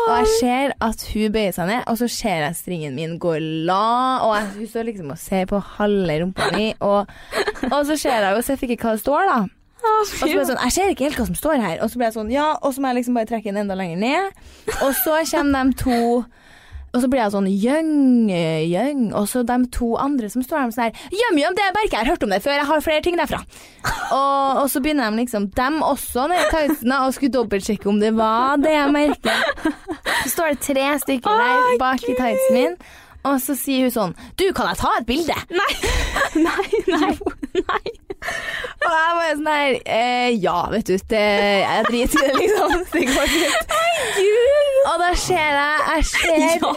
Og 0.08 0.14
jeg 0.16 0.30
ser 0.40 0.74
at 0.82 1.04
hun 1.14 1.34
bøyer 1.36 1.54
seg 1.54 1.68
ned, 1.70 1.84
og 1.86 2.00
så 2.00 2.08
ser 2.10 2.40
jeg 2.48 2.58
stringen 2.58 2.96
min 2.98 3.18
gå 3.22 3.36
la, 3.70 3.84
og 4.26 4.34
jeg, 4.40 4.48
hun 4.56 4.70
står 4.72 4.88
liksom 4.90 5.12
og 5.14 5.20
ser 5.22 5.46
på 5.52 5.60
halve 5.78 6.16
rumpa 6.24 6.50
mi, 6.56 6.72
og, 6.80 7.06
og 7.70 7.80
så 7.86 7.98
ser 7.98 8.26
jeg 8.26 8.34
jo 8.34 8.42
selvfølgelig 8.48 8.80
ikke 8.80 8.90
hva 8.90 8.96
det 8.98 9.04
står, 9.04 9.30
da. 9.30 9.40
Og 9.92 10.02
så 10.10 10.18
ble 10.26 10.34
jeg 10.40 10.50
sånn, 10.50 10.64
jeg 10.66 10.76
ser 10.76 10.92
ikke 10.96 11.08
helt 11.08 11.22
hva 11.22 11.28
som 11.30 11.38
står 11.38 11.62
her. 11.62 11.78
Og 11.82 11.90
så 11.94 12.02
ble 12.02 12.10
jeg 12.10 12.18
sånn, 12.18 12.34
ja, 12.34 12.48
og 12.58 12.74
så 12.74 12.82
må 12.82 12.90
jeg 12.92 13.00
liksom 13.02 13.18
bare 13.18 13.30
trekke 13.30 13.50
den 13.52 13.62
enda 13.64 13.78
lenger 13.78 14.02
ned. 14.02 14.44
Og 14.82 14.92
så 15.04 15.22
kommer 15.30 15.70
de 15.70 15.78
to 15.82 16.00
og 16.92 17.00
så 17.00 17.08
blir 17.08 17.22
jeg 17.22 17.32
sånn 17.34 17.48
Jøng, 17.48 17.92
jøng. 18.68 19.04
Og 19.16 19.28
så 19.32 19.44
de 19.48 19.58
to 19.72 19.94
andre 20.02 20.30
som 20.32 20.44
står 20.44 20.58
der 20.66 20.74
sånn 20.76 20.88
her 20.90 21.20
Jøm, 21.22 21.40
jøm, 21.40 21.56
det 21.58 21.64
er 21.64 21.76
Berke, 21.76 21.96
jeg 21.96 22.04
har 22.04 22.12
hørt 22.12 22.26
om 22.26 22.34
det 22.34 22.42
før, 22.44 22.58
jeg 22.58 22.68
har 22.72 22.84
flere 22.84 23.06
ting 23.06 23.20
derfra. 23.20 23.40
og, 24.18 24.64
og 24.64 24.66
så 24.72 24.82
begynner 24.84 25.12
de 25.12 25.24
liksom, 25.24 25.48
dem 25.58 25.80
også 25.88 26.28
nede 26.32 26.48
i 26.48 26.52
tausene, 26.52 27.00
og 27.06 27.16
skulle 27.16 27.36
dobbeltsjekke 27.38 27.92
om 27.92 28.02
det 28.04 28.12
var 28.18 28.60
det 28.62 28.76
jeg 28.76 28.96
merket. 28.96 29.70
Så 30.24 30.34
står 30.36 30.54
det 30.54 30.66
tre 30.68 30.90
stykker 31.06 31.46
der 31.46 31.80
bak 31.82 32.04
i 32.04 32.18
tightsen 32.18 32.58
min, 32.58 32.78
og 33.22 33.38
så 33.42 33.56
sier 33.58 33.86
hun 33.86 33.94
sånn 33.94 34.14
Du, 34.40 34.48
kan 34.58 34.72
jeg 34.72 34.82
ta 34.82 34.96
et 34.98 35.08
bilde? 35.08 35.38
Nei! 35.54 35.72
Nei, 36.48 36.84
nei, 36.88 37.12
nei. 37.60 38.01
Og 38.22 38.92
jeg 38.92 39.14
var 39.18 39.32
sånn 39.38 39.48
her 39.52 39.76
eh, 39.86 40.30
Ja, 40.44 40.58
vet 40.72 40.90
du, 40.90 40.96
det, 41.14 41.22
jeg 41.62 41.86
driter 41.90 42.22
i 42.22 42.28
det, 42.28 42.36
liksom. 42.42 42.76
Det 42.94 43.06
går 43.10 43.32
fint. 43.32 43.74
Og 44.92 44.96
da 45.02 45.10
ser 45.18 45.58
jeg 45.58 45.88
Jeg 45.88 46.06
ser 46.12 46.46
Ja, 46.62 46.76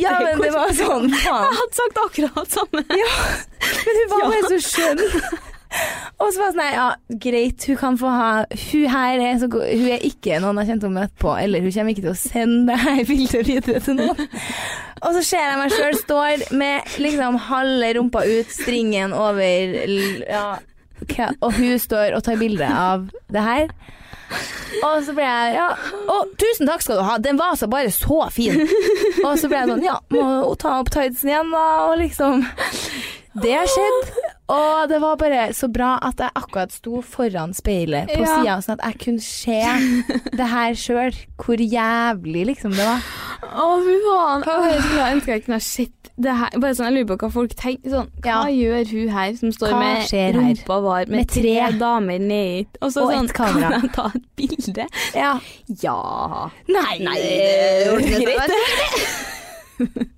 Ja, 0.00 0.12
men 0.24 0.40
det 0.40 0.52
var 0.54 0.70
sånn, 0.76 1.10
Jeg 1.12 1.32
hadde 1.32 1.74
sagt 1.76 1.98
akkurat 2.06 2.54
samme. 2.58 2.84
Men 2.88 3.98
hun 3.98 4.14
var 4.14 4.30
bare 4.30 4.54
så 4.54 4.60
skjønn. 4.64 5.02
Og 6.22 6.28
så 6.30 6.38
var 6.38 6.52
det 6.52 6.54
sånn 6.54 6.60
nei, 6.60 6.68
ja, 6.76 6.84
greit, 7.24 7.64
hun 7.66 7.78
kan 7.80 7.96
få 7.98 8.10
ha 8.14 8.28
Hun 8.54 8.84
her 8.92 9.22
er 9.26 9.40
så 9.42 9.48
god 9.50 9.64
Hun 9.72 9.88
er 9.96 10.04
ikke 10.06 10.36
noen 10.44 10.60
jeg 10.62 10.68
kommer 10.68 10.84
til 10.84 10.86
å 10.86 10.94
møte 11.00 11.18
på, 11.24 11.32
eller 11.42 11.64
hun 11.64 11.74
kommer 11.74 11.90
ikke 11.96 12.04
til 12.04 12.12
å 12.12 12.20
sende 12.20 12.68
det 12.70 12.76
her 12.84 13.00
bildet 13.08 13.48
videre 13.50 13.82
til 13.82 13.98
noen. 13.98 14.20
Og 15.04 15.16
så 15.18 15.24
ser 15.26 15.42
jeg 15.48 15.58
meg 15.58 15.74
sjøl 15.74 15.98
står 15.98 16.44
med 16.60 16.94
liksom 17.02 17.40
halve 17.50 17.90
rumpa 17.98 18.22
ut, 18.28 18.54
stringen 18.54 19.12
over 19.18 19.74
l- 19.82 20.22
Ja, 20.30 20.46
hva- 21.10 21.34
og 21.40 21.52
hun 21.58 21.78
står 21.78 22.16
og 22.18 22.24
tar 22.26 22.36
bilde 22.40 22.68
av 22.68 23.08
det 23.32 23.42
her. 23.44 23.68
Og 24.84 25.04
så 25.06 25.12
ble 25.14 25.22
jeg 25.26 25.54
ja, 25.54 25.66
å, 26.10 26.14
tusen 26.40 26.66
takk 26.66 26.82
skal 26.82 26.98
du 26.98 27.04
ha, 27.06 27.18
den 27.22 27.36
var 27.38 27.54
så 27.60 27.68
bare 27.70 27.92
så 27.94 28.24
fin. 28.34 28.64
Og 29.24 29.36
så 29.38 29.48
ble 29.50 29.60
jeg 29.60 29.70
sånn, 29.70 29.84
ja, 29.84 29.98
må 30.10 30.24
ta 30.60 30.78
opp 30.80 30.90
tightsen 30.94 31.30
igjen 31.30 31.52
da, 31.54 31.64
og 31.88 31.98
liksom 32.00 32.42
Det 33.42 33.52
har 33.54 33.66
skjedd. 33.70 34.10
Og 34.54 34.88
det 34.90 34.98
var 35.00 35.16
bare 35.18 35.44
så 35.56 35.66
bra 35.72 35.94
at 36.04 36.20
jeg 36.20 36.30
akkurat 36.38 36.70
sto 36.74 37.00
foran 37.02 37.54
speilet 37.56 38.10
på 38.12 38.20
Ja. 38.20 38.34
sida, 38.36 38.56
sånn 38.62 38.76
at 38.76 38.84
jeg 38.90 38.98
kunne 39.04 39.24
se 39.24 39.60
det 40.36 40.48
her 40.50 40.76
sjøl. 40.78 41.16
Hvor 41.40 41.56
jævlig 41.62 42.44
liksom 42.52 42.74
det 42.76 42.84
var. 42.86 43.00
Å, 43.54 43.68
fy 43.86 43.96
faen. 44.04 44.44
Jeg 44.68 44.82
skulle 44.84 45.08
ønske 45.14 45.32
jeg 45.34 45.44
kunne 45.46 45.58
ha 45.58 45.64
sett 45.64 46.03
her. 46.22 46.50
Bare 46.60 46.74
sånn, 46.78 46.86
Jeg 46.92 46.94
lurer 47.04 47.08
på 47.10 47.16
hva 47.24 47.30
folk 47.32 47.54
tenker. 47.58 47.90
Sånn, 47.90 48.08
hva 48.22 48.26
Ja. 48.30 48.44
gjør 48.46 48.86
hun 48.90 49.08
her 49.08 49.34
som 49.36 49.50
står 49.52 49.68
Hva 49.74 49.78
med 49.80 50.36
rumpa 50.36 50.82
var 50.82 50.98
med, 51.06 51.08
Med 51.10 51.28
tre. 51.28 51.42
tre 51.42 51.78
damer 51.78 52.18
nedi? 52.18 52.66
Og 52.80 52.92
så 52.92 53.02
Og 53.02 53.12
sånn, 53.12 53.28
kamera. 53.34 53.70
Kan 53.70 53.82
jeg 53.82 53.92
ta 53.92 54.06
et 54.14 54.22
bilde? 54.36 54.86
Ja. 55.14 55.40
Ja. 55.82 56.50
Nei, 56.68 56.98
Nei, 57.00 57.18
greit, 57.98 58.48
det. 59.78 60.06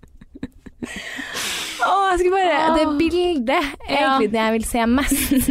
Å, 1.86 1.90
jeg 2.10 2.18
skulle 2.18 2.36
bare 2.36 2.76
Det 2.76 2.86
bildet 2.98 3.50
er 3.88 3.96
egentlig 3.96 4.30
det 4.32 4.40
jeg 4.40 4.52
vil 4.56 4.64
se 4.66 4.86
mest. 4.86 5.50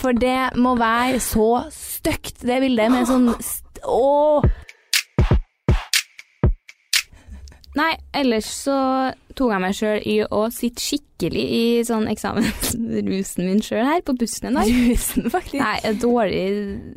For 0.00 0.12
det 0.16 0.38
må 0.60 0.74
være 0.78 1.20
så 1.24 1.46
stygt, 1.74 2.40
det 2.46 2.60
bildet 2.64 2.90
med 2.92 3.06
sånn 3.10 3.30
Å! 3.84 4.42
Nei, 7.78 7.92
ellers 8.18 8.48
så 8.64 8.76
tok 9.38 9.52
jeg 9.54 9.62
meg 9.62 9.76
sjøl 9.78 10.00
i 10.10 10.16
å 10.26 10.40
sitte 10.50 10.82
skikkelig 10.82 11.42
i 11.54 11.64
sånn 11.86 12.08
eksamensrusen 12.10 13.46
min 13.46 13.62
sjøl 13.62 13.86
her 13.86 14.02
på 14.02 14.16
bussen 14.18 14.50
en 14.50 14.58
dag. 14.58 14.72
Rusen, 14.88 15.28
faktisk. 15.30 15.60
Nei, 15.62 15.76
en 15.86 16.00
dårlig 16.02 16.42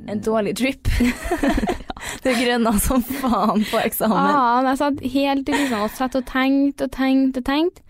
En 0.09 0.23
dårlig 0.25 0.55
trip. 0.57 0.89
det 2.25 2.33
grønna 2.39 2.73
som 2.81 3.05
faen 3.05 3.61
på 3.69 3.83
eksamen. 3.83 4.33
Ja, 4.33 4.63
jeg 4.65 4.81
satt 4.81 5.05
helt 5.13 5.51
i 5.51 5.59
liksom 5.59 5.85
og 5.85 5.93
satt 5.99 6.17
og 6.17 6.25
tenkte 6.31 6.89
og 6.89 6.97
tenkte 6.97 7.43
og 7.43 7.47
tenkte. 7.51 7.85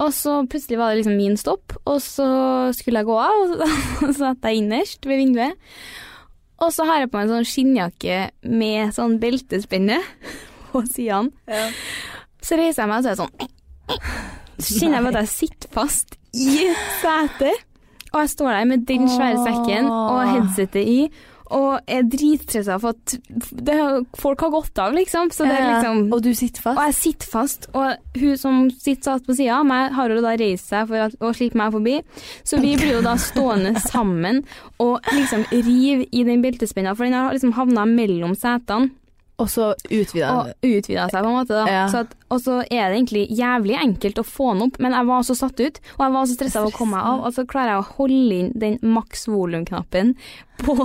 Og 0.00 0.14
så 0.16 0.38
plutselig 0.48 0.78
var 0.80 0.92
det 0.92 1.02
liksom 1.02 1.18
min 1.18 1.34
stopp, 1.36 1.74
og 1.84 1.98
så 2.00 2.26
skulle 2.72 3.02
jeg 3.02 3.10
gå 3.10 3.18
av, 3.20 3.42
og 3.42 3.66
så, 4.06 4.12
satt 4.16 4.46
jeg 4.48 4.62
innerst 4.62 5.04
ved 5.10 5.20
vinduet. 5.20 5.74
Og 6.62 6.70
så 6.72 6.86
har 6.86 7.02
jeg 7.02 7.10
på 7.10 7.18
meg 7.18 7.26
en 7.26 7.34
sånn 7.34 7.50
skinnjakke 7.50 8.22
med 8.46 8.94
sånn 8.94 9.18
beltespenne 9.20 9.98
på 10.72 10.84
sidene. 10.90 11.30
Så 12.42 12.58
reiser 12.58 12.82
jeg 12.82 12.90
meg, 12.90 12.98
og 12.98 13.04
så 13.04 13.08
er 13.08 13.14
jeg 13.14 13.20
sånn 13.22 13.50
Så 14.62 14.78
kjenner 14.80 14.98
jeg 14.98 15.12
at 15.12 15.20
jeg 15.22 15.32
sitter 15.36 15.74
fast 15.74 16.16
i 16.32 16.62
setet. 17.02 17.68
Og 18.12 18.20
jeg 18.20 18.30
står 18.34 18.50
der 18.52 18.64
med 18.68 18.82
den 18.88 19.06
svære 19.08 19.40
sekken 19.46 19.86
og 19.88 20.18
headsetet 20.28 20.82
i, 20.84 20.98
og 21.52 21.80
er 21.88 22.04
dritstressa 22.08 22.78
for 22.80 22.94
at 22.94 23.14
det, 23.64 23.74
folk 24.20 24.40
har 24.40 24.52
gått 24.54 24.78
av, 24.80 24.94
liksom. 24.96 25.28
Så 25.32 25.44
det 25.48 25.58
liksom 25.60 26.06
Og 26.12 26.22
du 26.24 26.30
sitter 26.36 26.64
fast? 26.64 26.78
og 26.78 26.86
jeg 26.88 26.96
sitter 26.96 27.28
fast, 27.32 27.66
og 27.76 28.20
hun 28.20 28.38
som 28.40 28.62
sitter 28.72 29.10
satt 29.10 29.26
på 29.26 29.36
sida 29.36 29.58
av 29.58 29.66
meg, 29.68 29.92
har 29.96 30.12
jo 30.12 30.22
da 30.24 30.32
reist 30.40 30.72
seg 30.72 30.88
for 30.88 31.12
å 31.28 31.32
slippe 31.36 31.60
meg 31.60 31.74
forbi. 31.74 31.98
Så 32.44 32.60
vi 32.62 32.72
blir 32.80 32.94
jo 32.98 33.02
da 33.04 33.18
stående 33.20 33.74
sammen 33.84 34.42
og 34.80 35.12
liksom 35.12 35.44
rive 35.52 36.08
i 36.08 36.24
den 36.28 36.44
beltespenna, 36.44 36.96
for 36.96 37.08
den 37.08 37.16
har 37.16 37.32
liksom 37.36 37.52
havna 37.56 37.84
mellom 37.88 38.36
setene 38.36 38.92
Og 39.42 39.48
så 39.50 39.72
utvida 39.90 40.30
og 40.38 40.52
utvida 40.66 41.08
seg, 41.10 41.18
på 41.18 41.28
en 41.30 41.36
måte. 41.40 41.62
Ja. 41.66 41.84
At, 42.02 42.14
og 42.32 42.40
så 42.44 42.60
er 42.62 42.92
det 42.92 43.00
egentlig 43.00 43.24
jævlig 43.34 43.76
enkelt 43.80 44.20
å 44.22 44.24
få 44.26 44.52
den 44.52 44.64
opp, 44.68 44.78
men 44.82 44.94
jeg 44.96 45.08
var 45.10 45.26
så 45.26 45.36
satt 45.36 45.60
ut, 45.60 45.80
og 45.98 46.04
jeg 46.06 46.14
var 46.14 46.28
så 46.30 46.36
stressa 46.38 46.62
av 46.62 46.70
å 46.70 46.74
komme 46.76 46.96
meg 46.96 47.08
av, 47.10 47.24
og 47.26 47.34
så 47.36 47.44
klarer 47.48 47.74
jeg 47.74 47.82
å 47.82 47.88
holde 47.98 48.38
inn 48.38 48.52
den 48.62 48.78
maks 48.94 49.26
volum-knappen 49.28 50.14
på 50.62 50.76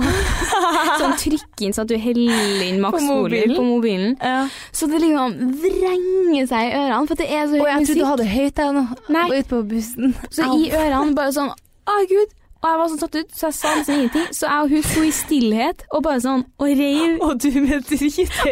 Sånn 0.98 1.14
trykke 1.20 1.66
inn 1.68 1.74
så 1.76 1.84
at 1.84 1.90
du 1.92 1.96
heller 2.00 2.62
inn 2.66 2.80
maks 2.82 2.98
På 2.98 3.04
volum 3.04 3.22
mobilen. 3.22 3.54
på 3.54 3.66
mobilen. 3.68 4.16
Ja. 4.18 4.40
Så 4.74 4.88
det 4.90 5.00
liksom 5.04 5.36
vrenger 5.62 6.48
seg 6.50 6.70
i 6.70 6.74
ørene, 6.80 7.04
for 7.06 7.20
det 7.20 7.28
er 7.28 7.46
så 7.46 7.54
høy 7.54 7.62
Og 7.62 7.70
jeg 7.70 7.86
trodde 7.90 8.00
du 8.00 8.08
hadde 8.08 8.28
høyt 8.32 8.58
deg 8.58 8.74
nå, 8.78 8.84
ute 9.28 9.46
på 9.52 9.62
bussen. 9.70 10.16
Så 10.34 10.50
i 10.58 10.68
ørene 10.74 11.14
bare 11.18 11.34
sånn 11.36 11.52
Å, 11.52 12.00
gud. 12.10 12.34
Og 12.58 12.66
jeg 12.66 12.78
var 12.80 12.88
sånn 12.90 13.00
satt 13.04 13.14
ut, 13.20 13.30
så 13.38 13.46
jeg 13.46 13.54
sa 13.54 13.74
nesten 13.78 14.00
ingenting. 14.00 14.26
Så 14.34 14.48
jeg 14.48 14.64
og 14.64 14.72
hun 14.74 14.86
sto 14.88 15.04
i 15.06 15.12
stillhet 15.14 15.84
og 15.92 16.02
bare 16.08 16.22
sånn 16.24 16.42
og 16.58 16.72
reiv. 16.80 17.20
Og 17.28 17.38
du 17.38 17.48
med 17.62 17.86
drithøy 17.86 18.50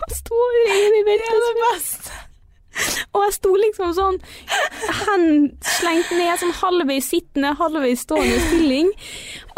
Og 0.00 0.16
sto 0.16 0.40
og 0.40 0.58
reiv 0.70 0.98
i 1.02 1.04
beltet. 1.10 2.10
Og 3.12 3.24
jeg 3.26 3.34
sto 3.36 3.52
liksom 3.58 3.92
sånn 3.96 4.18
henslengt 5.02 6.12
ned, 6.14 6.32
sånn 6.40 6.54
halvveis 6.62 7.08
sittende, 7.12 7.52
halvveis 7.58 8.04
stående 8.06 8.38
stilling. 8.46 8.92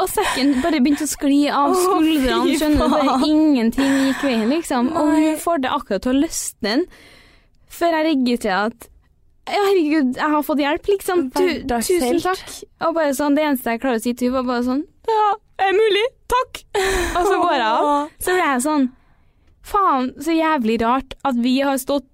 Og 0.01 0.09
sekken 0.11 0.57
bare 0.65 0.81
begynte 0.83 1.07
å 1.07 1.13
skli 1.13 1.43
av 1.53 1.77
skuldrene, 1.77 2.57
skjønner 2.59 2.89
du. 2.89 2.97
Bare 2.97 3.19
ingenting 3.29 3.99
gikk 4.09 4.25
veien, 4.27 4.49
liksom. 4.51 4.91
Og 4.99 5.13
hun 5.15 5.43
får 5.45 5.63
det 5.63 5.75
akkurat 5.77 6.07
til 6.07 6.17
å 6.17 6.23
løsne 6.25 6.67
den, 6.67 6.87
før 7.73 7.99
jeg 7.99 8.09
registrerer 8.11 8.73
at 8.73 8.89
herregud, 9.51 10.17
jeg 10.17 10.31
har 10.35 10.43
fått 10.47 10.63
hjelp, 10.63 10.89
liksom. 10.93 11.23
Tu, 11.35 11.47
tusen 11.69 12.21
takk. 12.23 12.43
Og 12.87 12.97
bare 12.99 13.15
sånn, 13.17 13.37
det 13.39 13.47
eneste 13.49 13.75
jeg 13.75 13.83
klarer 13.83 14.01
å 14.01 14.05
si 14.05 14.15
til 14.15 14.31
henne, 14.31 14.41
var 14.41 14.49
bare 14.51 14.67
sånn 14.69 14.83
Ja, 15.11 15.29
er 15.67 15.77
mulig. 15.77 16.05
Takk. 16.33 16.63
Og 17.19 17.27
så 17.27 17.39
går 17.43 17.55
jeg 17.59 17.69
av. 17.69 18.11
Så 18.23 18.37
ble 18.37 18.45
jeg 18.47 18.65
sånn 18.67 18.91
Faen, 19.63 20.09
så 20.19 20.35
jævlig 20.35 20.81
rart 20.83 21.13
at 21.23 21.37
vi 21.39 21.53
har 21.63 21.77
stått 21.79 22.09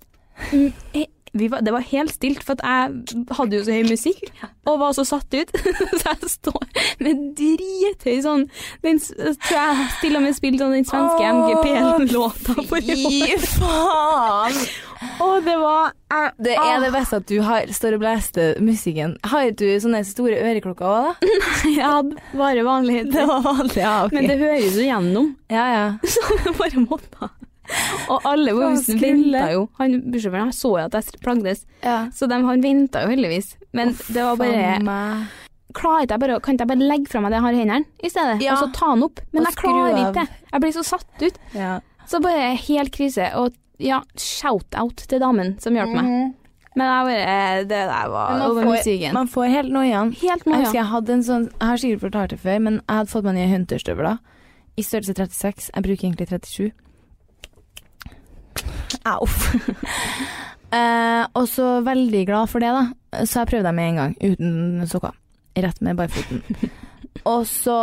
var, 1.33 1.61
Det 1.65 1.73
var 1.75 1.85
helt 1.91 2.15
stilt, 2.15 2.43
for 2.47 2.59
jeg 2.63 3.25
hadde 3.37 3.59
jo 3.59 3.65
så 3.67 3.77
høy 3.77 3.89
musikk 3.89 4.25
og 4.69 4.81
var 4.83 4.93
så 4.97 5.05
satt 5.09 5.33
ut. 5.35 5.53
så 6.01 6.15
jeg 6.15 6.33
står 6.35 6.85
med 7.05 7.23
drithøy 7.39 8.19
sånn 8.25 8.45
Den 8.85 9.01
tror 9.01 9.57
jeg 9.57 9.89
til 10.03 10.19
og 10.19 10.27
med 10.27 10.37
spilte 10.37 10.65
sånn 10.65 10.77
den 10.77 10.89
svenske 10.89 11.33
MGP-låta 11.39 12.59
forrige 12.69 12.99
år. 12.99 13.49
Fy 13.49 13.59
faen! 13.59 14.63
Og 15.23 15.45
det 15.47 15.55
var 15.61 15.93
jeg, 16.11 16.31
Det 16.43 16.55
er 16.59 16.81
det 16.83 16.89
beste 16.91 17.19
at 17.21 17.27
du 17.31 17.37
har, 17.47 17.69
står 17.71 17.95
og 17.95 18.01
blaster 18.03 18.57
musikken. 18.65 19.15
Har 19.31 19.51
du 19.55 19.67
sånne 19.79 20.01
store 20.07 20.41
øreklokker 20.43 20.89
òg, 20.89 21.07
da? 21.07 21.37
Jeg 21.69 21.85
hadde 21.85 22.19
bare 22.35 22.65
vanlig 22.67 23.05
Det 23.13 23.27
var 23.29 23.45
vanlig, 23.47 23.79
ja, 23.79 23.93
okay. 24.07 24.17
Men 24.19 24.31
det 24.31 24.39
høres 24.43 24.79
jo 24.79 24.87
gjennom. 24.89 25.31
ja, 25.53 25.67
ja. 25.75 25.87
Så 26.03 26.41
det 26.43 26.57
bare 26.59 26.83
måtte 26.83 27.31
Og 28.09 28.25
alle 28.29 28.55
bussen 28.57 29.01
venta 29.01 29.45
jo. 29.53 29.67
Han 29.79 29.99
Bussjåføren 30.13 30.53
så 30.57 30.71
jo 30.73 30.85
at 30.87 30.95
jeg 30.97 31.21
plagdes, 31.25 31.67
ja. 31.85 31.99
så 32.15 32.29
de, 32.31 32.39
han 32.47 32.63
venta 32.65 33.03
jo 33.05 33.13
heldigvis. 33.13 33.55
Men 33.77 33.93
det 34.09 34.25
var 34.25 34.37
bare 34.41 35.29
klarer 35.77 36.07
ikke 36.07 36.17
jeg 36.17 36.21
bare, 36.23 36.41
Kan 36.41 36.57
ikke 36.57 36.65
jeg 36.65 36.71
bare 36.73 36.89
legge 36.89 37.11
fra 37.13 37.21
meg 37.21 37.31
det 37.33 37.39
jeg 37.39 37.45
har 37.45 37.53
i 37.53 37.61
hendene 37.61 37.85
i 38.01 38.09
stedet, 38.11 38.41
Ja. 38.43 38.55
og 38.55 38.59
så 38.65 38.73
ta 38.73 38.91
den 38.95 39.05
opp? 39.05 39.21
Men 39.33 39.43
Og 39.43 39.49
jeg 39.51 39.57
klarer 39.61 39.99
ikke 40.01 40.15
det. 40.23 40.29
Jeg 40.53 40.61
blir 40.65 40.73
så 40.79 40.85
satt 40.89 41.23
ut. 41.23 41.39
Ja. 41.55 41.81
Så 42.09 42.21
bare 42.25 42.55
helt 42.57 42.93
krise. 42.97 43.29
Og 43.37 43.53
ja, 43.79 44.01
shout-out 44.17 44.97
til 44.97 45.21
damen 45.21 45.59
som 45.61 45.77
hjalp 45.77 45.93
meg. 45.95 46.35
Men 46.79 46.87
jeg 46.87 47.05
bare 47.09 47.65
Det 47.69 47.85
der 47.91 48.09
var 48.09 48.43
over 48.49 48.65
musikken. 48.65 49.13
man 49.13 49.29
får 49.29 49.49
helt 49.51 49.73
noiaen. 49.73 50.13
Helt 50.15 50.45
Jeg 50.47 50.55
husker 50.65 50.79
jeg 50.81 50.87
hadde 50.87 51.11
en 51.13 51.23
sånn 51.23 51.47
Jeg 51.53 51.69
har 51.69 51.77
sikkert 51.77 52.01
fortalt 52.01 52.31
det 52.31 52.41
før, 52.41 52.59
men 52.63 52.75
jeg 52.89 52.97
hadde 52.97 53.11
fått 53.11 53.25
meg 53.25 53.35
nye 53.35 53.49
hunterstøvler 53.53 54.19
i 54.79 54.83
størrelse 54.83 55.15
36. 55.15 55.71
Jeg 55.75 55.83
bruker 55.83 56.07
egentlig 56.09 56.29
37. 56.29 56.73
Au. 59.09 59.29
uh, 60.75 61.25
og 61.39 61.49
så 61.51 61.79
veldig 61.87 62.27
glad 62.29 62.53
for 62.53 62.65
det, 62.65 62.75
da. 62.75 63.25
Så 63.25 63.43
jeg 63.43 63.53
prøvde 63.55 63.71
dem 63.71 63.81
med 63.81 63.93
en 63.93 64.03
gang, 64.03 64.19
uten 64.23 64.91
sokker. 64.91 65.17
Rett 65.59 65.81
med 65.83 65.99
barfoten. 65.99 66.45
og 67.33 67.43
så 67.51 67.79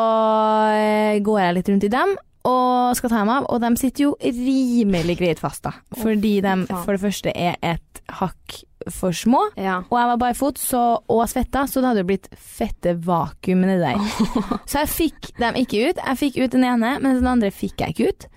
eh, 0.78 1.18
går 1.26 1.42
jeg 1.42 1.58
litt 1.58 1.74
rundt 1.74 1.88
i 1.90 1.92
dem. 1.92 2.16
Og 2.46 2.94
skal 2.94 3.10
ta 3.10 3.24
dem 3.24 3.32
av, 3.34 3.48
og 3.50 3.62
de 3.64 3.72
sitter 3.82 4.06
jo 4.06 4.14
rimelig 4.22 5.18
greit 5.18 5.42
fast, 5.42 5.64
da. 5.66 5.74
Fordi 5.98 6.38
de 6.46 6.54
for 6.70 6.94
det 6.94 7.02
første 7.02 7.34
er 7.34 7.58
et 7.66 8.02
hakk 8.20 8.60
for 8.94 9.16
små. 9.18 9.40
Ja. 9.58 9.80
Og 9.90 9.98
jeg 9.98 10.10
var 10.12 10.20
barfot 10.22 10.62
så, 10.62 10.84
og 11.10 11.24
svetta, 11.32 11.66
så 11.66 11.82
det 11.82 11.90
hadde 11.90 12.04
jo 12.04 12.10
blitt 12.12 12.30
fette 12.38 12.94
vakuum 13.06 13.66
nedi 13.66 13.80
der. 13.82 13.98
Så 14.70 14.84
jeg 14.84 14.92
fikk 14.94 15.32
dem 15.42 15.58
ikke 15.58 15.90
ut. 15.90 16.02
Jeg 16.02 16.20
fikk 16.22 16.40
ut 16.44 16.54
den 16.54 16.68
ene, 16.68 16.96
men 17.02 17.18
den 17.18 17.30
andre 17.30 17.50
fikk 17.54 17.82
jeg 17.82 17.96
ikke 17.96 18.12
ut. 18.12 18.28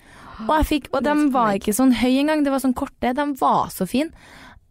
Og, 0.47 0.66
fikk, 0.68 0.86
og 0.95 1.03
de 1.03 1.14
var 1.34 1.57
ikke 1.59 1.74
sånn 1.74 1.93
høy 1.99 2.12
engang, 2.20 2.45
det 2.47 2.53
var 2.55 2.62
sånn 2.62 2.76
korte. 2.78 3.11
De 3.16 3.24
var 3.41 3.72
så 3.74 3.86
fine. 3.91 4.12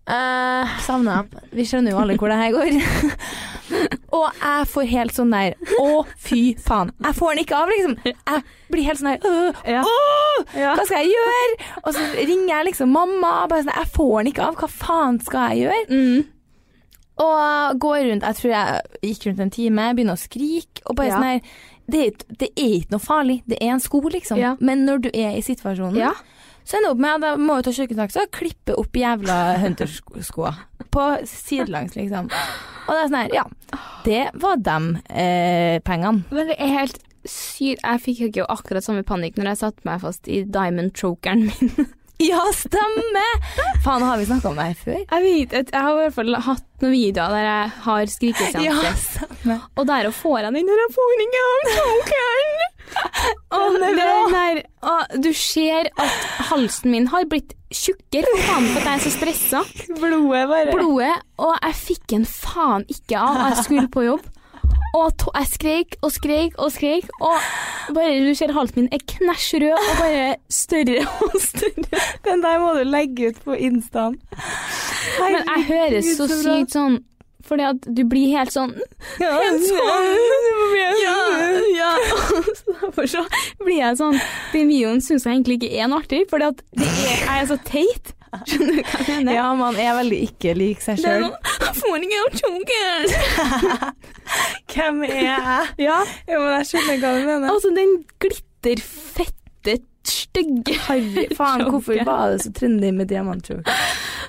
Uh, 0.07 0.63
Savna 0.85 1.17
dem. 1.27 1.41
Vi 1.51 1.65
skjønner 1.67 1.91
jo 1.91 1.97
alle 1.99 2.15
hvor 2.15 2.31
det 2.31 2.37
her 2.39 2.53
går. 2.55 2.77
Og 4.15 4.37
jeg 4.39 4.67
får 4.71 4.85
helt 4.87 5.11
sånn 5.17 5.33
der 5.35 5.57
Å, 5.83 6.05
fy 6.23 6.53
faen. 6.63 6.93
Jeg 7.03 7.17
får 7.17 7.33
den 7.35 7.41
ikke 7.43 7.57
av, 7.59 7.71
liksom. 7.73 7.97
Jeg 8.07 8.43
blir 8.71 8.85
helt 8.87 9.01
sånn 9.01 9.09
der 9.11 9.27
«Åh, 9.27 9.59
Ja. 9.67 9.81
åh, 9.83 10.39
Hva 10.55 10.85
skal 10.87 11.03
jeg 11.03 11.11
gjøre? 11.11 11.67
Og 11.83 11.91
så 11.97 12.05
ringer 12.15 12.53
jeg 12.53 12.67
liksom 12.69 12.95
mamma. 12.95 13.33
Bare 13.51 13.65
sånn, 13.65 13.75
jeg 13.75 13.91
får 13.97 14.15
den 14.21 14.31
ikke 14.31 14.47
av. 14.47 14.55
Hva 14.61 14.69
faen 14.71 15.19
skal 15.27 15.51
jeg 15.57 15.65
gjøre? 15.67 15.83
Mm. 15.91 16.25
Og 17.27 17.79
går 17.83 17.99
rundt 18.07 18.25
Jeg 18.29 18.39
tror 18.39 18.51
jeg 18.53 19.09
gikk 19.09 19.27
rundt 19.27 19.43
en 19.43 19.53
time, 19.59 19.89
begynner 19.97 20.15
å 20.15 20.23
skrike. 20.23 20.85
Og 20.87 20.95
bare 20.95 21.11
Ja. 21.11 21.17
sånn 21.17 21.31
her 21.33 21.41
det, 21.87 22.25
det 22.39 22.49
er 22.55 22.73
ikke 22.81 22.91
noe 22.97 23.03
farlig. 23.03 23.37
Det 23.47 23.57
er 23.61 23.73
en 23.75 23.79
sko, 23.83 24.01
liksom. 24.11 24.39
Ja. 24.41 24.55
Men 24.59 24.85
når 24.87 25.05
du 25.07 25.09
er 25.13 25.37
i 25.37 25.41
situasjonen, 25.45 25.95
Ja. 26.01 26.11
så 26.67 26.77
ender 26.77 26.89
det 26.89 26.95
opp 26.97 26.99
med 27.05 27.23
at 27.23 27.27
jeg 27.31 27.43
må 27.47 27.55
jo 27.59 27.65
ta 27.67 27.71
kjøkkensaksa 27.77 28.23
og 28.25 28.31
klippe 28.35 28.75
opp 28.77 28.99
jævla 28.99 29.37
Hunter-skoa. 29.63 30.53
På 30.91 31.05
sidelangs, 31.27 31.95
liksom. 31.95 32.27
Og 32.87 32.91
det 32.93 33.01
er 33.01 33.07
sånn 33.11 33.19
her, 33.21 33.35
ja. 33.35 33.45
Det 34.07 34.23
var 34.39 34.57
dem 34.63 34.89
eh, 35.09 35.77
pengene. 35.87 36.23
Men 36.31 36.47
det 36.51 36.57
er 36.59 36.73
helt 36.79 36.99
sykt. 37.27 37.81
Jeg 37.83 38.01
fikk 38.03 38.19
jo 38.23 38.27
ikke 38.31 38.45
akkurat 38.51 38.83
samme 38.85 39.03
panikk 39.07 39.35
når 39.39 39.51
jeg 39.53 39.61
satte 39.63 39.87
meg 39.87 39.99
fast 40.03 40.27
i 40.31 40.43
diamond 40.47 40.91
chokeren 40.95 41.47
min. 41.49 41.87
Ja, 42.17 42.41
stemmer! 42.55 43.33
Faen, 43.85 44.01
har 44.01 44.17
vi 44.17 44.25
snakka 44.25 44.49
om 44.49 44.57
det 44.57 44.63
her 44.71 44.79
før? 44.79 45.01
Jeg 45.03 45.23
vet 45.25 45.51
at 45.59 45.67
jeg 45.73 45.83
har 45.85 45.91
i 45.93 45.99
hvert 46.01 46.15
fall 46.15 46.37
hatt 46.47 46.63
noen 46.81 46.93
videoer 46.95 47.35
der 47.35 47.45
jeg 47.45 47.73
har 47.85 48.09
skrikeseanse. 48.13 48.63
Ja, 48.65 48.93
stemmer. 49.03 49.67
Og 49.77 49.85
der 49.89 50.09
får 50.17 50.39
jeg 50.41 50.55
den 50.55 50.65
når 50.71 50.81
jeg 50.81 50.95
får 50.95 51.13
den 51.13 51.27
ikke 51.27 51.43
av 51.51 51.69
chokeren. 51.75 52.65
Og 53.57 53.77
det 53.77 53.91
er 53.91 54.31
der, 54.33 54.59
og 54.89 55.15
du 55.21 55.29
ser 55.35 55.89
at 55.99 56.25
halsen 56.49 56.93
min 56.93 57.07
har 57.11 57.27
blitt 57.29 57.53
tjukkere 57.75 58.33
faen 58.47 58.69
for 58.71 58.79
at 58.81 58.87
jeg 58.87 58.95
er 58.95 59.03
så 59.03 59.11
stressa. 59.13 59.61
Blodet 59.99 60.45
bare 60.49 60.73
Blodet, 60.73 61.13
og 61.43 61.53
jeg 61.59 61.77
fikk 61.83 62.17
en 62.17 62.25
faen 62.31 62.87
ikke 62.89 63.19
av. 63.19 63.43
Jeg 63.51 63.67
skulle 63.67 63.87
på 63.93 64.07
jobb. 64.07 64.25
Og 64.97 65.11
to 65.21 65.31
jeg 65.35 65.49
skreik 65.51 65.97
og 66.01 66.11
skreik 66.15 66.55
og 66.57 66.71
skreik, 66.73 67.09
og 67.21 67.35
bare 67.93 68.15
du 68.25 68.31
ser 68.37 68.53
halsen 68.55 68.79
min 68.81 68.87
er 68.95 69.03
knæsj 69.11 69.59
rød 69.61 69.75
og 69.77 69.91
bare 69.99 70.23
større 70.49 71.03
og 71.27 71.35
større. 71.43 72.01
Den 72.25 72.41
der 72.45 72.57
må 72.63 72.71
du 72.79 72.81
legge 72.87 73.29
ut 73.29 73.43
på 73.45 73.53
Instaen. 73.53 74.17
Men 75.19 75.37
jeg 75.37 75.67
høres 75.69 76.09
så 76.17 76.25
så 76.29 76.41
sykt 76.41 76.73
sånn 76.77 76.97
fordi 77.47 77.63
at 77.63 77.85
du 77.95 78.01
blir 78.11 78.33
helt 78.35 78.51
sånn 78.51 78.73
Helt 79.21 79.61
sånn 79.63 80.09
Ja, 80.99 81.13
ja. 81.77 81.91
Så 82.59 82.73
derfor 82.81 83.07
så 83.07 83.21
blir 83.61 83.77
jeg 83.77 83.99
sånn 84.01 84.17
Den 84.51 84.67
videoen 84.67 84.99
syns 85.05 85.23
jeg 85.23 85.37
egentlig 85.37 85.61
ikke 85.61 85.71
er 85.79 85.87
noe 85.87 86.03
artig, 86.03 86.25
fordi 86.27 86.49
at 86.51 86.59
det 86.75 86.89
er, 86.89 87.21
jeg 87.23 87.45
er 87.45 87.47
så 87.47 87.57
teit. 87.69 88.11
Skjønner 88.47 88.73
du 88.77 88.81
hva 88.83 88.99
jeg 89.07 89.17
mener? 89.21 89.33
Ja, 89.37 89.47
man 89.59 89.77
er 89.81 89.95
veldig 89.97 90.19
ikke 90.27 90.53
lik 90.57 90.83
seg 90.83 90.99
sjøl. 91.01 91.27
sånn. 91.27 91.35
Hvem 94.73 95.03
er 95.07 95.15
jeg? 95.23 95.67
Ja. 95.87 95.99
Ja, 96.27 96.39
men 96.41 96.53
jeg 96.59 96.69
skjønner 96.71 97.01
hva 97.01 97.13
du 97.17 97.25
mener. 97.27 97.49
Altså, 97.53 97.71
den 97.75 97.93
glitterfette, 98.23 99.77
stygge 100.07 100.75
Harry, 100.85 101.25
faen, 101.35 101.65
hvorfor 101.67 101.97
var 102.07 102.29
det 102.31 102.43
så 102.45 102.51
trendy 102.55 102.93
med 102.95 103.09
diamantchoke? 103.11 103.73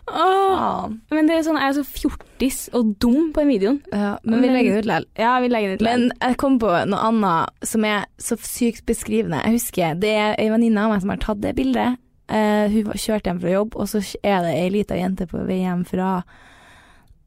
Oh. 0.09 0.89
Men 1.13 1.29
det 1.29 1.37
er 1.37 1.45
sånn, 1.47 1.59
jeg 1.61 1.69
er 1.69 1.77
så 1.77 1.85
fjortis 1.87 2.59
og 2.75 2.95
dum 3.03 3.29
på 3.35 3.45
den 3.45 3.51
videoen. 3.53 3.79
Ja, 3.93 4.15
men 4.25 4.41
vi 4.43 4.49
legger 4.51 4.73
den 4.79 4.81
ut 4.81 4.89
likevel. 4.89 5.07
Ja, 5.21 5.35
vi 5.45 5.51
legger 5.53 5.75
det 5.75 5.77
likevel. 5.85 6.07
Men 6.09 6.25
jeg 6.25 6.39
kom 6.41 6.57
på 6.63 6.73
noe 6.91 7.03
annet 7.11 7.69
som 7.71 7.87
er 7.87 8.07
så 8.23 8.39
sykt 8.43 8.87
beskrivende. 8.89 9.43
Jeg 9.45 9.59
husker 9.61 10.01
det 10.03 10.15
er 10.17 10.35
ei 10.41 10.49
venninne 10.51 10.87
av 10.87 10.95
meg 10.95 11.05
som 11.05 11.13
har 11.15 11.21
tatt 11.23 11.43
det 11.45 11.53
bildet. 11.61 12.01
Eh, 12.29 12.69
hun 12.75 12.93
kjørte 12.93 13.31
hjem 13.31 13.41
fra 13.41 13.55
jobb, 13.55 13.77
og 13.81 13.89
så 13.89 14.03
er 14.21 14.43
det 14.45 14.53
ei 14.59 14.69
lita 14.73 14.99
jente 14.99 15.25
på 15.31 15.41
vei 15.49 15.63
hjem 15.63 15.87
fra 15.89 16.21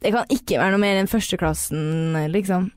Det 0.02 0.12
kan 0.14 0.30
ikke 0.34 0.58
være 0.58 0.74
noe 0.74 0.82
mer 0.82 0.98
enn 0.98 1.10
førsteklassen, 1.10 2.16
liksom. 2.34 2.72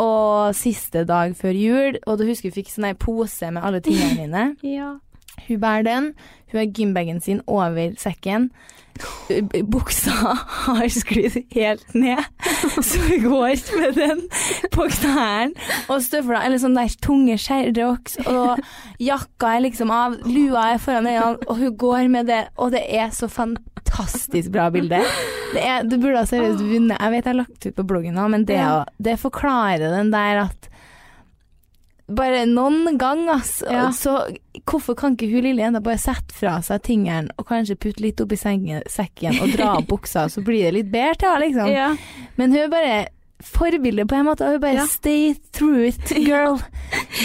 Og 0.00 0.54
siste 0.56 1.04
dag 1.08 1.34
før 1.36 1.56
jul, 1.56 1.98
og 2.06 2.18
du 2.18 2.24
husker 2.28 2.48
hun 2.48 2.56
fikk 2.56 2.72
sånn 2.72 2.88
ei 2.88 2.96
pose 2.96 3.50
med 3.52 3.64
alle 3.64 3.82
tingene 3.84 4.24
dine. 4.24 4.44
ja. 4.78 4.94
Hun 5.44 5.60
bærer 5.60 5.84
den, 5.84 6.08
hun 6.50 6.60
har 6.60 6.72
gymbagen 6.72 7.20
sin 7.20 7.42
over 7.46 7.92
sekken. 8.00 8.48
Buksa 9.64 10.34
har 10.66 10.88
sklidd 10.92 11.40
helt 11.54 11.94
ned, 11.96 12.20
så 12.78 13.00
hun 13.08 13.24
går 13.24 13.62
med 13.80 13.96
den 13.98 14.20
på 14.74 14.86
knærne. 15.00 15.54
Og 15.90 16.02
støvler, 16.04 16.40
eller 16.44 16.60
sånn 16.62 16.76
der 16.78 16.92
tunge 17.02 17.36
sherrocks, 17.40 18.18
og 18.30 18.60
jakka 19.02 19.56
er 19.56 19.64
liksom 19.66 19.92
av, 19.94 20.18
lua 20.28 20.68
er 20.74 20.82
foran 20.82 21.08
øynene, 21.10 21.48
og 21.48 21.62
hun 21.62 21.78
går 21.80 22.10
med 22.12 22.30
det, 22.30 22.42
og 22.56 22.74
det 22.76 22.84
er 22.86 23.10
så 23.16 23.28
fantastisk 23.30 24.52
bra 24.54 24.68
bilde. 24.74 25.00
Det, 25.54 25.62
er, 25.62 25.86
du 25.86 25.96
burde 25.98 26.20
ha 26.20 26.28
seriøst 26.28 26.62
vunnet. 26.62 26.98
Jeg 26.98 27.14
vet 27.14 27.24
jeg 27.24 27.30
har 27.30 27.40
lagt 27.42 27.66
ut 27.66 27.76
på 27.76 27.88
bloggen 27.88 28.16
nå, 28.18 28.28
men 28.32 28.46
det, 28.48 28.60
det 29.02 29.18
forklarer 29.22 29.90
den 29.98 30.14
der 30.14 30.46
at 30.46 30.70
bare 32.08 32.44
noen 32.46 32.98
ganger, 33.00 33.34
ass. 33.38 33.62
Ja. 33.70 33.86
Så 33.96 34.18
hvorfor 34.68 34.94
kan 34.98 35.14
ikke 35.16 35.30
hun 35.32 35.46
lille 35.46 35.62
jenta 35.64 35.80
bare 35.84 35.98
sette 35.98 36.34
fra 36.36 36.58
seg 36.64 36.82
tingene 36.84 37.32
og 37.40 37.46
kanskje 37.48 37.78
putte 37.80 38.02
litt 38.04 38.20
oppi 38.20 38.36
sekken 38.36 39.40
og 39.40 39.52
dra 39.56 39.70
av 39.78 39.86
buksa, 39.92 40.26
så 40.28 40.42
blir 40.44 40.66
det 40.68 40.74
litt 40.76 40.90
bedre 40.92 41.16
til 41.22 41.28
henne, 41.32 41.44
liksom. 41.46 41.70
ja. 41.72 41.90
Men 42.36 42.52
hun 42.52 42.60
er 42.66 42.72
bare 42.74 42.96
forbilde 43.44 44.04
på 44.08 44.14
en 44.16 44.24
måte, 44.28 44.44
og 44.46 44.52
hun 44.56 44.60
bare 44.62 44.78
Ja. 44.82 44.86
stay 44.86 45.34
through 45.52 45.88
it, 45.88 46.12
girl. 46.28 46.60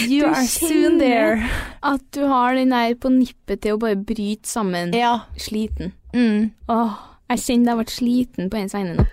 You 0.08 0.22
Du 0.24 0.32
are 0.32 0.48
soon 0.48 0.98
there. 1.00 1.44
At 1.84 2.02
du 2.16 2.26
har 2.28 2.56
den 2.56 2.72
der 2.74 2.96
på 2.96 3.12
nippet 3.14 3.62
til 3.62 3.76
å 3.76 3.80
bare 3.80 3.96
bryte 3.96 4.48
sammen. 4.50 4.92
Sliten. 5.38 5.94
Mm. 6.14 6.52
Åh, 6.68 6.96
jeg 7.30 7.40
kjenner 7.46 7.76
jeg 7.76 7.78
ble 7.84 7.94
sliten 7.94 8.50
på 8.50 8.58
ens 8.58 8.74
vegne 8.74 8.96
nå. 8.98 9.06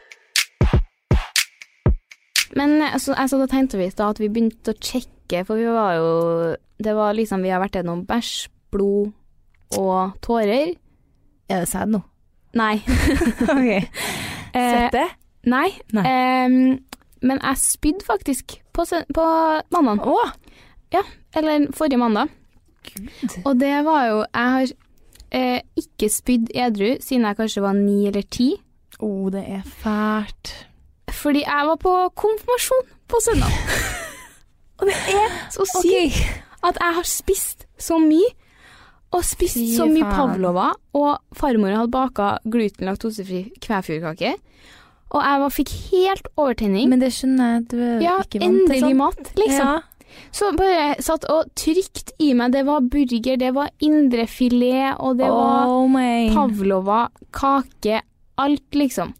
Men 2.56 2.80
altså, 2.86 3.14
jeg 3.14 3.30
satt 3.32 3.44
og 3.44 3.52
tenkte 3.52 3.80
vi 3.80 3.90
da 3.92 4.10
at 4.12 4.20
vi 4.22 4.30
begynte 4.32 4.72
å 4.72 4.80
sjekke, 4.80 5.42
for 5.44 5.60
vi 5.60 5.66
var 5.68 5.96
jo 5.98 6.10
Det 6.78 6.92
var 6.94 7.16
liksom 7.16 7.42
Vi 7.42 7.50
har 7.50 7.60
vært 7.60 7.78
gjennom 7.80 8.04
bæsj, 8.08 8.48
blod 8.72 9.12
og 9.76 10.16
tårer. 10.22 10.76
Er 11.50 11.64
det 11.64 11.68
sæd 11.70 11.90
nå? 11.94 12.00
Nei. 12.56 12.76
ok. 13.52 13.70
Eh, 14.56 14.72
Svette? 14.72 15.02
nei. 15.52 15.66
Nei. 15.92 16.02
Eh, 16.08 16.54
men 17.28 17.40
jeg 17.42 17.60
spydde 17.60 18.06
faktisk 18.06 18.54
på, 18.72 18.86
på 18.88 19.24
mandag. 19.84 20.06
Å! 20.08 21.02
Eller 21.36 21.66
forrige 21.76 22.00
mandag. 22.00 22.30
Gud. 22.86 23.34
Og 23.44 23.58
det 23.60 23.74
var 23.84 24.06
jo 24.06 24.16
Jeg 24.22 24.54
har 24.54 24.72
eh, 25.34 25.60
ikke 25.76 26.08
spydd 26.12 26.54
edru 26.54 26.94
siden 27.02 27.26
jeg 27.28 27.38
kanskje 27.42 27.64
var 27.66 27.76
ni 27.76 28.06
eller 28.08 28.24
ti. 28.32 28.54
Å, 28.96 29.10
det 29.34 29.44
er 29.58 29.68
fælt. 29.82 30.54
Fordi 31.16 31.44
jeg 31.46 31.68
var 31.70 31.78
på 31.80 31.92
konfirmasjon 32.22 32.90
på 33.08 33.20
søndag. 33.24 33.54
og 34.78 34.90
det 34.90 34.96
er 35.12 35.38
så 35.54 35.66
sykt 35.78 36.42
at 36.66 36.80
jeg 36.82 36.98
har 36.98 37.08
spist 37.08 37.66
så 37.78 38.00
mye. 38.02 38.32
Og 39.14 39.22
spist 39.24 39.56
Fy 39.56 39.68
så 39.76 39.86
mye 39.88 40.04
faen. 40.04 40.16
pavlova. 40.18 40.70
Og 40.98 41.38
farmor 41.38 41.72
hadde 41.72 41.92
baka 41.94 42.36
gluten-laktosefri 42.50 43.46
kvæfjordkake. 43.62 44.34
Og 45.14 45.20
jeg 45.22 45.42
var, 45.42 45.52
fikk 45.54 45.74
helt 45.92 46.30
overtenning. 46.34 46.88
Men 46.90 47.02
det 47.02 47.12
skjønner 47.14 47.52
jeg, 47.52 47.66
du 47.70 47.76
er 47.78 48.00
ja, 48.02 48.16
ikke 48.24 48.40
vant 48.42 48.42
til 48.42 48.48
endelig 48.48 48.82
sånn. 48.82 48.98
mat, 48.98 49.30
liksom. 49.38 49.68
Ja. 49.68 50.16
Så 50.34 50.48
bare 50.56 50.86
satt 51.04 51.26
og 51.32 51.52
trykt 51.58 52.12
i 52.22 52.32
meg. 52.36 52.54
Det 52.56 52.64
var 52.66 52.84
burger, 52.90 53.38
det 53.40 53.52
var 53.56 53.70
indrefilet, 53.84 54.96
og 54.98 55.20
det 55.20 55.28
var 55.30 55.70
oh 55.70 55.86
var 55.92 56.34
pavlova, 56.34 57.00
kake, 57.36 58.02
alt 58.42 58.80
liksom. 58.80 59.14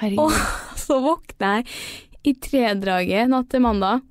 Herregud. 0.00 0.24
Og 0.24 0.71
så 0.92 1.02
våkner 1.02 1.60
jeg 1.60 1.68
i 2.22 2.34
tredraget 2.38 3.30
natt 3.32 3.48
til 3.50 3.64
mandag. 3.64 4.04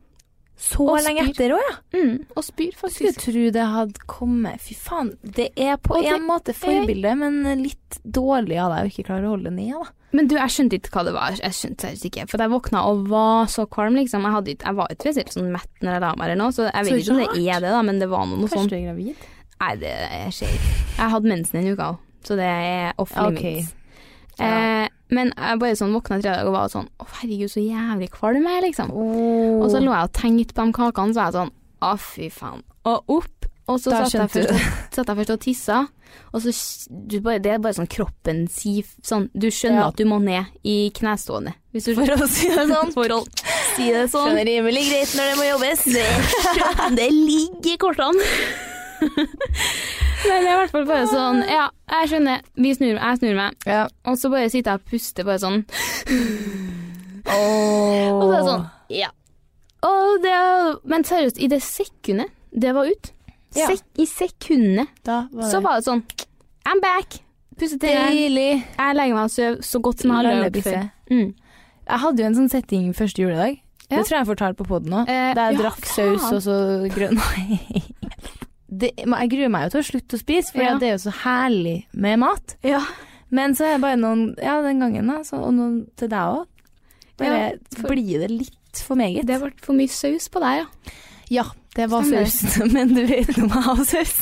så 0.62 0.84
og 0.84 1.00
lenge 1.02 1.24
etter 1.30 1.56
òg, 1.56 1.62
ja. 1.64 1.78
Mm, 1.96 2.18
og 2.36 2.44
spyr 2.46 2.76
Skulle 2.78 3.14
tro 3.18 3.46
det 3.56 3.64
hadde 3.66 4.04
kommet 4.10 4.62
Fy 4.62 4.76
faen. 4.78 5.14
Det 5.24 5.48
er 5.56 5.80
på 5.82 5.96
Og 5.98 6.04
det 6.04 6.12
en 6.18 6.28
måte 6.28 6.54
forbilde, 6.54 7.16
men 7.18 7.64
litt 7.64 7.98
dårlig 8.04 8.60
av 8.62 8.76
deg 8.76 8.86
å 8.86 8.92
ikke 8.92 9.08
klare 9.08 9.26
å 9.26 9.34
holde 9.34 9.50
det 9.50 9.56
ned, 9.58 9.74
da. 9.80 9.90
Men 10.12 10.28
du, 10.28 10.36
jeg 10.36 10.52
skjønte 10.52 10.76
ikke 10.76 10.92
hva 10.92 11.04
det 11.08 11.14
var. 11.16 11.36
Jeg 11.40 11.56
skjønte 11.56 11.88
seriøst 11.88 12.06
ikke. 12.10 12.26
For 12.28 12.44
jeg 12.44 12.52
våkna 12.52 12.82
og 12.90 13.06
var 13.08 13.46
så 13.48 13.64
kvalm, 13.72 13.96
liksom. 13.96 14.26
Jeg, 14.28 14.36
hadde 14.36 14.56
jeg 14.58 14.78
var 14.82 14.92
ikke 14.92 15.08
spesielt 15.08 15.36
sånn 15.38 15.52
mett 15.54 15.72
når 15.80 15.96
jeg 15.96 16.04
la 16.04 16.10
meg 16.20 16.26
eller 16.28 16.40
noe, 16.44 16.56
så 16.56 16.66
jeg 16.68 16.74
Så 16.76 16.92
vet 16.92 17.04
ikke 17.06 17.16
om 17.16 17.22
det 17.22 17.46
er 17.48 17.64
det, 17.64 17.72
da, 17.72 17.84
men 17.88 18.02
det 18.04 18.10
var 18.12 18.26
noe 18.28 18.42
noe 18.42 18.52
sånt. 18.52 18.74
du 18.74 18.76
er 18.76 18.90
gravid? 18.90 19.28
Nei, 19.62 19.76
det 19.80 19.94
jeg 19.96 20.34
skjer 20.36 20.56
ikke. 20.58 20.74
Jeg 20.98 21.14
hadde 21.16 21.32
mensen 21.32 21.62
en 21.62 21.70
uke 21.72 21.88
òg, 21.94 22.02
så 22.28 22.38
det 22.42 22.50
er 22.52 23.00
off 23.02 23.16
limits. 23.16 23.46
limits. 23.48 23.72
Ja. 24.42 24.52
Eh, 24.52 24.88
men 25.12 25.34
jeg 25.36 25.60
bare 25.60 25.76
sånn 25.76 25.94
våkna 25.96 26.22
tre 26.22 26.30
dager 26.32 26.48
og 26.50 26.56
var 26.56 26.70
sånn 26.72 26.88
Å, 27.02 27.06
herregud, 27.20 27.52
så 27.52 27.60
jævlig 27.64 28.08
kvalm 28.14 28.46
jeg 28.48 28.58
er, 28.62 28.66
liksom. 28.70 28.92
Og 28.96 29.68
så 29.74 29.82
lå 29.84 29.92
jeg 29.92 30.08
og 30.10 30.14
tenkte 30.18 30.56
på 30.56 30.66
de 30.70 30.76
kakene, 30.78 31.14
så 31.14 31.20
var 31.22 31.30
jeg 31.32 31.38
sånn 31.40 31.54
Å, 31.82 31.94
fy 32.00 32.30
faen. 32.32 32.62
Og 32.88 33.16
opp. 33.20 33.48
Og 33.70 33.78
så 33.80 33.92
satt 33.94 34.14
jeg, 34.16 34.30
først, 34.34 34.96
satt 34.98 35.08
jeg 35.12 35.18
først 35.22 35.32
og 35.36 35.40
tissa, 35.44 35.76
og 36.34 36.42
så 36.44 36.52
du 36.90 37.20
bare, 37.24 37.40
Det 37.40 37.52
er 37.54 37.60
bare 37.64 37.78
sånn 37.78 37.88
kroppen 37.88 38.42
sier 38.52 38.84
sånn 39.06 39.30
Du 39.32 39.46
skjønner 39.54 39.86
Ja. 39.86 39.88
at 39.94 39.96
du 40.02 40.04
må 40.10 40.18
ned 40.20 40.50
i 40.68 40.90
knestående. 40.98 41.54
Hvis 41.72 41.86
du 41.88 41.94
For 41.96 42.10
å 42.18 42.28
si 42.28 42.50
det 42.52 42.66
sånn. 42.68 42.92
For 42.98 43.14
å 43.16 43.22
si 43.78 43.92
det 43.94 44.08
sånn. 44.12 44.28
Skjønner 44.34 44.50
rimelig 44.50 44.84
greit 44.90 45.14
når 45.16 45.30
det 45.32 45.38
må 45.40 45.48
jobbes. 45.48 45.86
Det, 45.88 46.08
det 47.00 47.10
ligger 47.16 47.72
i 47.72 47.80
kortene. 47.80 48.28
Men 50.28 50.44
det 50.44 50.50
er 50.50 50.54
i 50.54 50.58
hvert 50.62 50.72
fall 50.76 50.86
bare 50.86 51.08
sånn 51.10 51.40
Ja, 51.50 51.70
jeg 51.90 52.10
skjønner. 52.12 52.42
Vi 52.56 52.74
snur, 52.78 52.98
jeg 53.00 53.18
snur 53.22 53.36
meg. 53.38 53.56
Ja. 53.66 53.88
Og 54.06 54.18
så 54.22 54.30
bare 54.34 54.50
sitter 54.54 54.72
jeg 54.76 54.82
og 54.82 54.92
puster 54.92 55.24
bare 55.28 55.40
sånn. 55.42 55.64
Og 57.26 58.22
så 58.22 58.28
er 58.28 58.38
det 58.38 58.46
sånn 58.50 58.70
Ja. 59.02 59.10
Det, 60.22 60.34
men 60.86 61.04
seriøst, 61.08 61.40
i 61.42 61.48
det 61.50 61.62
sekundet 61.66 62.30
det 62.54 62.74
var 62.76 62.86
ut, 62.92 63.12
Ja. 63.56 63.68
sek, 63.68 63.82
i 63.98 64.06
sekundet, 64.06 64.88
var 65.08 65.28
så 65.50 65.62
var 65.64 65.80
det 65.80 65.86
sånn 65.88 66.04
I'm 66.68 66.82
back. 66.84 67.20
Puste 67.58 67.80
til. 67.80 67.90
deilig. 67.90 68.64
Jeg 68.78 68.96
legger 68.96 69.16
meg 69.16 69.24
og 69.24 69.32
sover 69.32 69.58
så 69.66 69.82
godt 69.82 70.00
som 70.02 70.12
jeg 70.12 70.16
har 70.18 70.24
Lallebisse. 70.24 70.64
før. 70.72 70.90
Mm. 71.12 71.34
Jeg 71.90 72.00
hadde 72.00 72.20
jo 72.20 72.26
en 72.26 72.36
sånn 72.36 72.50
setting 72.50 72.94
første 72.94 73.22
juledag. 73.22 73.60
Ja. 73.90 73.98
Det 73.98 74.06
tror 74.08 74.16
jeg 74.18 74.26
jeg 74.26 74.28
fortalte 74.38 74.58
på 74.64 74.68
poden 74.68 74.94
òg. 74.94 75.10
Eh, 75.10 75.34
Der 75.34 75.52
jeg 75.52 75.58
ja, 75.58 75.62
drakk 75.62 75.86
saus 75.86 76.32
og 76.32 76.42
så 76.42 76.90
grønn. 76.94 77.18
Det, 78.72 78.94
jeg 78.96 79.30
gruer 79.34 79.50
meg 79.52 79.66
jo 79.66 79.70
til 79.74 79.82
å 79.82 79.88
slutte 79.90 80.16
å 80.16 80.22
spise, 80.22 80.52
for 80.56 80.64
Ja. 80.64 80.78
det 80.80 80.88
er 80.88 80.94
jo 80.96 81.04
så 81.10 81.14
herlig 81.26 81.86
med 81.94 82.20
mat. 82.24 82.56
Ja. 82.64 82.80
Men 83.30 83.54
så 83.56 83.66
er 83.68 83.74
det 83.78 83.82
bare 83.84 83.98
noen 84.00 84.36
Ja, 84.42 84.62
den 84.64 84.80
gangen, 84.80 85.08
da. 85.08 85.22
Så, 85.28 85.38
og 85.44 85.54
noen 85.54 85.88
til 86.00 86.08
deg 86.12 86.20
òg. 86.20 86.46
Bare 87.20 87.38
Ja, 87.38 87.50
for- 87.78 87.90
blir 87.92 88.20
det 88.24 88.30
litt 88.32 88.82
for 88.88 88.96
meget. 88.96 89.26
Det 89.28 89.40
ble 89.42 89.52
for 89.62 89.74
mye 89.76 89.92
saus 89.92 90.30
på 90.32 90.40
deg, 90.40 90.62
ja. 90.64 90.66
ja, 91.30 91.44
det 91.76 91.90
var 91.92 92.04
Stemmer. 92.04 92.26
saus. 92.26 92.72
Men 92.74 92.94
du 92.96 93.06
vet 93.06 93.36
noe 93.38 93.46
om 93.46 93.52
jeg 93.52 93.64
har 93.68 93.84
saus. 93.92 94.16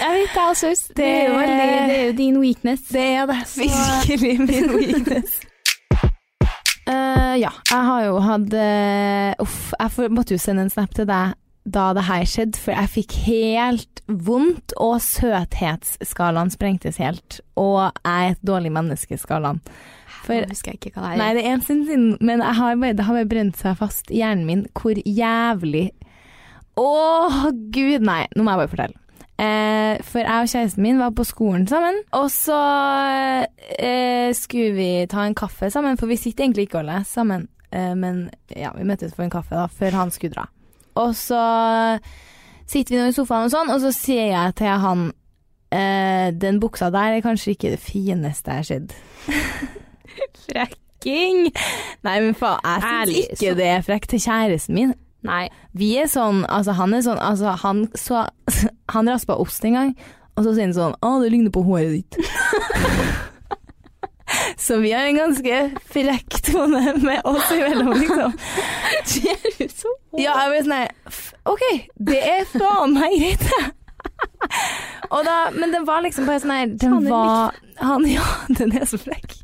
Jeg 0.00 0.12
vet 0.16 0.32
jeg 0.32 0.42
har 0.42 0.54
saus. 0.54 0.82
Det 0.96 1.04
er 1.04 1.28
jo, 1.28 1.36
veldig, 1.36 1.68
det 1.88 1.98
er 1.98 2.06
jo 2.06 2.12
din 2.22 2.40
weakness. 2.40 2.80
Det 2.88 3.04
er 3.04 3.26
det. 3.26 3.38
Virkelig 3.56 4.40
min 4.48 4.72
weakness. 4.76 5.40
Uh, 6.88 7.36
ja, 7.44 7.50
jeg 7.52 7.84
har 7.90 8.04
jo 8.06 8.18
hatt 8.24 8.54
uh, 8.56 9.44
Uff, 9.44 9.72
jeg 9.76 10.10
måtte 10.10 10.32
jo 10.36 10.40
sende 10.40 10.64
en 10.64 10.70
snap 10.72 10.94
til 10.96 11.04
deg 11.08 11.34
da 11.74 11.90
det 11.96 12.06
her 12.08 12.24
skjedde, 12.28 12.60
for 12.60 12.74
jeg 12.74 12.92
fikk 12.94 13.14
helt 13.26 14.02
vondt, 14.08 14.74
og 14.80 14.98
søthetsskalaen 15.04 16.52
sprengtes 16.52 17.00
helt. 17.02 17.40
Og 17.60 17.88
jeg 18.02 18.28
er 18.28 18.36
et 18.36 18.44
dårlig 18.46 18.72
menneske, 18.74 19.18
skalaen. 19.20 19.60
For 20.24 20.36
Jeg 20.36 20.48
husker 20.50 20.76
ikke 20.76 20.92
hva 20.92 21.06
det 21.06 21.10
er. 21.14 21.20
Nei, 21.20 21.32
det 21.36 21.42
er 21.44 21.56
en 21.56 21.64
stund 21.64 21.84
siden, 21.88 22.08
men 22.20 22.42
jeg 22.44 22.56
har 22.60 22.76
bare, 22.76 22.96
det 22.96 23.04
har 23.08 23.16
bare 23.16 23.30
brent 23.30 23.60
seg 23.60 23.76
fast 23.80 24.10
i 24.12 24.20
hjernen 24.20 24.48
min 24.48 24.64
hvor 24.76 24.98
jævlig 25.04 25.90
Å, 26.78 26.88
gud, 27.74 28.04
nei. 28.06 28.22
Nå 28.36 28.44
må 28.46 28.52
jeg 28.54 28.60
bare 28.60 28.70
fortelle. 28.70 29.00
Eh, 29.38 30.00
for 30.02 30.22
jeg 30.22 30.44
og 30.44 30.50
kjæresten 30.50 30.82
min 30.82 30.98
var 30.98 31.12
på 31.14 31.24
skolen 31.26 31.66
sammen, 31.70 32.00
og 32.18 32.26
så 32.34 32.58
eh, 33.78 34.34
skulle 34.34 34.72
vi 34.74 34.90
ta 35.10 35.22
en 35.26 35.36
kaffe 35.38 35.70
sammen, 35.70 35.98
for 35.98 36.10
vi 36.10 36.18
sitter 36.18 36.46
egentlig 36.46 36.66
ikke 36.66 36.80
og 36.80 36.88
leser 36.88 37.20
sammen, 37.20 37.44
eh, 37.70 37.92
men 37.94 38.24
ja, 38.50 38.72
vi 38.74 38.86
møttes 38.86 39.14
for 39.14 39.26
en 39.26 39.30
kaffe 39.30 39.54
da, 39.54 39.68
før 39.70 39.94
han 39.94 40.10
skulle 40.14 40.34
dra. 40.34 40.48
Og 40.98 41.14
så 41.16 41.42
sitter 42.68 42.94
vi 42.94 43.00
nå 43.00 43.06
i 43.10 43.14
sofaen 43.16 43.46
og 43.48 43.52
sånn, 43.54 43.70
og 43.72 43.80
så 43.84 43.92
sier 43.94 44.32
jeg 44.32 44.54
til 44.58 44.74
han 44.82 45.06
eh, 45.72 46.28
den 46.36 46.58
buksa 46.62 46.90
der 46.92 47.16
er 47.18 47.24
kanskje 47.24 47.54
ikke 47.54 47.70
det 47.76 47.80
fineste 47.80 48.50
jeg 48.50 48.62
har 48.62 48.68
sett. 48.68 48.96
Frekking! 50.48 51.48
Nei, 52.06 52.16
men 52.24 52.34
faen, 52.36 52.58
jeg 52.64 52.82
syns 53.08 53.32
ikke 53.38 53.52
så- 53.52 53.56
det 53.60 53.68
er 53.76 53.84
frekt 53.86 54.10
til 54.10 54.20
kjæresten 54.24 54.74
min. 54.74 54.94
Nei. 55.26 55.48
Vi 55.74 55.96
er 55.98 56.06
sånn, 56.10 56.44
altså 56.48 56.72
han 56.78 56.94
er 56.94 57.02
sånn, 57.02 57.18
altså 57.18 57.56
han 57.64 57.88
så 57.98 58.26
Han 58.94 59.08
raspa 59.10 59.34
ost 59.36 59.64
en 59.66 59.74
gang, 59.74 59.90
og 60.38 60.44
så 60.46 60.52
sier 60.54 60.68
han 60.68 60.74
sånn 60.76 60.94
Å, 61.04 61.10
det 61.22 61.32
ligner 61.34 61.50
på 61.52 61.64
håret 61.66 61.90
ditt. 61.98 62.16
så 64.66 64.78
vi 64.82 64.92
har 64.92 65.08
en 65.08 65.16
ganske 65.22 65.58
frekk 65.92 66.38
tone 66.50 66.94
med 67.00 67.20
oss 67.24 67.50
imellom, 67.54 67.94
liksom. 68.00 68.36
Ja, 70.18 70.34
jeg 70.44 70.52
ble 70.52 70.62
sånn 70.66 70.76
her 70.76 71.22
OK, 71.48 71.64
det 72.10 72.20
er 72.24 72.46
faen 72.52 72.94
meg 72.96 73.14
greit, 73.18 73.44
det. 73.48 73.64
Og 75.14 75.24
da, 75.26 75.36
men 75.54 75.72
den 75.74 75.86
var 75.88 76.02
liksom 76.04 76.26
bare 76.28 76.40
sånn 76.42 76.54
her 76.54 76.70
Den 76.80 77.08
var 77.08 77.56
han, 77.80 78.06
Ja, 78.08 78.24
den 78.58 78.74
er 78.76 78.86
så 78.88 78.98
frekk. 79.00 79.36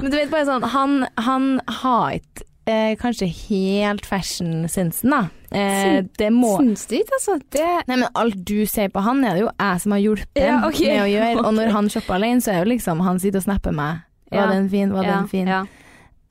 Men 0.00 0.10
du 0.10 0.16
vet 0.18 0.32
bare 0.32 0.46
sånn 0.48 0.66
Han, 0.74 0.96
han 1.22 1.48
har 1.80 2.18
ikke 2.18 2.46
eh, 2.70 2.94
kanskje 3.00 3.28
helt 3.28 4.06
fashion-sensen, 4.08 5.12
da. 5.14 5.22
Eh, 5.54 6.00
det 6.18 6.30
må 6.34 6.56
Sinnssykt, 6.58 7.12
altså? 7.14 7.36
Det 7.54 7.66
Nei, 7.86 7.96
men 8.00 8.08
alt 8.18 8.40
du 8.48 8.64
ser 8.66 8.88
på 8.90 9.02
han, 9.06 9.20
er 9.24 9.36
det 9.36 9.44
jo 9.44 9.50
jeg 9.52 9.80
som 9.84 9.92
har 9.94 10.00
hjulpet 10.02 10.40
Ja, 10.42 10.56
okay. 10.66 10.88
med 10.90 11.02
å 11.04 11.10
gjøre. 11.12 11.42
Og 11.46 11.54
når 11.54 11.70
han 11.76 11.90
shopper 11.94 12.16
alene, 12.18 12.42
så 12.42 12.50
er 12.50 12.58
det 12.58 12.64
jo 12.66 12.72
liksom 12.74 13.02
Han 13.06 13.20
sitter 13.22 13.38
og 13.42 13.46
snapper 13.46 13.76
meg. 13.76 14.02
Var 14.32 14.40
Ja. 14.40 14.46
den 14.50 14.66
fin? 14.72 14.90
Var 14.92 15.04
ja, 15.06 15.18
den 15.20 15.28
fin? 15.30 15.46
Ja. 15.52 15.62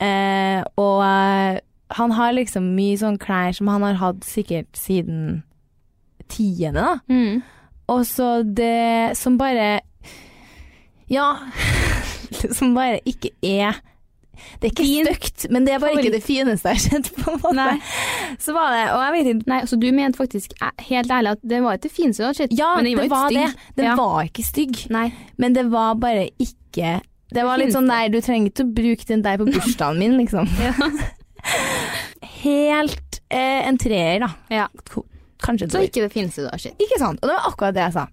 Eh, 0.04 0.64
og 0.76 1.00
eh, 1.06 1.60
han 1.96 2.12
har 2.18 2.34
liksom 2.36 2.66
mye 2.76 2.98
sånn 3.00 3.18
klær 3.22 3.54
som 3.56 3.70
han 3.72 3.84
har 3.86 3.94
hatt 4.02 4.26
sikkert 4.28 4.76
siden 4.76 5.44
tiende, 6.28 6.82
da. 6.82 6.98
Mm. 7.08 7.44
Og 7.94 8.02
så 8.10 8.42
det 8.44 9.16
som 9.20 9.38
bare 9.38 9.80
Ja. 11.12 11.30
som 12.58 12.74
bare 12.76 13.00
ikke 13.06 13.30
er 13.46 13.80
Det 14.34 14.68
er 14.68 14.72
ikke 14.72 14.84
Fin. 14.88 15.06
stygt, 15.08 15.46
men 15.54 15.66
det 15.68 15.74
er 15.76 15.80
bare 15.80 15.94
Favoritt. 15.94 16.08
ikke 16.10 16.16
det 16.18 16.24
fineste 16.26 16.72
jeg 16.74 16.80
har 16.80 16.84
sett, 16.90 17.10
på 17.16 17.32
en 17.32 17.40
måte. 17.44 17.54
Nei. 17.56 18.36
Så 18.42 18.54
var 18.56 18.72
det 18.74 18.82
Og 18.96 19.02
jeg 19.04 19.14
vet 19.16 19.30
ikke 19.34 19.50
Nei, 19.54 19.60
så 19.70 19.78
du 19.80 19.88
mente 19.94 20.18
faktisk 20.20 20.54
eh, 20.62 20.72
helt 20.90 21.12
ærlig 21.14 21.32
at 21.38 21.44
det 21.54 21.62
var 21.64 21.78
ikke 21.78 21.88
det 21.88 21.92
fineste 21.96 22.24
du 22.24 22.28
hadde 22.28 22.40
sett, 22.42 22.56
Ja, 22.58 22.72
men 22.76 22.86
den 22.90 22.98
det 22.98 23.10
var 23.14 23.30
ikke 23.30 23.40
det. 23.40 23.50
stygg. 23.54 23.76
Den 23.78 23.86
ja. 23.86 23.96
var 24.00 24.24
ikke 24.30 24.46
stygg. 24.48 24.84
Nei. 24.96 25.06
Men 25.38 25.54
det 25.58 25.66
var 25.72 25.94
bare 26.02 26.26
ikke 26.42 26.94
Det 27.34 27.46
var 27.48 27.58
litt 27.62 27.74
sånn 27.74 27.88
der 27.90 28.10
Du 28.14 28.20
trenger 28.22 28.50
ikke 28.52 28.66
å 28.66 28.74
bruke 28.82 29.08
den 29.14 29.22
der 29.26 29.38
på 29.42 29.48
bursdagen 29.54 30.00
min, 30.02 30.18
liksom. 30.22 30.50
Helt 32.44 33.22
eh, 33.30 33.68
en 33.68 33.78
treer, 33.78 34.20
da. 34.24 34.30
Ja. 34.50 34.68
Kanskje 35.44 35.70
Så 35.72 35.82
ikke 35.84 36.06
det 36.06 36.12
fineste 36.14 36.46
du 36.46 36.50
har 36.52 36.62
sett. 36.62 36.76
Ikke 36.82 37.00
sant? 37.02 37.20
Og 37.22 37.28
det 37.30 37.36
var 37.36 37.50
akkurat 37.52 37.76
det 37.76 37.84
jeg 37.88 37.96
sa. 37.98 38.06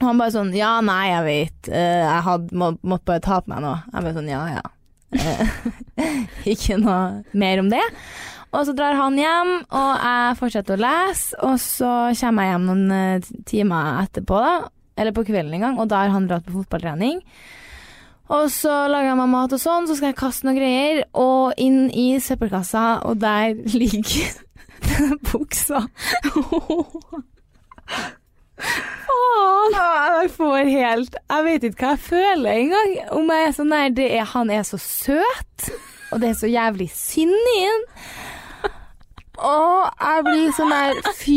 Og 0.00 0.06
han 0.08 0.18
bare 0.20 0.32
sånn 0.34 0.52
Ja, 0.56 0.76
nei, 0.84 1.02
jeg 1.12 1.24
vet. 1.26 1.70
Eh, 1.70 2.02
jeg 2.06 2.22
hadde 2.26 2.56
må, 2.56 2.72
måtte 2.82 3.06
bare 3.12 3.22
ta 3.24 3.40
på 3.44 3.52
meg 3.52 3.62
noe. 3.64 3.80
Jeg 3.92 4.06
bare 4.06 4.16
sånn 4.16 4.30
Ja, 4.32 4.42
ja. 4.58 4.64
Eh, 5.10 5.54
ikke 6.54 6.78
noe 6.80 7.22
mer 7.32 7.62
om 7.62 7.70
det. 7.72 7.82
Og 8.50 8.66
så 8.66 8.74
drar 8.74 8.98
han 8.98 9.18
hjem, 9.18 9.52
og 9.78 9.90
jeg 10.02 10.36
fortsetter 10.40 10.74
å 10.74 10.82
lese, 10.82 11.38
og 11.46 11.56
så 11.62 11.92
kommer 12.18 12.46
jeg 12.46 12.54
hjem 12.54 12.66
noen 12.66 12.94
eh, 12.96 13.30
timer 13.46 14.02
etterpå, 14.02 14.40
da. 14.42 14.54
Eller 15.00 15.14
på 15.16 15.24
kvelden 15.24 15.54
en 15.56 15.64
gang, 15.68 15.78
og 15.80 15.88
da 15.90 16.02
har 16.02 16.12
han 16.12 16.26
dratt 16.28 16.44
på 16.48 16.56
fotballtrening. 16.58 17.22
Og 18.30 18.50
så 18.54 18.72
lager 18.90 19.10
jeg 19.10 19.18
meg 19.18 19.30
mat 19.32 19.54
og 19.54 19.62
sånn, 19.62 19.86
så 19.88 19.96
skal 19.98 20.10
jeg 20.10 20.18
kaste 20.18 20.46
noen 20.46 20.58
greier, 20.58 21.02
og 21.18 21.58
inn 21.62 21.88
i 21.94 22.12
søppelkassa, 22.22 22.86
og 23.06 23.22
der 23.22 23.54
ligger 23.80 24.34
buksa. 25.30 25.86
Faen! 28.60 29.76
Jeg 30.20 30.30
får 30.36 30.56
helt 30.68 31.14
Jeg 31.30 31.44
vet 31.46 31.62
ikke 31.70 31.84
hva 31.86 31.92
jeg 31.94 32.02
føler 32.08 32.50
engang. 32.64 32.90
Om 33.16 33.30
jeg 33.34 33.46
er 33.48 33.54
sånn 33.56 33.74
det 33.96 34.08
er, 34.18 34.24
Han 34.34 34.50
er 34.50 34.62
så 34.68 34.78
søt, 34.82 35.70
og 36.12 36.20
det 36.22 36.30
er 36.32 36.38
så 36.40 36.50
jævlig 36.50 36.90
synd 36.94 37.50
i 37.54 37.60
han. 37.64 37.86
Og 39.40 39.86
jeg 40.04 40.24
blir 40.26 40.50
sånn 40.52 40.72
der 40.74 40.98
Fy 41.16 41.36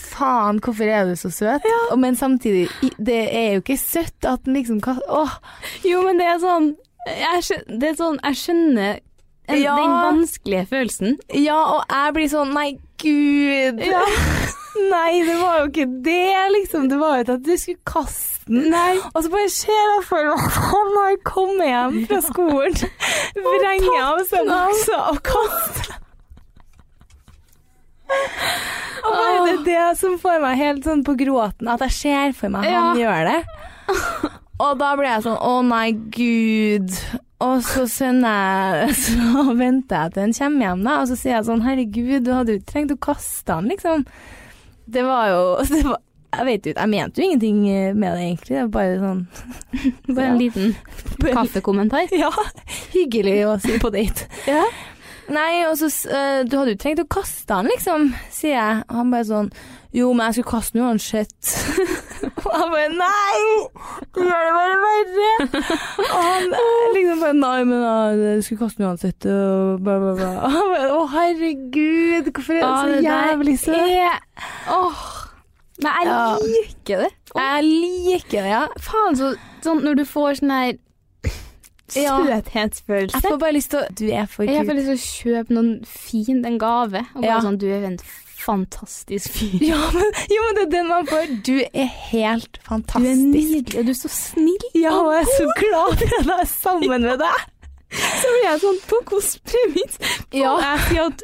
faen, 0.00 0.60
hvorfor 0.64 0.88
er 0.88 1.10
du 1.10 1.16
så 1.20 1.28
søt? 1.34 1.66
Ja. 1.68 1.96
men 2.00 2.16
samtidig, 2.16 2.68
det 2.96 3.18
er 3.36 3.50
jo 3.58 3.64
ikke 3.64 3.76
søtt 3.80 4.24
at 4.28 4.46
den 4.46 4.56
liksom 4.56 4.80
Åh. 4.86 5.34
Jo, 5.84 6.00
men 6.06 6.16
det 6.22 6.30
er 6.30 6.40
sånn 6.40 6.70
Jeg 7.04 7.60
det 7.68 7.90
er 7.90 7.98
sånn, 8.00 8.16
jeg 8.24 8.40
skjønner 8.40 8.94
en, 9.44 9.58
Ja. 9.60 9.74
den 9.76 9.90
vanskelige 9.92 10.64
følelsen. 10.70 11.18
Ja, 11.36 11.58
og 11.76 11.82
jeg 11.92 12.14
blir 12.16 12.30
sånn 12.32 12.54
Nei, 12.56 12.70
gud. 12.96 13.82
Nei, 14.74 15.22
det 15.22 15.34
var 15.38 15.60
jo 15.60 15.66
ikke 15.70 15.86
det, 16.02 16.50
liksom. 16.56 16.88
Det 16.90 16.98
var 16.98 17.20
jo 17.20 17.26
at 17.36 17.44
du 17.46 17.52
skulle 17.60 17.82
kaste 17.86 18.48
den. 18.50 18.74
Og 19.14 19.20
så 19.22 19.30
bare 19.32 19.50
ser 19.52 19.76
jeg 19.78 20.00
for 20.08 20.26
meg 20.26 20.56
han 20.68 20.90
har 20.98 21.18
kommet 21.24 21.68
hjem 21.70 21.98
fra 22.10 22.18
skolen, 22.26 22.74
vrenger 23.38 24.00
av 24.02 24.22
seg 24.28 24.50
buksa 24.50 24.98
og 25.12 25.20
kaster 25.24 25.94
Og 29.04 29.10
bare 29.14 29.38
det 29.46 29.54
er 29.54 29.64
det 29.68 29.98
som 30.00 30.18
får 30.20 30.42
meg 30.42 30.60
helt 30.60 30.86
sånn 30.86 31.04
på 31.06 31.16
gråten, 31.22 31.70
at 31.72 31.82
jeg 31.86 31.96
ser 32.00 32.36
for 32.36 32.52
meg 32.52 32.68
han 32.68 32.98
gjør 33.00 33.30
det. 33.30 33.40
Og 34.62 34.78
da 34.78 34.92
blir 34.98 35.08
jeg 35.10 35.24
sånn 35.24 35.40
Å 35.42 35.54
nei, 35.66 35.88
gud. 36.14 36.92
Og 37.42 37.58
så 37.66 37.82
sender 37.90 38.36
jeg 38.86 38.94
Så 39.02 39.44
venter 39.58 40.04
jeg 40.06 40.14
til 40.14 40.22
han 40.24 40.36
kommer 40.38 40.68
hjem, 40.68 40.84
da, 40.86 41.00
og 41.02 41.10
så 41.10 41.18
sier 41.18 41.34
jeg 41.36 41.48
sånn 41.48 41.64
Herregud, 41.66 42.22
du 42.24 42.30
hadde 42.32 42.54
jo 42.54 42.60
ikke 42.62 42.70
trengt 42.72 42.94
å 42.94 43.00
kaste 43.08 43.58
han, 43.58 43.68
liksom. 43.72 44.06
Det 44.86 45.02
var 45.06 45.28
jo 45.32 45.42
det 45.70 45.82
var, 45.86 46.00
Jeg 46.34 46.46
vet 46.48 46.66
jo 46.66 46.72
jeg 46.74 46.90
mente 46.90 47.20
jo 47.20 47.28
ingenting 47.28 47.60
med 47.94 48.16
det, 48.16 48.24
egentlig. 48.24 48.56
Det 48.56 48.62
var 48.62 48.72
bare 48.74 48.96
sånn 49.02 49.20
Bare 50.16 50.26
en 50.32 50.40
liten 50.40 50.74
kaffekommentar. 51.22 52.10
Ja. 52.24 52.32
Hyggelig 52.94 53.38
å 53.46 53.54
si 53.62 53.78
på 53.82 53.90
date. 53.94 54.26
Ja. 54.50 54.64
Nei, 55.32 55.64
og 55.68 55.76
så 55.80 55.86
øh, 56.10 56.44
Du 56.50 56.58
hadde 56.58 56.74
jo 56.74 56.80
trengt 56.82 57.00
å 57.00 57.06
kaste 57.08 57.54
han, 57.56 57.68
liksom, 57.70 58.10
sier 58.34 58.54
jeg. 58.58 58.82
Og 58.90 58.96
han 59.00 59.10
bare 59.14 59.24
sånn 59.28 59.48
Jo, 59.94 60.10
men 60.12 60.26
jeg 60.26 60.34
skulle 60.40 60.50
kaste 60.52 60.76
den 60.76 60.84
uansett. 60.88 61.50
og 62.44 62.50
han 62.52 62.72
bare 62.74 62.90
Nei! 62.92 63.40
Du 64.14 64.20
gjør 64.20 64.44
det 64.44 64.54
bare 64.58 64.76
verre. 64.84 65.30
og 66.04 66.20
han 66.28 66.54
øh, 66.58 66.86
liksom 66.96 67.24
bare 67.24 67.38
Nei, 67.40 67.56
men 67.70 67.84
øh, 67.88 68.22
jeg 68.34 68.44
skulle 68.48 68.62
kaste 68.66 68.82
den 68.82 68.88
uansett. 68.90 69.28
Og 69.32 69.82
bla, 69.86 69.96
bla, 70.02 70.14
bla. 70.20 70.30
Og 70.44 70.56
han 70.58 70.72
bare 70.74 70.92
Å, 70.98 71.02
herregud, 71.16 72.30
hvorfor 72.34 72.58
er 72.58 72.62
det 72.64 73.02
Ja, 73.06 73.18
så 73.24 73.28
jævlig 73.32 73.58
søt? 73.64 73.76
er- 73.80 74.24
Åh. 74.74 75.04
Men 75.82 75.90
jeg 75.90 76.06
Ja. 76.06 76.18
liker 76.38 77.00
det. 77.02 77.10
Jeg 77.34 77.64
liker 77.66 78.42
det, 78.44 78.50
ja. 78.52 78.66
Faen, 78.80 79.16
så 79.18 79.32
sånn 79.64 79.80
når 79.82 79.96
du 79.98 80.04
får 80.06 80.36
sånn 80.38 80.52
her. 80.54 80.76
Søthetsfølelse. 81.88 83.14
Jeg 83.22 83.30
får 83.30 83.38
bare 83.38 83.52
lyst 83.52 83.70
til 83.70 83.78
å 83.80 83.94
Du 83.98 84.04
er 84.10 84.26
for 84.26 84.44
Jeg 84.48 84.66
får 84.66 84.74
lyst 84.78 84.86
til 84.88 84.98
å 84.98 85.06
kjøpe 85.38 85.50
noen 85.56 85.72
fin 85.86 86.44
en 86.44 86.58
gave. 86.58 87.04
Og 87.14 87.22
bare 87.22 87.30
Ja. 87.32 87.40
sånn, 87.44 87.58
du 87.58 87.66
er 87.70 87.84
en 87.86 87.98
fantastisk 88.44 89.30
fyr. 89.32 89.58
Ja, 89.64 89.78
men, 89.92 90.04
jo, 90.28 90.40
men 90.44 90.54
det 90.58 90.62
er 90.66 90.70
den 90.76 90.88
man 90.88 91.06
får. 91.06 91.42
Du 91.44 91.54
er 91.72 91.86
helt 92.10 92.58
fantastisk. 92.66 93.04
Du 93.04 93.08
er 93.08 93.16
nydelig, 93.32 93.78
og 93.78 93.84
du 93.86 93.90
er 93.90 94.00
så 94.00 94.08
snill. 94.12 94.66
Ja, 94.74 94.92
og 95.00 95.12
jeg 95.14 95.22
er 95.22 95.32
så 95.38 95.46
glad 95.60 95.96
for 95.96 96.04
at 96.04 96.26
jeg 96.26 96.40
er 96.40 96.50
sammen 96.50 97.00
med 97.08 97.18
deg. 97.24 97.38
Så 97.94 98.26
blir 98.26 98.44
jeg 98.50 98.60
sånn 98.64 98.80
på 98.90 98.96
hvilket 99.06 99.40
premiss? 99.46 99.98
Ja. 100.34 100.56
Jeg 100.58 100.78
sier 100.88 101.04
at 101.06 101.18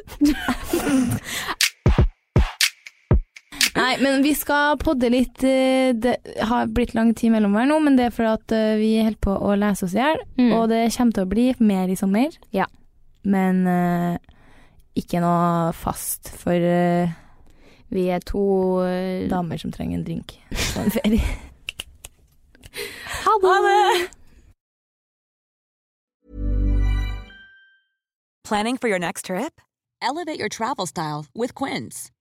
Nei, 3.75 3.93
men 4.01 4.23
vi 4.25 4.33
skal 4.35 4.77
podde 4.81 5.09
litt. 5.13 5.43
eh, 5.43 5.93
Det 5.93 6.15
har 6.49 6.67
blitt 6.67 6.93
lang 6.97 7.13
tid 7.15 7.31
mellom 7.31 7.53
hver 7.55 7.67
nå, 7.69 7.79
men 7.83 7.95
det 7.97 8.05
er 8.09 8.15
for 8.15 8.27
at 8.27 8.51
eh, 8.55 8.75
vi 8.81 8.91
holder 9.03 9.19
på 9.21 9.35
å 9.37 9.55
lese 9.59 9.85
oss 9.87 9.95
i 9.95 10.01
hjel. 10.01 10.19
Mm. 10.39 10.51
Og 10.57 10.67
det 10.71 10.81
kommer 10.95 11.13
til 11.17 11.23
å 11.25 11.31
bli 11.31 11.47
mer 11.59 11.87
i 11.91 11.95
sommer. 11.99 12.35
Ja. 12.51 12.65
Men 13.23 13.67
uh, 13.69 14.17
ikke 14.97 15.19
noe 15.21 15.69
fast 15.77 16.31
for 16.41 16.57
uh, 16.57 17.11
Vi 17.93 18.07
er 18.09 18.23
to 18.25 18.41
uh, 18.81 19.27
damer 19.29 19.61
som 19.61 19.69
trenger 19.71 19.99
en 19.99 20.05
drink 20.07 20.33
på 20.49 20.81
en 20.81 20.91
ferie. 20.97 21.21
Ha 23.21 23.33
det! 23.43 24.07
Planning 28.43 28.77
for 28.77 28.87
your 28.87 28.99
next 28.99 29.25
trip? 29.25 29.61
Elevate 30.01 30.39
your 30.39 30.49
travel 30.49 30.87
style 30.87 31.25
with 31.35 31.53
Quince. 31.53 32.11